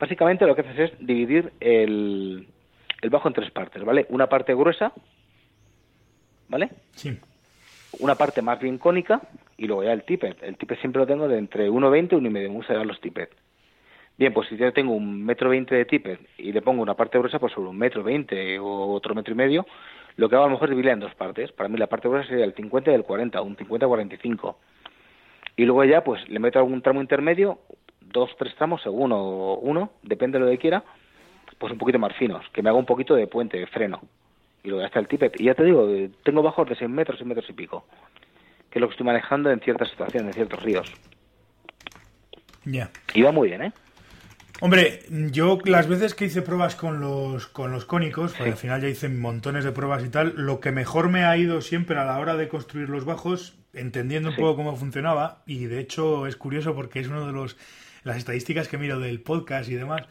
Básicamente 0.00 0.46
lo 0.46 0.54
que 0.54 0.62
haces 0.62 0.92
es 0.92 1.06
dividir 1.06 1.52
el, 1.60 2.48
el 3.02 3.10
bajo 3.10 3.28
en 3.28 3.34
tres 3.34 3.50
partes, 3.50 3.84
¿vale? 3.84 4.06
Una 4.08 4.28
parte 4.28 4.54
gruesa, 4.54 4.94
¿vale? 6.48 6.70
Sí. 6.92 7.18
Una 7.98 8.14
parte 8.14 8.40
más 8.40 8.58
bien 8.60 8.78
cónica 8.78 9.20
y 9.58 9.66
luego 9.66 9.84
ya 9.84 9.92
el 9.92 10.04
tippet. 10.04 10.42
El 10.42 10.56
tippet 10.56 10.80
siempre 10.80 11.00
lo 11.00 11.06
tengo 11.06 11.28
de 11.28 11.36
entre 11.36 11.68
1,20 11.70 12.12
y 12.12 12.16
1,5, 12.16 12.30
me 12.30 12.46
gustan 12.46 12.86
los 12.86 12.98
tippet. 12.98 13.28
Bien, 14.22 14.32
pues 14.32 14.48
si 14.48 14.56
yo 14.56 14.72
tengo 14.72 14.92
un 14.92 15.24
metro 15.24 15.50
veinte 15.50 15.74
de 15.74 15.84
tippet 15.84 16.20
y 16.38 16.52
le 16.52 16.62
pongo 16.62 16.80
una 16.80 16.94
parte 16.94 17.18
gruesa, 17.18 17.40
pues 17.40 17.52
sobre 17.52 17.70
un 17.70 17.76
metro 17.76 18.04
veinte 18.04 18.56
o 18.56 18.92
otro 18.92 19.16
metro 19.16 19.34
y 19.34 19.36
medio, 19.36 19.66
lo 20.14 20.28
que 20.28 20.36
hago 20.36 20.44
a 20.44 20.46
lo 20.46 20.52
mejor 20.52 20.68
es 20.68 20.70
dividirla 20.70 20.92
en 20.92 21.00
dos 21.00 21.14
partes. 21.16 21.50
Para 21.50 21.68
mí 21.68 21.76
la 21.76 21.88
parte 21.88 22.06
gruesa 22.06 22.28
sería 22.28 22.44
el 22.44 22.54
50 22.54 22.92
y 22.92 22.94
el 22.94 23.02
40, 23.02 23.42
un 23.42 23.56
50-45. 23.56 24.54
Y 25.56 25.64
luego 25.64 25.82
ya 25.82 26.04
pues 26.04 26.20
le 26.28 26.38
meto 26.38 26.60
algún 26.60 26.82
tramo 26.82 27.00
intermedio, 27.00 27.58
dos, 28.00 28.30
tres 28.38 28.54
tramos 28.54 28.80
según 28.82 29.10
o 29.10 29.54
uno, 29.54 29.90
depende 30.04 30.38
de 30.38 30.44
lo 30.44 30.50
que 30.52 30.58
quiera, 30.58 30.84
pues 31.58 31.72
un 31.72 31.78
poquito 31.80 31.98
más 31.98 32.14
finos, 32.14 32.48
que 32.52 32.62
me 32.62 32.68
haga 32.68 32.78
un 32.78 32.86
poquito 32.86 33.16
de 33.16 33.26
puente, 33.26 33.58
de 33.58 33.66
freno. 33.66 34.02
Y 34.62 34.68
luego 34.68 34.82
ya 34.82 34.86
está 34.86 35.00
el 35.00 35.08
tippet. 35.08 35.40
Y 35.40 35.46
ya 35.46 35.56
te 35.56 35.64
digo, 35.64 35.88
eh, 35.88 36.12
tengo 36.22 36.44
bajos 36.44 36.68
de 36.68 36.76
6 36.76 36.88
metros, 36.88 37.18
6 37.18 37.26
metros 37.26 37.50
y 37.50 37.54
pico, 37.54 37.86
que 38.70 38.78
es 38.78 38.80
lo 38.80 38.86
que 38.86 38.92
estoy 38.92 39.06
manejando 39.06 39.50
en 39.50 39.58
ciertas 39.58 39.90
situaciones, 39.90 40.28
en 40.28 40.34
ciertos 40.34 40.62
ríos. 40.62 40.92
Ya. 42.64 42.88
Y 43.14 43.22
va 43.22 43.32
muy 43.32 43.48
bien, 43.48 43.62
¿eh? 43.62 43.72
Hombre, 44.64 45.00
yo 45.10 45.58
las 45.64 45.88
veces 45.88 46.14
que 46.14 46.26
hice 46.26 46.40
pruebas 46.40 46.76
con 46.76 47.00
los, 47.00 47.48
con 47.48 47.72
los 47.72 47.84
cónicos, 47.84 48.32
porque 48.32 48.52
al 48.52 48.56
final 48.56 48.80
ya 48.80 48.88
hice 48.88 49.08
montones 49.08 49.64
de 49.64 49.72
pruebas 49.72 50.04
y 50.04 50.08
tal, 50.08 50.34
lo 50.36 50.60
que 50.60 50.70
mejor 50.70 51.08
me 51.08 51.24
ha 51.24 51.36
ido 51.36 51.60
siempre 51.62 51.98
a 51.98 52.04
la 52.04 52.16
hora 52.20 52.36
de 52.36 52.46
construir 52.46 52.88
los 52.88 53.04
bajos, 53.04 53.58
entendiendo 53.72 54.28
un 54.28 54.36
Sí. 54.36 54.40
poco 54.40 54.54
cómo 54.54 54.76
funcionaba, 54.76 55.42
y 55.46 55.64
de 55.64 55.80
hecho 55.80 56.28
es 56.28 56.36
curioso 56.36 56.76
porque 56.76 57.00
es 57.00 57.08
uno 57.08 57.26
de 57.26 57.32
los 57.32 57.56
las 58.04 58.16
estadísticas 58.16 58.68
que 58.68 58.78
miro 58.78 59.00
del 59.00 59.20
podcast 59.20 59.68
y 59.68 59.74
demás, 59.74 60.02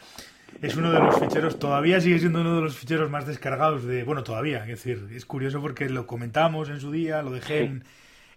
es 0.62 0.76
uno 0.76 0.92
de 0.92 1.00
los 1.00 1.18
ficheros, 1.18 1.58
todavía 1.58 2.02
sigue 2.02 2.20
siendo 2.20 2.42
uno 2.42 2.56
de 2.58 2.62
los 2.62 2.76
ficheros 2.78 3.10
más 3.10 3.26
descargados 3.26 3.86
de, 3.86 4.04
bueno, 4.04 4.24
todavía, 4.24 4.64
es 4.64 4.68
decir, 4.68 5.08
es 5.16 5.26
curioso 5.26 5.62
porque 5.62 5.88
lo 5.88 6.08
comentamos 6.08 6.68
en 6.68 6.82
su 6.82 6.92
día, 6.92 7.22
lo 7.22 7.32
dejé 7.32 7.60
Sí. 7.60 7.64
en, 7.66 7.84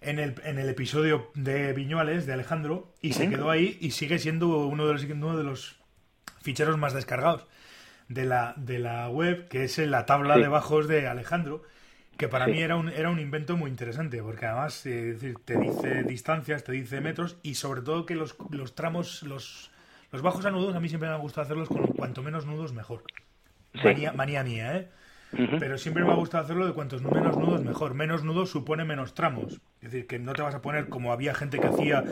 en 0.01 0.19
el, 0.21 0.35
en 0.45 0.59
el 0.61 0.69
episodio 0.69 1.33
de 1.35 1.73
Viñuales, 1.73 2.25
de 2.27 2.35
Alejandro, 2.35 2.93
y 3.03 3.15
se 3.15 3.29
quedó 3.29 3.51
ahí 3.51 3.79
y 3.81 3.91
sigue 3.91 4.21
siendo 4.21 4.67
uno 4.69 4.87
de 4.87 4.93
los, 4.93 5.05
uno 5.05 5.37
de 5.37 5.43
los 5.45 5.77
ficheros 6.45 6.77
más 6.77 6.93
descargados 6.93 7.47
de 8.09 8.27
la, 8.27 8.53
de 8.57 8.79
la 8.79 9.09
web, 9.09 9.49
que 9.49 9.65
es 9.65 9.79
la 9.79 10.05
tabla 10.05 10.37
de 10.37 10.47
bajos 10.47 10.87
de 10.87 11.09
Alejandro, 11.09 11.63
que 12.19 12.29
para 12.29 12.47
mí 12.47 12.61
era 12.61 12.77
un, 12.77 12.91
era 12.91 13.09
un 13.11 13.19
invento 13.19 13.57
muy 13.57 13.71
interesante, 13.71 14.23
porque 14.23 14.47
además 14.47 14.85
eh, 14.85 15.17
te 15.45 15.59
dice 15.59 16.03
distancias, 16.05 16.63
te 16.63 16.73
dice 16.73 17.01
metros 17.01 17.39
y 17.43 17.55
sobre 17.55 17.81
todo 17.81 18.05
que 18.05 18.15
los, 18.15 18.37
los 18.51 18.75
tramos, 18.75 19.23
los, 19.23 19.71
los 20.13 20.23
bajos 20.23 20.45
a 20.45 20.51
nudos, 20.51 20.77
a 20.77 20.81
mí 20.81 20.89
siempre 20.89 21.09
me 21.09 21.15
ha 21.15 21.19
gustado 21.19 21.47
hacerlos 21.47 21.69
con 21.69 21.87
cuanto 21.89 22.23
menos 22.23 22.45
nudos 22.45 22.73
mejor. 22.73 23.03
Manía, 23.83 24.13
manía 24.13 24.45
mía, 24.45 24.77
¿eh? 24.77 24.89
Pero 25.59 25.79
siempre 25.79 26.05
me 26.05 26.13
ha 26.13 26.15
gustado 26.15 26.45
hacerlo 26.45 26.67
de 26.67 26.73
cuantos 26.73 27.03
menos 27.03 27.37
nudos 27.37 27.63
mejor. 27.65 27.95
Menos 27.95 28.25
nudos 28.25 28.51
supone 28.51 28.85
menos 28.85 29.15
tramos. 29.15 29.61
Es 29.81 29.93
decir, 29.93 30.07
que 30.07 30.19
no 30.19 30.33
te 30.33 30.43
vas 30.43 30.55
a 30.55 30.63
poner 30.63 30.89
como 30.89 31.13
había 31.13 31.35
gente 31.35 31.59
que 31.59 31.67
hacía 31.67 32.05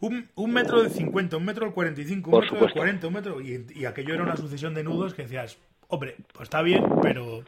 un, 0.00 0.28
un 0.34 0.52
metro 0.52 0.82
de 0.82 0.90
50, 0.90 1.36
un 1.36 1.44
metro 1.44 1.66
de 1.66 1.72
45, 1.72 2.30
un 2.30 2.40
metro 2.40 2.66
de 2.66 2.72
40, 2.72 3.06
un 3.06 3.12
metro. 3.12 3.40
Y, 3.40 3.66
y, 3.74 3.84
aquello 3.84 4.14
era 4.14 4.22
una 4.22 4.36
sucesión 4.36 4.74
de 4.74 4.84
nudos 4.84 5.14
que 5.14 5.22
decías, 5.22 5.58
hombre, 5.88 6.16
pues 6.32 6.44
está 6.44 6.62
bien, 6.62 6.84
pero, 7.02 7.42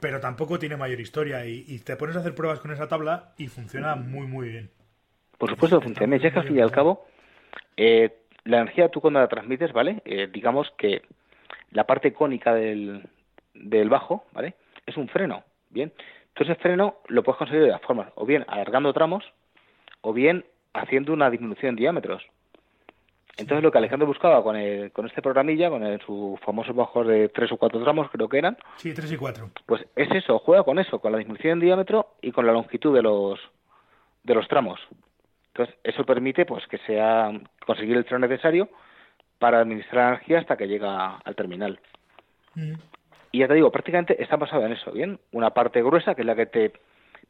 pero 0.00 0.20
tampoco 0.20 0.58
tiene 0.58 0.76
mayor 0.76 1.00
historia. 1.00 1.46
Y, 1.46 1.78
te 1.80 1.96
pones 1.96 2.16
a 2.16 2.20
hacer 2.20 2.34
pruebas 2.34 2.60
con 2.60 2.70
esa 2.70 2.88
tabla 2.88 3.32
y 3.38 3.48
funciona 3.48 3.96
muy, 3.96 4.26
muy 4.26 4.48
bien. 4.48 4.70
Por 5.38 5.50
supuesto, 5.50 5.80
funciona. 5.80 6.16
Ya 6.16 6.30
que 6.30 6.38
al 6.38 6.46
fin 6.46 6.58
y 6.58 6.60
al 6.60 6.70
cabo, 6.70 7.06
eh, 7.76 8.14
la 8.44 8.58
energía 8.58 8.88
tú 8.88 9.00
cuando 9.00 9.20
la 9.20 9.28
transmites, 9.28 9.72
¿vale? 9.72 10.02
Eh, 10.04 10.28
digamos 10.32 10.72
que 10.78 11.02
la 11.70 11.86
parte 11.86 12.12
cónica 12.12 12.54
del, 12.54 13.02
del 13.54 13.88
bajo, 13.88 14.24
¿vale? 14.32 14.54
Es 14.86 14.96
un 14.96 15.08
freno, 15.08 15.44
¿bien? 15.70 15.92
Entonces 16.28 16.56
el 16.56 16.62
freno 16.62 16.96
lo 17.08 17.22
puedes 17.22 17.38
conseguir 17.38 17.64
de 17.64 17.70
dos 17.70 17.80
formas, 17.82 18.08
o 18.16 18.26
bien 18.26 18.44
alargando 18.48 18.92
tramos, 18.92 19.24
o 20.00 20.12
bien 20.12 20.44
haciendo 20.72 21.12
una 21.12 21.30
disminución 21.30 21.70
en 21.70 21.76
diámetros. 21.76 22.22
Entonces 23.36 23.64
lo 23.64 23.72
que 23.72 23.78
Alejandro 23.78 24.06
buscaba 24.06 24.42
con, 24.42 24.54
el, 24.56 24.92
con 24.92 25.06
este 25.06 25.22
programilla, 25.22 25.68
con 25.68 25.82
el, 25.84 26.00
su 26.02 26.38
famoso 26.44 26.72
bajo 26.72 27.02
de 27.02 27.28
tres 27.28 27.50
o 27.50 27.56
cuatro 27.56 27.82
tramos, 27.82 28.08
creo 28.10 28.28
que 28.28 28.38
eran. 28.38 28.56
Sí, 28.76 28.94
tres 28.94 29.10
y 29.10 29.16
cuatro. 29.16 29.50
Pues 29.66 29.84
es 29.96 30.10
eso, 30.12 30.38
juega 30.38 30.62
con 30.62 30.78
eso, 30.78 31.00
con 31.00 31.10
la 31.10 31.18
disminución 31.18 31.54
en 31.54 31.60
diámetro 31.60 32.14
y 32.22 32.30
con 32.30 32.46
la 32.46 32.52
longitud 32.52 32.94
de 32.94 33.02
los, 33.02 33.40
de 34.22 34.34
los 34.34 34.46
tramos. 34.46 34.80
Entonces 35.48 35.74
eso 35.82 36.04
permite 36.04 36.46
pues 36.46 36.66
que 36.68 36.78
sea 36.78 37.32
conseguir 37.66 37.96
el 37.96 38.04
freno 38.04 38.26
necesario 38.26 38.68
para 39.38 39.60
administrar 39.60 40.14
energía 40.14 40.38
hasta 40.38 40.56
que 40.56 40.68
llega 40.68 41.16
al 41.16 41.34
terminal. 41.34 41.80
Mm. 42.54 42.74
Y 43.34 43.38
ya 43.38 43.48
te 43.48 43.54
digo, 43.54 43.72
prácticamente 43.72 44.22
está 44.22 44.36
basado 44.36 44.64
en 44.64 44.74
eso, 44.74 44.92
¿bien? 44.92 45.18
Una 45.32 45.50
parte 45.50 45.82
gruesa, 45.82 46.14
que 46.14 46.20
es 46.20 46.26
la 46.26 46.36
que 46.36 46.46
te 46.46 46.72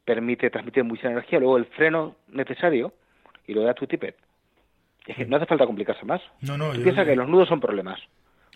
permite 0.05 0.51
transmitir 0.51 0.85
mucha 0.85 1.09
energía, 1.09 1.39
luego 1.39 1.57
el 1.57 1.65
freno 1.65 2.17
necesario 2.29 2.93
y 3.47 3.55
lo 3.55 3.63
da 3.63 3.73
tu 3.73 3.87
tippet. 3.87 4.15
Es 5.07 5.17
que 5.17 5.25
no 5.25 5.39
hace 5.39 5.47
falta 5.47 5.65
complicarse 5.65 6.05
más. 6.05 6.21
No, 6.43 6.59
no, 6.59 6.73
piensa 6.73 7.07
que 7.07 7.17
los 7.17 7.27
nudos 7.27 7.49
son 7.49 7.59
problemas. 7.59 7.99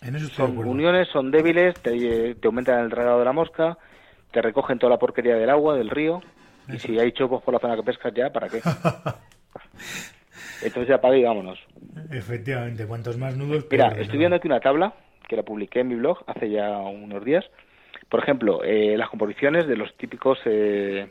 En 0.03 0.15
eso 0.15 0.27
son 0.27 0.59
uniones, 0.59 1.07
son 1.07 1.31
débiles, 1.31 1.73
te, 1.81 2.35
aumentan 2.43 2.83
el 2.83 2.89
dragado 2.91 3.17
de 3.17 3.25
la 3.25 3.33
mosca, 3.33 3.79
te 4.29 4.43
recogen 4.43 4.77
toda 4.77 4.91
la 4.91 4.99
porquería 4.99 5.33
del 5.33 5.49
agua, 5.49 5.75
del 5.75 5.89
río. 5.89 6.21
Y 6.71 6.77
si 6.77 6.99
hay 6.99 7.13
chopos 7.13 7.41
por 7.41 7.55
la 7.55 7.59
zona 7.59 7.75
que 7.75 7.81
pescas 7.81 8.13
ya, 8.13 8.31
¿para 8.31 8.47
qué? 8.47 8.57
Entonces 10.61 10.87
ya 10.87 11.01
paga 11.01 11.17
y 11.17 11.23
vámonos. 11.23 11.57
Efectivamente, 12.11 12.85
cuantos 12.85 13.17
más 13.17 13.35
nudos... 13.35 13.65
Mira, 13.71 13.87
estoy 13.97 14.19
viendo 14.19 14.35
aquí 14.35 14.47
una 14.47 14.59
tabla 14.59 14.93
que 15.29 15.37
la 15.37 15.43
publiqué 15.43 15.81
en 15.81 15.87
mi 15.87 15.95
blog 15.95 16.17
hace 16.27 16.49
ya 16.49 16.77
unos 16.79 17.23
días. 17.23 17.45
Por 18.09 18.21
ejemplo, 18.21 18.61
eh, 18.63 18.97
las 18.97 19.09
composiciones 19.09 19.67
de 19.67 19.77
los 19.77 19.95
típicos 19.95 20.39
eh, 20.45 21.07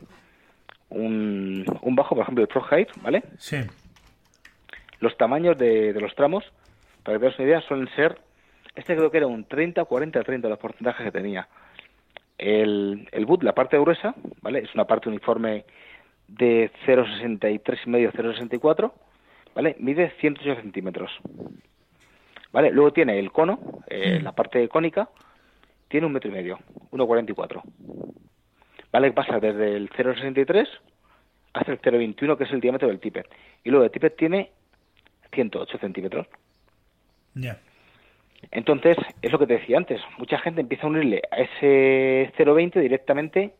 un, 0.89 1.65
un, 1.81 1.95
bajo, 1.95 2.15
por 2.15 2.23
ejemplo, 2.23 2.43
el 2.43 2.63
Height, 2.69 2.89
¿vale? 3.01 3.23
Sí. 3.37 3.57
Los 4.99 5.15
tamaños 5.17 5.57
de, 5.57 5.93
los 5.93 6.13
tramos, 6.13 6.43
para 7.03 7.17
que 7.17 7.29
te 7.29 7.35
una 7.37 7.49
idea, 7.49 7.61
suelen 7.61 7.87
ser, 7.95 8.19
este 8.75 8.95
creo 8.95 9.09
que 9.09 9.17
era 9.17 9.27
un 9.27 9.45
30, 9.45 9.85
40, 9.85 10.21
30 10.21 10.47
de 10.47 10.49
los 10.49 10.59
porcentajes 10.59 11.05
que 11.05 11.11
tenía. 11.11 11.47
El, 12.37 13.07
el 13.11 13.25
boot, 13.25 13.43
la 13.43 13.53
parte 13.53 13.79
gruesa, 13.79 14.13
¿vale? 14.41 14.59
Es 14.59 14.73
una 14.75 14.85
parte 14.85 15.07
uniforme 15.07 15.63
de 16.27 16.69
0,63 16.85 17.79
y 17.85 17.89
medio, 17.89 18.11
0,64, 18.11 18.91
¿vale? 19.55 19.75
Mide 19.79 20.11
108 20.19 20.61
centímetros. 20.61 21.11
¿Vale? 22.51 22.71
Luego 22.71 22.93
tiene 22.93 23.19
el 23.19 23.31
cono, 23.31 23.59
eh, 23.87 24.19
mm. 24.19 24.23
la 24.23 24.31
parte 24.31 24.67
cónica, 24.69 25.09
tiene 25.87 26.07
un 26.07 26.13
metro 26.13 26.29
y 26.29 26.33
medio, 26.33 26.59
1,44. 26.91 27.61
¿Vale? 28.91 29.11
Pasa 29.11 29.39
desde 29.39 29.75
el 29.75 29.89
0,63 29.89 30.67
hasta 31.53 31.71
el 31.71 31.81
0,21, 31.81 32.37
que 32.37 32.43
es 32.43 32.51
el 32.51 32.61
diámetro 32.61 32.87
del 32.87 32.99
tippet. 32.99 33.27
Y 33.63 33.69
luego 33.69 33.85
el 33.85 33.91
tippet 33.91 34.15
tiene 34.15 34.51
108 35.33 35.77
centímetros. 35.77 36.27
Ya. 37.35 37.59
Entonces, 38.51 38.97
es 39.21 39.31
lo 39.31 39.39
que 39.39 39.47
te 39.47 39.57
decía 39.57 39.77
antes, 39.77 40.01
mucha 40.17 40.39
gente 40.39 40.61
empieza 40.61 40.87
a 40.87 40.89
unirle 40.89 41.21
a 41.29 41.37
ese 41.37 42.31
0,20 42.37 42.79
directamente 42.79 43.53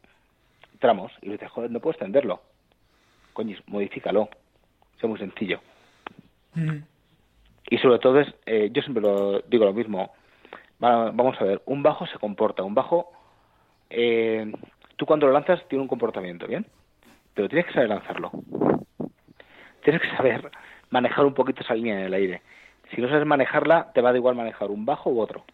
tramos. 0.79 1.11
Y 1.21 1.29
dices, 1.29 1.49
joder, 1.51 1.69
no 1.69 1.79
puedo 1.79 1.91
extenderlo. 1.91 2.41
Coño, 3.33 3.57
modifícalo. 3.67 4.29
Es 4.97 5.07
muy 5.07 5.19
sencillo. 5.19 5.61
Mm. 6.55 6.79
Y 7.70 7.78
sobre 7.78 7.99
todo 7.99 8.20
es, 8.20 8.28
eh, 8.45 8.70
yo 8.74 8.82
siempre 8.82 9.03
lo 9.03 9.41
digo 9.41 9.65
lo 9.65 9.74
mismo, 9.74 10.11
vamos 10.80 11.39
a 11.39 11.43
ver, 11.43 11.61
un 11.65 11.84
bajo 11.84 12.07
se 12.07 12.17
comporta, 12.17 12.63
un 12.63 12.74
bajo, 12.74 13.11
eh, 13.89 14.51
tú 14.95 15.05
cuando 15.05 15.28
lo 15.28 15.34
lanzas 15.34 15.61
tiene 15.67 15.84
un 15.84 15.88
comportamiento, 15.88 16.47
¿bien? 16.47 16.65
Pero 17.34 17.47
tienes 17.47 17.67
que 17.67 17.74
saber 17.74 17.89
lanzarlo. 17.89 18.32
Tienes 19.84 20.01
que 20.01 20.15
saber 20.17 20.49
manejar 20.89 21.26
un 21.26 21.34
poquito 21.34 21.61
esa 21.61 21.76
línea 21.76 21.99
en 21.99 22.05
el 22.05 22.13
aire. 22.13 22.41
Si 22.93 23.01
no 23.01 23.07
sabes 23.07 23.26
manejarla, 23.26 23.91
te 23.93 24.01
va 24.01 24.09
a 24.09 24.15
igual 24.15 24.36
manejar 24.36 24.72
un 24.72 24.86
bajo 24.86 25.11
u 25.11 25.22
otro. 25.22 25.45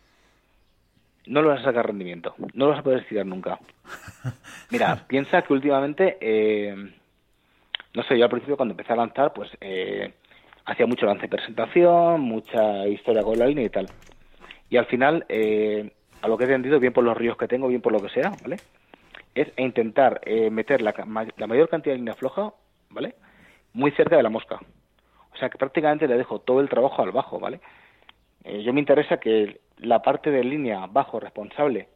No 1.27 1.41
lo 1.41 1.49
vas 1.49 1.61
a 1.61 1.65
sacar 1.65 1.87
rendimiento, 1.87 2.35
no 2.53 2.65
lo 2.65 2.71
vas 2.71 2.79
a 2.79 2.83
poder 2.83 2.99
estirar 2.99 3.25
nunca. 3.25 3.59
Mira, 4.71 5.05
piensa 5.07 5.41
que 5.41 5.53
últimamente, 5.53 6.17
eh, 6.21 6.93
no 7.93 8.03
sé, 8.03 8.17
yo 8.17 8.23
al 8.23 8.29
principio 8.29 8.55
cuando 8.55 8.73
empecé 8.73 8.93
a 8.93 8.97
lanzar, 8.97 9.33
pues 9.33 9.49
eh, 9.59 10.13
hacía 10.65 10.85
mucho 10.85 11.05
lance 11.05 11.23
de 11.23 11.29
presentación, 11.29 12.21
mucha 12.21 12.87
historia 12.87 13.23
con 13.23 13.37
la 13.37 13.47
línea 13.47 13.65
y 13.65 13.69
tal. 13.69 13.87
Y 14.69 14.77
al 14.77 14.85
final, 14.85 15.25
eh, 15.29 15.91
a 16.21 16.27
lo 16.27 16.37
que 16.37 16.43
he 16.43 16.47
entendido, 16.47 16.79
bien 16.79 16.93
por 16.93 17.03
los 17.03 17.15
ríos 17.15 17.37
que 17.37 17.47
tengo, 17.47 17.67
bien 17.67 17.81
por 17.81 17.93
lo 17.93 18.01
que 18.01 18.09
sea, 18.09 18.31
¿vale? 18.41 18.57
Es 19.33 19.47
intentar 19.57 20.21
eh, 20.25 20.49
meter 20.49 20.81
la, 20.81 20.93
la, 21.37 21.47
mayor 21.47 21.69
cantidad 21.69 21.93
de 21.93 21.99
línea 21.99 22.13
floja, 22.15 22.53
¿vale? 22.89 23.15
Muy 23.73 23.91
cerca 23.91 24.17
de 24.17 24.23
la 24.23 24.29
mosca. 24.29 24.59
O 25.33 25.37
sea 25.37 25.49
que 25.49 25.57
prácticamente 25.57 26.07
le 26.07 26.17
dejo 26.17 26.39
todo 26.39 26.61
el 26.61 26.69
trabajo 26.69 27.01
al 27.01 27.11
bajo, 27.11 27.39
¿vale? 27.39 27.59
Eh, 28.43 28.63
yo 28.63 28.73
me 28.73 28.79
interesa 28.79 29.17
que 29.17 29.59
la 29.77 30.01
parte 30.01 30.31
de 30.31 30.43
línea 30.43 30.85
bajo 30.87 31.19
responsable 31.19 31.89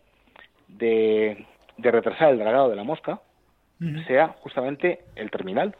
de, 0.67 1.45
de 1.77 1.91
retrasar 1.91 2.29
el 2.29 2.39
dragado 2.39 2.69
de 2.69 2.75
la 2.75 2.83
mosca 2.83 3.21
sea 4.07 4.35
justamente 4.41 5.05
el 5.15 5.31
terminal. 5.31 5.73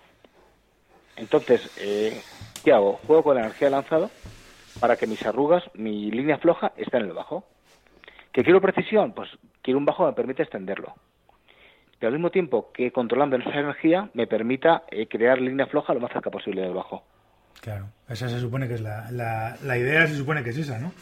Entonces, 1.17 1.69
eh, 1.81 2.21
¿qué 2.63 2.73
hago? 2.73 2.99
Juego 3.07 3.23
con 3.23 3.35
la 3.35 3.41
energía 3.41 3.69
lanzado 3.69 4.09
para 4.79 4.95
que 4.95 5.07
mis 5.07 5.25
arrugas, 5.25 5.63
mi 5.73 6.11
línea 6.11 6.37
floja, 6.37 6.71
esté 6.77 6.97
en 6.97 7.05
el 7.05 7.13
bajo. 7.13 7.45
¿Que 8.31 8.43
quiero 8.43 8.61
precisión? 8.61 9.13
Pues 9.13 9.29
quiero 9.61 9.79
un 9.79 9.85
bajo 9.85 10.03
que 10.03 10.11
me 10.11 10.15
permite 10.15 10.43
extenderlo. 10.43 10.93
Pero 11.97 12.07
al 12.07 12.13
mismo 12.13 12.31
tiempo 12.31 12.71
que 12.71 12.91
controlando 12.91 13.35
esa 13.35 13.49
energía 13.49 14.09
me 14.13 14.27
permita 14.27 14.83
eh, 14.89 15.07
crear 15.07 15.41
línea 15.41 15.65
floja 15.67 15.93
lo 15.93 15.99
más 15.99 16.11
cerca 16.11 16.29
posible 16.29 16.61
del 16.61 16.73
bajo. 16.73 17.03
Claro, 17.61 17.87
esa 18.07 18.29
se 18.29 18.39
supone 18.39 18.69
que 18.69 18.75
es 18.75 18.81
la, 18.81 19.11
la, 19.11 19.57
la 19.63 19.77
idea, 19.77 20.07
se 20.07 20.15
supone 20.15 20.43
que 20.43 20.51
es 20.51 20.57
esa, 20.57 20.79
¿no? 20.79 20.93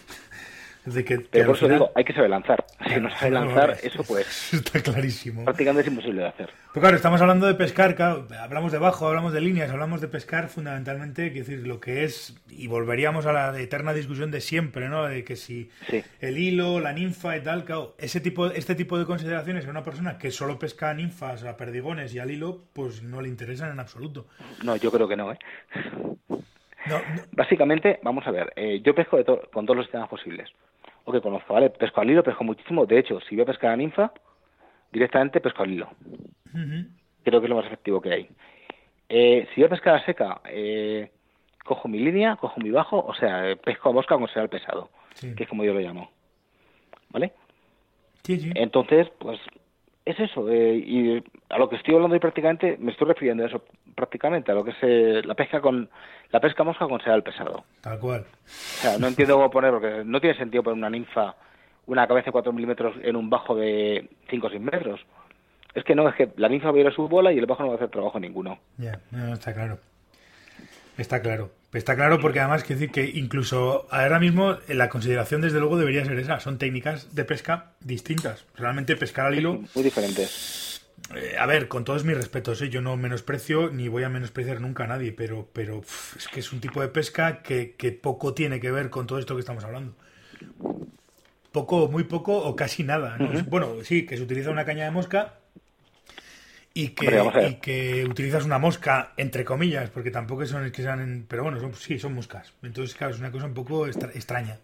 Que, 1.05 1.19
Pero 1.19 1.47
por 1.47 1.55
eso 1.55 1.67
digo, 1.67 1.91
hay 1.95 2.03
que 2.03 2.13
saber 2.13 2.29
lanzar. 2.29 2.65
Si 2.88 3.01
no 3.01 3.09
sabe 3.09 3.31
lanzar, 3.31 3.77
eso 3.83 4.03
pues... 4.03 4.53
Está 4.53 4.79
clarísimo. 4.79 5.43
Prácticamente 5.43 5.81
es 5.81 5.88
imposible 5.88 6.21
de 6.21 6.27
hacer. 6.29 6.49
Pues 6.73 6.81
claro, 6.81 6.95
estamos 6.95 7.19
hablando 7.21 7.47
de 7.47 7.55
pescar, 7.55 7.97
hablamos 8.39 8.71
de 8.71 8.77
bajo, 8.77 9.07
hablamos 9.07 9.33
de 9.33 9.41
líneas, 9.41 9.71
hablamos 9.71 9.99
de 9.99 10.07
pescar 10.07 10.47
fundamentalmente, 10.47 11.31
quiero 11.31 11.47
decir, 11.47 11.67
lo 11.67 11.79
que 11.79 12.03
es, 12.03 12.35
y 12.49 12.67
volveríamos 12.67 13.25
a 13.25 13.33
la 13.33 13.59
eterna 13.59 13.93
discusión 13.93 14.31
de 14.31 14.41
siempre, 14.41 14.88
¿no? 14.88 15.05
De 15.05 15.23
que 15.23 15.35
si 15.35 15.69
el 16.21 16.38
hilo, 16.38 16.79
la 16.79 16.93
ninfa 16.93 17.35
y 17.35 17.41
tal, 17.41 17.65
claro, 17.65 17.95
ese 17.97 18.21
tipo, 18.21 18.47
este 18.47 18.75
tipo 18.75 18.97
de 18.97 19.05
consideraciones 19.05 19.65
a 19.65 19.71
una 19.71 19.83
persona 19.83 20.17
que 20.17 20.31
solo 20.31 20.59
pesca 20.59 20.93
ninfas, 20.93 21.43
a 21.43 21.57
perdigones 21.57 22.13
y 22.13 22.19
al 22.19 22.31
hilo, 22.31 22.65
pues 22.73 23.03
no 23.03 23.21
le 23.21 23.29
interesan 23.29 23.71
en 23.71 23.79
absoluto. 23.79 24.27
No, 24.63 24.75
yo 24.75 24.91
creo 24.91 25.07
que 25.07 25.17
no, 25.17 25.31
¿eh? 25.31 25.39
Básicamente, 27.31 27.99
vamos 28.03 28.25
a 28.27 28.31
ver, 28.31 28.53
eh, 28.55 28.81
yo 28.83 28.95
pesco 28.95 29.17
con 29.51 29.65
todos 29.65 29.77
los 29.77 29.85
sistemas 29.85 30.09
posibles 30.09 30.49
o 31.05 31.11
que 31.11 31.21
conozco, 31.21 31.53
¿vale? 31.53 31.69
Pesco 31.69 32.01
al 32.01 32.09
hilo, 32.09 32.23
pesco 32.23 32.43
muchísimo. 32.43 32.85
De 32.85 32.99
hecho, 32.99 33.19
si 33.21 33.35
voy 33.35 33.43
a 33.43 33.47
pescar 33.47 33.71
a 33.71 33.77
ninfa, 33.77 34.11
directamente 34.91 35.39
pesco 35.39 35.63
al 35.63 35.71
hilo. 35.71 35.89
Creo 37.23 37.39
que 37.39 37.45
es 37.45 37.49
lo 37.49 37.55
más 37.55 37.65
efectivo 37.65 38.01
que 38.01 38.11
hay. 38.11 38.29
Eh, 39.07 39.47
si 39.53 39.61
voy 39.61 39.67
a 39.67 39.69
pescar 39.69 39.95
a 39.95 40.05
seca, 40.05 40.41
eh, 40.49 41.09
cojo 41.63 41.88
mi 41.88 41.99
línea, 41.99 42.35
cojo 42.35 42.59
mi 42.59 42.71
bajo, 42.71 42.99
o 42.99 43.13
sea, 43.15 43.55
pesco 43.55 43.89
a 43.89 43.93
mosca 43.93 44.15
con 44.15 44.27
el 44.33 44.49
pesado, 44.49 44.89
que 45.19 45.43
es 45.43 45.49
como 45.49 45.63
yo 45.63 45.73
lo 45.73 45.79
llamo. 45.79 46.11
¿Vale? 47.09 47.31
Sí, 48.23 48.38
sí. 48.39 48.51
Entonces, 48.55 49.07
pues 49.17 49.39
es 50.07 50.19
eso, 50.19 50.49
eh, 50.49 50.77
y 50.77 51.23
a 51.49 51.57
lo 51.57 51.67
que 51.67 51.75
estoy 51.75 51.93
hablando 51.95 52.15
y 52.15 52.19
prácticamente 52.19 52.77
me 52.79 52.91
estoy 52.91 53.07
refiriendo 53.07 53.43
a 53.43 53.47
eso, 53.47 53.63
prácticamente, 53.93 54.51
a 54.51 54.55
lo 54.55 54.63
que 54.63 54.71
es 54.71 54.77
eh, 54.81 55.21
la 55.25 55.35
pesca 55.35 55.59
con 55.59 55.89
la 56.31 56.39
pesca 56.39 56.63
mosca 56.63 56.87
con 56.87 57.01
sedal 57.01 57.23
pesado. 57.23 57.65
Tal 57.81 57.99
cual. 57.99 58.21
O 58.21 58.47
sea, 58.47 58.97
no 58.97 59.07
entiendo 59.07 59.35
cómo 59.35 59.51
poner, 59.51 59.71
porque 59.71 60.03
no 60.05 60.21
tiene 60.21 60.37
sentido 60.37 60.63
poner 60.63 60.77
una 60.77 60.89
ninfa, 60.89 61.35
una 61.87 62.07
cabeza 62.07 62.27
de 62.27 62.31
4 62.31 62.53
milímetros 62.53 62.95
en 63.01 63.17
un 63.17 63.29
bajo 63.29 63.55
de 63.55 64.09
5 64.29 64.47
o 64.47 64.49
6 64.49 64.61
metros. 64.61 65.01
Es 65.75 65.83
que 65.83 65.93
no, 65.93 66.07
es 66.07 66.15
que 66.15 66.29
la 66.37 66.47
ninfa 66.47 66.71
va 66.71 66.77
a 66.77 66.81
ir 66.81 66.87
a 66.87 66.91
su 66.91 67.07
bola 67.07 67.33
y 67.33 67.37
el 67.37 67.45
bajo 67.45 67.63
no 67.63 67.69
va 67.69 67.75
a 67.75 67.77
hacer 67.77 67.89
trabajo 67.89 68.19
ninguno. 68.19 68.59
Ya, 68.77 68.99
no, 69.11 69.33
está 69.33 69.53
claro. 69.53 69.77
Está 70.97 71.21
claro. 71.21 71.51
Está 71.73 71.95
claro 71.95 72.19
porque 72.19 72.39
además 72.39 72.63
quiero 72.63 72.79
decir 72.79 72.91
que 72.91 73.19
incluso 73.19 73.87
ahora 73.91 74.19
mismo 74.19 74.57
la 74.67 74.89
consideración 74.89 75.41
desde 75.41 75.59
luego 75.59 75.77
debería 75.77 76.03
ser 76.05 76.17
esa. 76.17 76.39
Son 76.39 76.57
técnicas 76.57 77.13
de 77.13 77.23
pesca 77.23 77.73
distintas. 77.81 78.45
Realmente 78.55 78.95
pescar 78.95 79.27
al 79.27 79.35
hilo... 79.35 79.61
Muy 79.75 79.83
diferentes. 79.83 80.81
Eh, 81.15 81.35
a 81.37 81.45
ver, 81.45 81.67
con 81.67 81.83
todos 81.83 82.03
mis 82.03 82.17
respetos, 82.17 82.61
¿eh? 82.61 82.69
yo 82.69 82.81
no 82.81 82.97
menosprecio 82.97 83.69
ni 83.69 83.87
voy 83.87 84.03
a 84.03 84.09
menospreciar 84.09 84.59
nunca 84.59 84.85
a 84.85 84.87
nadie, 84.87 85.11
pero, 85.11 85.47
pero 85.53 85.81
pff, 85.81 86.17
es 86.17 86.27
que 86.27 86.39
es 86.39 86.51
un 86.51 86.59
tipo 86.59 86.81
de 86.81 86.87
pesca 86.87 87.43
que, 87.43 87.75
que 87.77 87.91
poco 87.91 88.33
tiene 88.33 88.59
que 88.59 88.71
ver 88.71 88.89
con 88.89 89.05
todo 89.05 89.19
esto 89.19 89.35
que 89.35 89.41
estamos 89.41 89.63
hablando. 89.63 89.93
Poco, 91.51 91.87
muy 91.87 92.03
poco 92.05 92.37
o 92.37 92.55
casi 92.55 92.83
nada. 92.83 93.17
¿no? 93.17 93.43
Bueno, 93.45 93.75
sí, 93.83 94.05
que 94.05 94.17
se 94.17 94.23
utiliza 94.23 94.49
una 94.49 94.65
caña 94.65 94.85
de 94.85 94.91
mosca 94.91 95.35
y 96.84 96.89
que, 96.89 97.19
Hombre, 97.19 97.47
y 97.49 97.53
que 97.55 98.05
utilizas 98.05 98.45
una 98.45 98.59
mosca, 98.59 99.13
entre 99.17 99.43
comillas, 99.45 99.89
porque 99.89 100.11
tampoco 100.11 100.45
son 100.45 100.65
es 100.65 100.71
que 100.71 100.82
sean, 100.84 101.25
pero 101.28 101.43
bueno, 101.43 101.59
son, 101.59 101.73
sí, 101.73 101.97
son 101.97 102.13
moscas. 102.13 102.53
Entonces, 102.61 102.95
claro, 102.95 103.13
es 103.13 103.19
una 103.19 103.32
cosa 103.32 103.45
un 103.45 103.53
poco 103.53 103.88
extra- 103.88 104.11
extraña. 104.13 104.57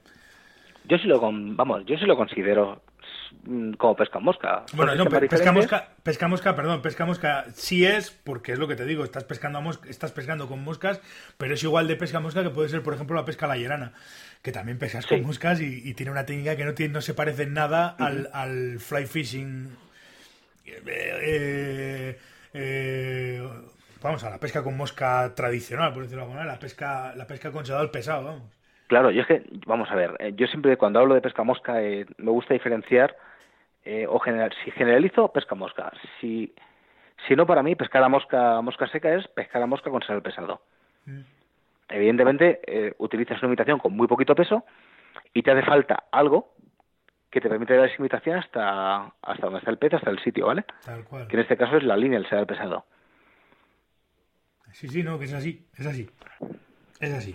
Yo 0.90 0.98
sí 0.98 1.08
lo, 1.08 1.20
vamos, 1.22 1.84
yo 1.86 1.98
sí 1.98 2.06
lo 2.06 2.16
considero 2.18 2.84
mm, 3.46 3.74
como 3.74 3.96
pesca 3.96 4.20
mosca. 4.20 4.64
Bueno, 4.74 4.94
no, 4.96 5.06
pe- 5.06 5.28
pesca 5.28 5.52
mosca, 5.52 5.88
pesca 6.04 6.28
mosca, 6.28 6.56
perdón, 6.56 6.82
pesca 6.82 7.06
mosca 7.06 7.46
sí 7.54 7.86
es, 7.86 8.12
porque 8.12 8.52
es 8.52 8.60
lo 8.60 8.68
que 8.68 8.76
te 8.76 8.86
digo, 8.86 9.04
estás 9.04 9.24
pescando 9.24 9.60
a 9.60 9.62
mosca, 9.62 9.90
estás 9.90 10.12
pescando 10.12 10.48
con 10.48 10.64
moscas, 10.64 11.02
pero 11.38 11.54
es 11.54 11.64
igual 11.64 11.88
de 11.88 11.96
pesca 11.96 12.20
mosca 12.20 12.44
que 12.44 12.50
puede 12.50 12.70
ser, 12.70 12.84
por 12.84 12.94
ejemplo, 12.94 13.16
la 13.16 13.26
pesca 13.26 13.48
layerana, 13.48 13.94
que 14.42 14.52
también 14.52 14.78
pescas 14.78 15.06
Sí. 15.06 15.16
con 15.16 15.24
moscas 15.26 15.62
y, 15.62 15.82
y 15.88 15.94
tiene 15.94 16.12
una 16.12 16.26
técnica 16.26 16.56
que 16.58 16.66
no 16.66 16.74
tiene, 16.74 16.94
no 16.94 17.02
se 17.02 17.14
parece 17.14 17.44
en 17.44 17.54
nada 17.54 17.96
al, 17.98 18.30
al 18.34 18.80
fly 18.80 19.06
fishing. 19.08 19.70
Eh, 20.66 22.20
eh, 22.54 23.48
vamos, 24.02 24.24
a 24.24 24.30
la 24.30 24.40
pesca 24.40 24.64
con 24.64 24.78
mosca 24.78 25.34
tradicional, 25.36 25.94
por 25.94 26.04
decirlo 26.04 26.22
de 26.22 26.24
alguna 26.24 26.40
manera, 26.42 26.56
la 26.56 26.60
pesca, 26.60 27.16
la 27.16 27.26
pesca 27.26 27.52
con 27.52 27.66
sedal 27.66 27.90
pesado, 27.92 28.26
vamos. 28.26 28.64
Claro, 28.88 29.12
yo 29.12 29.22
es 29.22 29.28
que, 29.28 29.44
vamos 29.66 29.90
a 29.90 29.96
ver, 29.96 30.16
eh, 30.20 30.34
yo 30.36 30.46
siempre 30.48 30.78
cuando 30.78 31.00
hablo 31.00 31.16
de 31.16 31.22
pesca 31.22 31.44
mosca 31.44 31.82
eh, 31.82 32.06
me 32.18 32.32
gusta 32.32 32.54
diferenciar 32.54 33.16
eh, 33.86 34.06
o 34.08 34.20
general, 34.20 34.52
si 34.64 34.72
generalizo, 34.72 35.30
pesca 35.30 35.56
mosca. 35.56 35.92
Si, 36.20 36.54
si 37.28 37.36
no, 37.36 37.48
para 37.48 37.64
mí, 37.64 37.76
pescar 37.76 38.04
a 38.04 38.10
mosca, 38.10 38.62
mosca 38.62 38.88
seca 38.88 39.14
es 39.16 39.28
pescar 39.30 39.64
a 39.64 39.66
mosca 39.66 39.90
con 39.90 40.04
sal 40.04 40.22
pesado. 40.22 40.62
Mm. 41.06 41.22
Evidentemente, 41.90 42.94
utilizas 42.98 43.40
una 43.40 43.50
imitación 43.50 43.78
con 43.78 43.94
muy 43.94 44.08
poquito 44.08 44.36
peso 44.36 44.64
y 45.34 45.44
te 45.44 45.52
hace 45.52 45.64
falta 45.64 46.06
algo 46.12 46.53
que 47.34 47.42
te 47.42 47.50
permite 47.50 47.76
dar 47.76 47.88
esa 47.88 47.96
imitación 47.98 48.38
hasta, 48.38 49.12
hasta 49.20 49.42
donde 49.42 49.58
está 49.58 49.72
el 49.72 49.80
pez, 49.80 49.96
hasta 49.96 50.12
el 50.12 50.20
sitio, 50.20 50.46
¿vale? 50.46 50.66
Tal 50.86 51.04
cual. 51.04 51.28
Que 51.28 51.36
en 51.36 51.42
este 51.42 51.58
caso 51.58 51.78
es 51.78 51.84
la 51.84 51.98
línea, 51.98 52.20
el 52.20 52.30
sedal 52.30 52.46
pesado. 52.46 52.86
Sí, 54.72 54.88
sí, 54.88 55.02
no, 55.02 55.18
que 55.18 55.26
es 55.26 55.34
así, 55.34 55.66
es 55.76 55.86
así. 55.88 56.08
Es 57.00 57.12
así. 57.12 57.34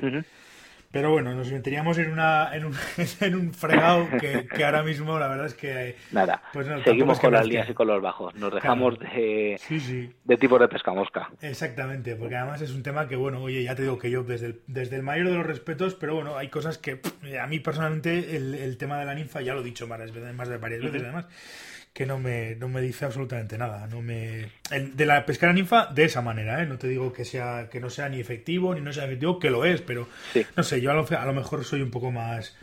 Pero 0.91 1.11
bueno, 1.11 1.35
nos 1.35 1.53
meteríamos 1.53 1.99
en 1.99 2.11
una 2.13 2.49
en 2.55 2.65
un, 2.65 2.75
en 3.21 3.35
un 3.35 3.53
fregado 3.53 4.09
que, 4.21 4.47
que 4.47 4.65
ahora 4.65 4.83
mismo 4.83 5.19
la 5.19 5.29
verdad 5.29 5.47
es 5.47 5.55
que 5.55 5.97
Nada, 6.13 6.43
Pues 6.53 6.67
no, 6.67 6.83
seguimos 6.83 7.21
con 7.21 7.33
las 7.33 7.47
líneas 7.47 7.69
y 7.69 7.75
con 7.75 7.87
los 7.89 8.01
bajos. 8.01 8.35
Nos 8.37 8.55
dejamos 8.55 8.97
Claro. 8.99 9.15
de, 9.15 9.57
sí, 9.61 9.81
sí, 9.81 10.11
de 10.25 10.37
tipos 10.39 10.59
de 10.61 10.69
pesca 10.69 10.93
mosca. 10.93 11.31
exactamente, 11.43 12.17
porque 12.17 12.37
además 12.37 12.63
es 12.63 12.71
un 12.71 12.83
tema 12.83 13.07
que 13.07 13.17
bueno, 13.17 13.43
oye, 13.43 13.63
ya 13.63 13.75
te 13.75 13.83
digo 13.83 13.99
que 13.99 14.11
yo 14.11 14.23
desde 14.25 14.47
el, 14.47 14.61
desde 14.67 14.97
el 14.97 15.03
mayor 15.03 15.29
de 15.29 15.35
los 15.35 15.47
respetos, 15.47 15.95
pero 15.95 16.15
bueno, 16.15 16.37
hay 16.39 16.49
cosas 16.49 16.79
que 16.79 16.97
pff, 16.97 17.13
a 17.41 17.47
mí 17.47 17.59
personalmente 17.61 18.37
el, 18.37 18.55
el 18.55 18.79
tema 18.79 18.99
de 18.99 19.05
la 19.05 19.15
ninfa 19.15 19.41
ya 19.43 19.53
lo 19.55 19.61
he 19.61 19.65
dicho 19.65 19.87
varias 19.89 20.13
veces, 20.13 20.35
más 20.35 20.49
de 20.49 20.57
varias 20.57 20.81
veces 20.83 21.03
además, 21.03 21.27
que 21.99 22.07
no 22.07 22.17
me, 22.21 22.55
no 22.55 22.69
me 22.69 22.81
dice 22.81 23.07
absolutamente 23.07 23.59
nada, 23.59 23.89
no 23.89 24.01
me 24.03 24.47
el- 24.71 24.97
de 24.97 25.05
la 25.05 25.27
pescar 25.27 25.51
a 25.51 25.53
ninfa 25.53 25.87
de 25.87 26.05
esa 26.05 26.23
manera, 26.23 26.63
¿eh? 26.63 26.67
no 26.67 26.79
te 26.79 26.87
digo 26.87 27.13
que 27.13 27.25
sea 27.25 27.69
que 27.69 27.81
no 27.81 27.91
sea 27.91 28.09
ni 28.09 28.21
efectivo 28.21 28.73
ni 28.73 28.81
no 28.81 28.93
sea 28.93 29.07
efectivo, 29.07 29.41
que 29.41 29.51
lo 29.51 29.65
es, 29.65 29.83
pero 29.83 30.07
Sí. 30.33 30.47
no 30.57 30.63
sé, 30.63 30.81
yo 30.81 30.93
a 30.93 30.95
lo, 30.95 31.05
a 31.11 31.27
lo 31.27 31.33
mejor 31.33 31.65
soy 31.65 31.83
un 31.83 31.91
poco 31.91 32.13
más 32.13 32.57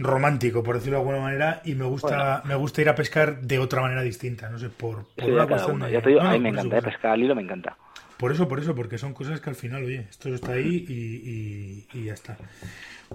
romántico, 0.00 0.64
por 0.64 0.74
decirlo 0.74 0.96
de 0.98 1.02
alguna 1.04 1.20
manera, 1.20 1.60
y 1.64 1.76
me 1.76 1.84
gusta, 1.84 2.40
Bueno. 2.40 2.42
me 2.46 2.54
gusta 2.56 2.80
ir 2.80 2.88
a 2.88 2.96
pescar 2.96 3.40
de 3.40 3.60
otra 3.60 3.82
manera 3.82 4.02
distinta, 4.02 4.50
no 4.50 4.58
sé, 4.58 4.68
por, 4.68 5.04
por 5.14 5.24
Eso 5.26 5.32
una 5.32 5.46
cuestión 5.46 5.78
de- 5.78 5.92
Ya 5.92 6.02
te 6.02 6.08
digo, 6.08 6.20
no, 6.22 6.28
a 6.30 6.32
mí 6.32 6.40
me 6.40 6.48
encanta, 6.48 6.76
eh, 6.76 6.80
supuesto. 6.80 6.90
pescar 6.90 7.10
al 7.12 7.22
hilo 7.22 7.34
me 7.36 7.42
encanta. 7.42 7.76
Por 8.16 8.32
eso, 8.32 8.48
por 8.48 8.58
eso, 8.58 8.74
porque 8.74 8.98
son 8.98 9.14
cosas 9.14 9.40
que 9.40 9.48
al 9.50 9.56
final, 9.56 9.84
oye, 9.84 10.06
esto 10.10 10.28
está 10.34 10.54
ahí 10.54 10.84
y, 10.88 10.92
y- 10.92 12.00
y 12.00 12.04
ya 12.06 12.14
está. 12.14 12.36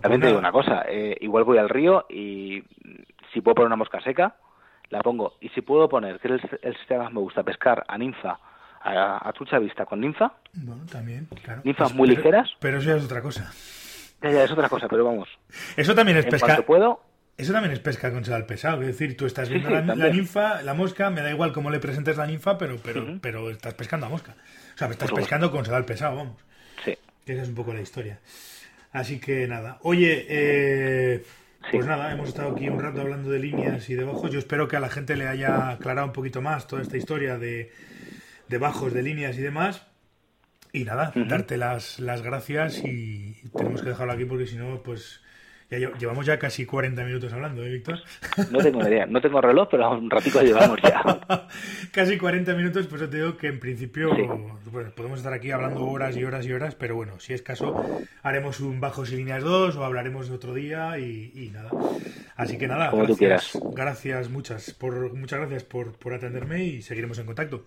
También 0.02 0.22
te 0.22 0.28
digo 0.28 0.40
una 0.40 0.52
cosa, 0.54 0.86
eh, 0.88 1.18
igual 1.20 1.44
voy 1.44 1.58
al 1.58 1.68
río 1.68 2.06
y 2.10 2.64
si 3.34 3.42
puedo 3.42 3.56
poner 3.56 3.68
una 3.68 3.76
mosca 3.76 4.00
seca, 4.02 4.36
la 4.90 5.02
pongo. 5.02 5.36
Y 5.42 5.50
si 5.50 5.62
puedo 5.62 5.88
poner, 5.90 6.20
que 6.20 6.28
es 6.36 6.44
el, 6.44 6.60
el 6.62 6.76
sistema 6.78 7.00
que 7.00 7.04
más 7.06 7.14
me 7.14 7.20
gusta, 7.22 7.44
pescar 7.44 7.84
a 7.88 7.98
ninfa, 7.98 8.40
a, 8.82 9.28
a 9.28 9.34
trucha 9.34 9.60
vista 9.60 9.86
con 9.86 10.00
ninfa, 10.02 10.34
Bueno, 10.54 10.86
también, 10.92 11.28
claro. 11.44 11.62
Ninfas 11.64 11.90
Pues- 11.90 11.96
muy 11.96 12.08
pero- 12.10 12.18
ligeras. 12.20 12.50
Pero 12.60 12.78
eso 12.78 12.90
ya 12.90 12.96
es 12.98 13.06
otra 13.06 13.22
cosa. 13.22 13.52
ya, 14.22 14.32
ya, 14.32 14.44
es 14.44 14.52
otra 14.52 14.70
cosa, 14.70 14.88
pero 14.88 15.04
vamos, 15.06 15.28
Eso 15.76 15.94
también 15.96 16.18
es 16.18 16.26
en 16.26 16.32
pesca. 16.32 16.62
puedo, 16.62 17.02
Eso 17.38 17.54
también 17.54 17.74
es 17.74 17.80
pesca 17.80 18.12
con 18.12 18.24
sedal 18.26 18.46
pesado. 18.46 18.82
Es 18.82 18.88
decir, 18.88 19.16
tú 19.18 19.26
estás 19.26 19.48
viendo 19.50 19.70
sí, 19.70 19.76
la, 19.76 19.96
la 19.96 20.10
ninfa, 20.10 20.62
la 20.64 20.74
mosca, 20.74 21.10
me 21.10 21.22
da 21.22 21.30
igual 21.32 21.52
cómo 21.54 21.70
le 21.70 21.80
presentes 21.80 22.18
la 22.18 22.26
ninfa, 22.26 22.58
pero, 22.58 22.78
pero, 22.84 23.06
pero 23.22 23.50
estás 23.52 23.74
pescando 23.76 24.06
a 24.06 24.10
mosca. 24.10 24.36
O 24.74 24.78
sea, 24.78 24.88
estás 24.90 25.12
pescando 25.12 25.52
con 25.52 25.64
sedal 25.66 25.86
pesado, 25.86 26.16
vamos. 26.16 26.38
sí. 26.84 26.98
Esa 27.26 27.42
es 27.44 27.50
un 27.50 27.56
poco 27.56 27.74
la 27.74 27.82
historia. 27.82 28.20
Así 28.94 29.20
que 29.20 29.48
nada. 29.48 29.78
Oye, 29.82 30.26
eh, 30.30 31.24
Sí. 31.72 31.78
pues 31.78 31.86
nada, 31.86 32.12
hemos 32.12 32.30
estado 32.30 32.52
aquí 32.52 32.70
un 32.70 32.80
rato 32.80 33.02
hablando 33.02 33.30
de 33.30 33.40
líneas 33.40 33.90
y 33.90 33.96
de 33.96 34.04
bajos. 34.04 34.32
Yo 34.32 34.40
espero 34.40 34.68
que 34.68 34.78
a 34.78 34.80
la 34.80 34.90
gente 34.90 35.16
le 35.16 35.28
haya 35.28 35.70
aclarado 35.72 36.08
un 36.08 36.14
poquito 36.14 36.42
más 36.42 36.68
toda 36.68 36.82
esta 36.82 36.98
historia 36.98 37.38
de, 37.38 37.72
de 38.48 38.58
bajos, 38.58 38.94
de 38.94 39.04
líneas 39.04 39.38
y 39.38 39.42
demás. 39.42 39.86
Y 40.74 40.84
nada, 40.84 41.12
darte 41.16 41.58
las, 41.58 42.00
las 42.00 42.22
gracias 42.22 42.84
y 42.84 43.42
tenemos 43.58 43.82
que 43.82 43.90
dejarlo 43.90 44.14
aquí 44.14 44.26
porque 44.26 44.48
si 44.48 44.58
no, 44.58 44.84
pues 44.84 45.22
ya 45.70 45.78
llevamos 45.98 46.26
ya 46.26 46.40
casi 46.40 46.66
40 46.66 47.04
minutos 47.04 47.32
hablando, 47.34 47.64
¿eh, 47.64 47.70
Víctor? 47.70 48.00
No 48.52 48.60
tengo 48.60 48.88
idea, 48.88 49.06
no 49.06 49.20
tengo 49.22 49.42
reloj, 49.42 49.68
pero 49.70 49.92
un 49.92 50.10
ratico 50.10 50.42
llevamos 50.42 50.80
ya. 50.82 51.02
Casi 51.92 52.18
40 52.18 52.54
minutos, 52.54 52.88
pues 52.88 53.02
yo 53.02 53.10
te 53.10 53.18
digo 53.18 53.36
que 53.38 53.48
en 53.48 53.60
principio 53.60 54.16
Sí. 54.16 54.24
pues, 54.72 54.92
podemos 54.92 55.20
estar 55.20 55.34
aquí 55.34 55.52
hablando 55.52 55.86
horas 55.86 56.16
y 56.16 56.24
horas 56.24 56.46
y 56.46 56.54
horas, 56.54 56.76
pero 56.76 56.96
bueno, 56.96 57.20
si 57.20 57.34
es 57.34 57.42
caso, 57.42 57.84
haremos 58.24 58.60
un 58.60 58.80
Bajos 58.80 59.12
y 59.12 59.18
Líneas 59.18 59.44
2 59.44 59.76
o 59.76 59.84
hablaremos 59.84 60.30
de 60.30 60.36
otro 60.36 60.54
día 60.54 60.98
y, 61.00 61.32
y 61.36 61.50
nada. 61.50 61.70
Así 62.36 62.58
que 62.58 62.68
nada, 62.68 62.92
Como 62.92 63.06
tú 63.08 63.16
gracias, 63.20 63.52
quieras. 63.52 63.74
gracias 63.76 64.30
muchas, 64.30 64.72
por, 64.74 65.14
muchas 65.16 65.40
gracias 65.40 65.64
por, 65.64 65.94
por 65.98 66.14
atenderme 66.14 66.64
y 66.64 66.82
seguiremos 66.82 67.18
en 67.20 67.26
contacto. 67.26 67.66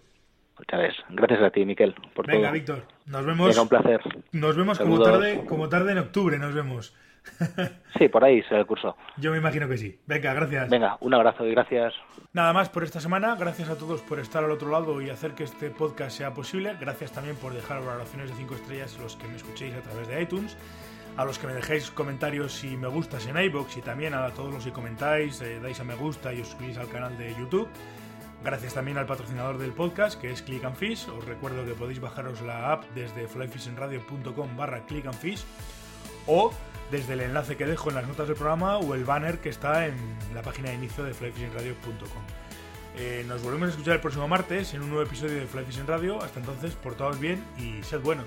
Gracias 0.69 1.41
a 1.43 1.51
ti, 1.51 1.65
Miquel, 1.65 1.95
por 2.15 2.27
Venga, 2.27 2.49
todo. 2.49 2.53
Víctor, 2.53 2.83
nos 3.07 3.25
vemos, 3.25 3.49
Venga, 3.49 3.63
un 3.63 3.69
placer. 3.69 4.01
nos 4.33 4.57
vemos 4.57 4.79
como 4.79 5.03
tarde, 5.03 5.43
como 5.47 5.69
tarde 5.69 5.93
en 5.93 5.99
octubre, 5.99 6.39
nos 6.39 6.55
vemos. 6.55 6.95
Sí, 7.99 8.09
por 8.09 8.25
ahí 8.25 8.43
será 8.45 8.61
el 8.61 8.67
curso. 8.67 8.97
Yo 9.19 9.31
me 9.31 9.37
imagino 9.37 9.69
que 9.69 9.77
sí. 9.77 9.99
Venga, 10.07 10.33
gracias. 10.33 10.71
Venga, 10.71 10.97
un 11.01 11.13
abrazo 11.13 11.47
y 11.47 11.51
gracias. 11.51 11.93
Nada 12.33 12.55
más 12.55 12.71
por 12.71 12.83
esta 12.83 12.99
semana. 12.99 13.37
Gracias 13.37 13.69
a 13.69 13.77
todos 13.77 14.01
por 14.01 14.21
estar 14.21 14.43
al 14.43 14.51
otro 14.51 14.71
lado 14.71 15.03
y 15.03 15.11
hacer 15.11 15.35
que 15.35 15.45
este 15.45 15.69
podcast 15.69 16.17
sea 16.17 16.33
posible. 16.33 16.75
Gracias 16.81 17.13
también 17.13 17.37
por 17.37 17.53
dejar 17.53 17.85
valoraciones 17.85 18.31
de 18.31 18.37
5 18.37 18.55
estrellas 18.55 18.97
a 18.99 19.03
los 19.03 19.17
que 19.17 19.29
me 19.29 19.37
escuchéis 19.37 19.75
a 19.75 19.83
través 19.83 20.09
de 20.09 20.23
iTunes. 20.23 20.57
A 21.17 21.25
los 21.27 21.39
que 21.39 21.47
me 21.47 21.53
dejéis 21.53 21.91
comentarios 21.91 22.65
y 22.65 22.77
me 22.77 22.89
gustas 22.89 23.27
en 23.27 23.37
iBox 23.37 23.77
y 23.77 23.83
también 23.83 24.15
a 24.15 24.31
todos 24.31 24.55
los 24.55 24.65
que 24.65 24.73
comentáis, 24.73 25.43
eh, 25.43 25.61
dais 25.61 25.79
a 25.81 25.85
me 25.85 25.95
gusta 25.95 26.33
y 26.33 26.41
os 26.41 26.49
suscribís 26.49 26.79
al 26.79 26.89
canal 26.89 27.19
de 27.19 27.35
YouTube. 27.35 27.69
Gracias 28.43 28.73
también 28.73 28.97
al 28.97 29.05
patrocinador 29.05 29.59
del 29.59 29.73
podcast 29.73 30.19
que 30.19 30.31
es 30.31 30.41
Click 30.41 30.65
and 30.65 30.77
Fish. 30.77 31.07
Os 31.11 31.27
recuerdo 31.27 31.67
que 31.67 31.73
podéis 31.73 32.01
bajaros 32.01 32.41
la 32.41 32.73
app 32.73 32.85
desde 32.95 33.27
flyfishingradio.com 33.27 34.57
barra 34.57 34.87
click 34.87 35.05
and 35.05 35.17
fish 35.17 35.45
o 36.27 36.51
desde 36.91 37.15
el 37.15 37.21
enlace 37.21 37.57
que 37.57 37.67
dejo 37.67 37.89
en 37.89 37.97
las 37.97 38.07
notas 38.07 38.27
del 38.27 38.37
programa 38.37 38.79
o 38.79 38.95
el 38.95 39.05
banner 39.05 39.39
que 39.39 39.49
está 39.49 39.87
en 39.87 39.95
la 40.35 40.43
página 40.43 40.71
de 40.71 40.77
inicio 40.77 41.05
de 41.05 41.15
flyfishingradio.com. 41.15 42.23
Eh, 42.97 43.25
nos 43.27 43.43
volvemos 43.43 43.69
a 43.69 43.71
escuchar 43.71 43.95
el 43.95 44.01
próximo 44.01 44.27
martes 44.29 44.75
en 44.75 44.83
un 44.83 44.89
nuevo 44.89 45.05
episodio 45.05 45.37
de 45.37 45.47
Fly 45.47 45.65
Fishing 45.65 45.87
Radio. 45.87 46.21
Hasta 46.21 46.41
entonces, 46.41 46.75
portaos 46.75 47.19
bien 47.19 47.45
y 47.57 47.83
sed 47.83 48.01
buenos. 48.01 48.27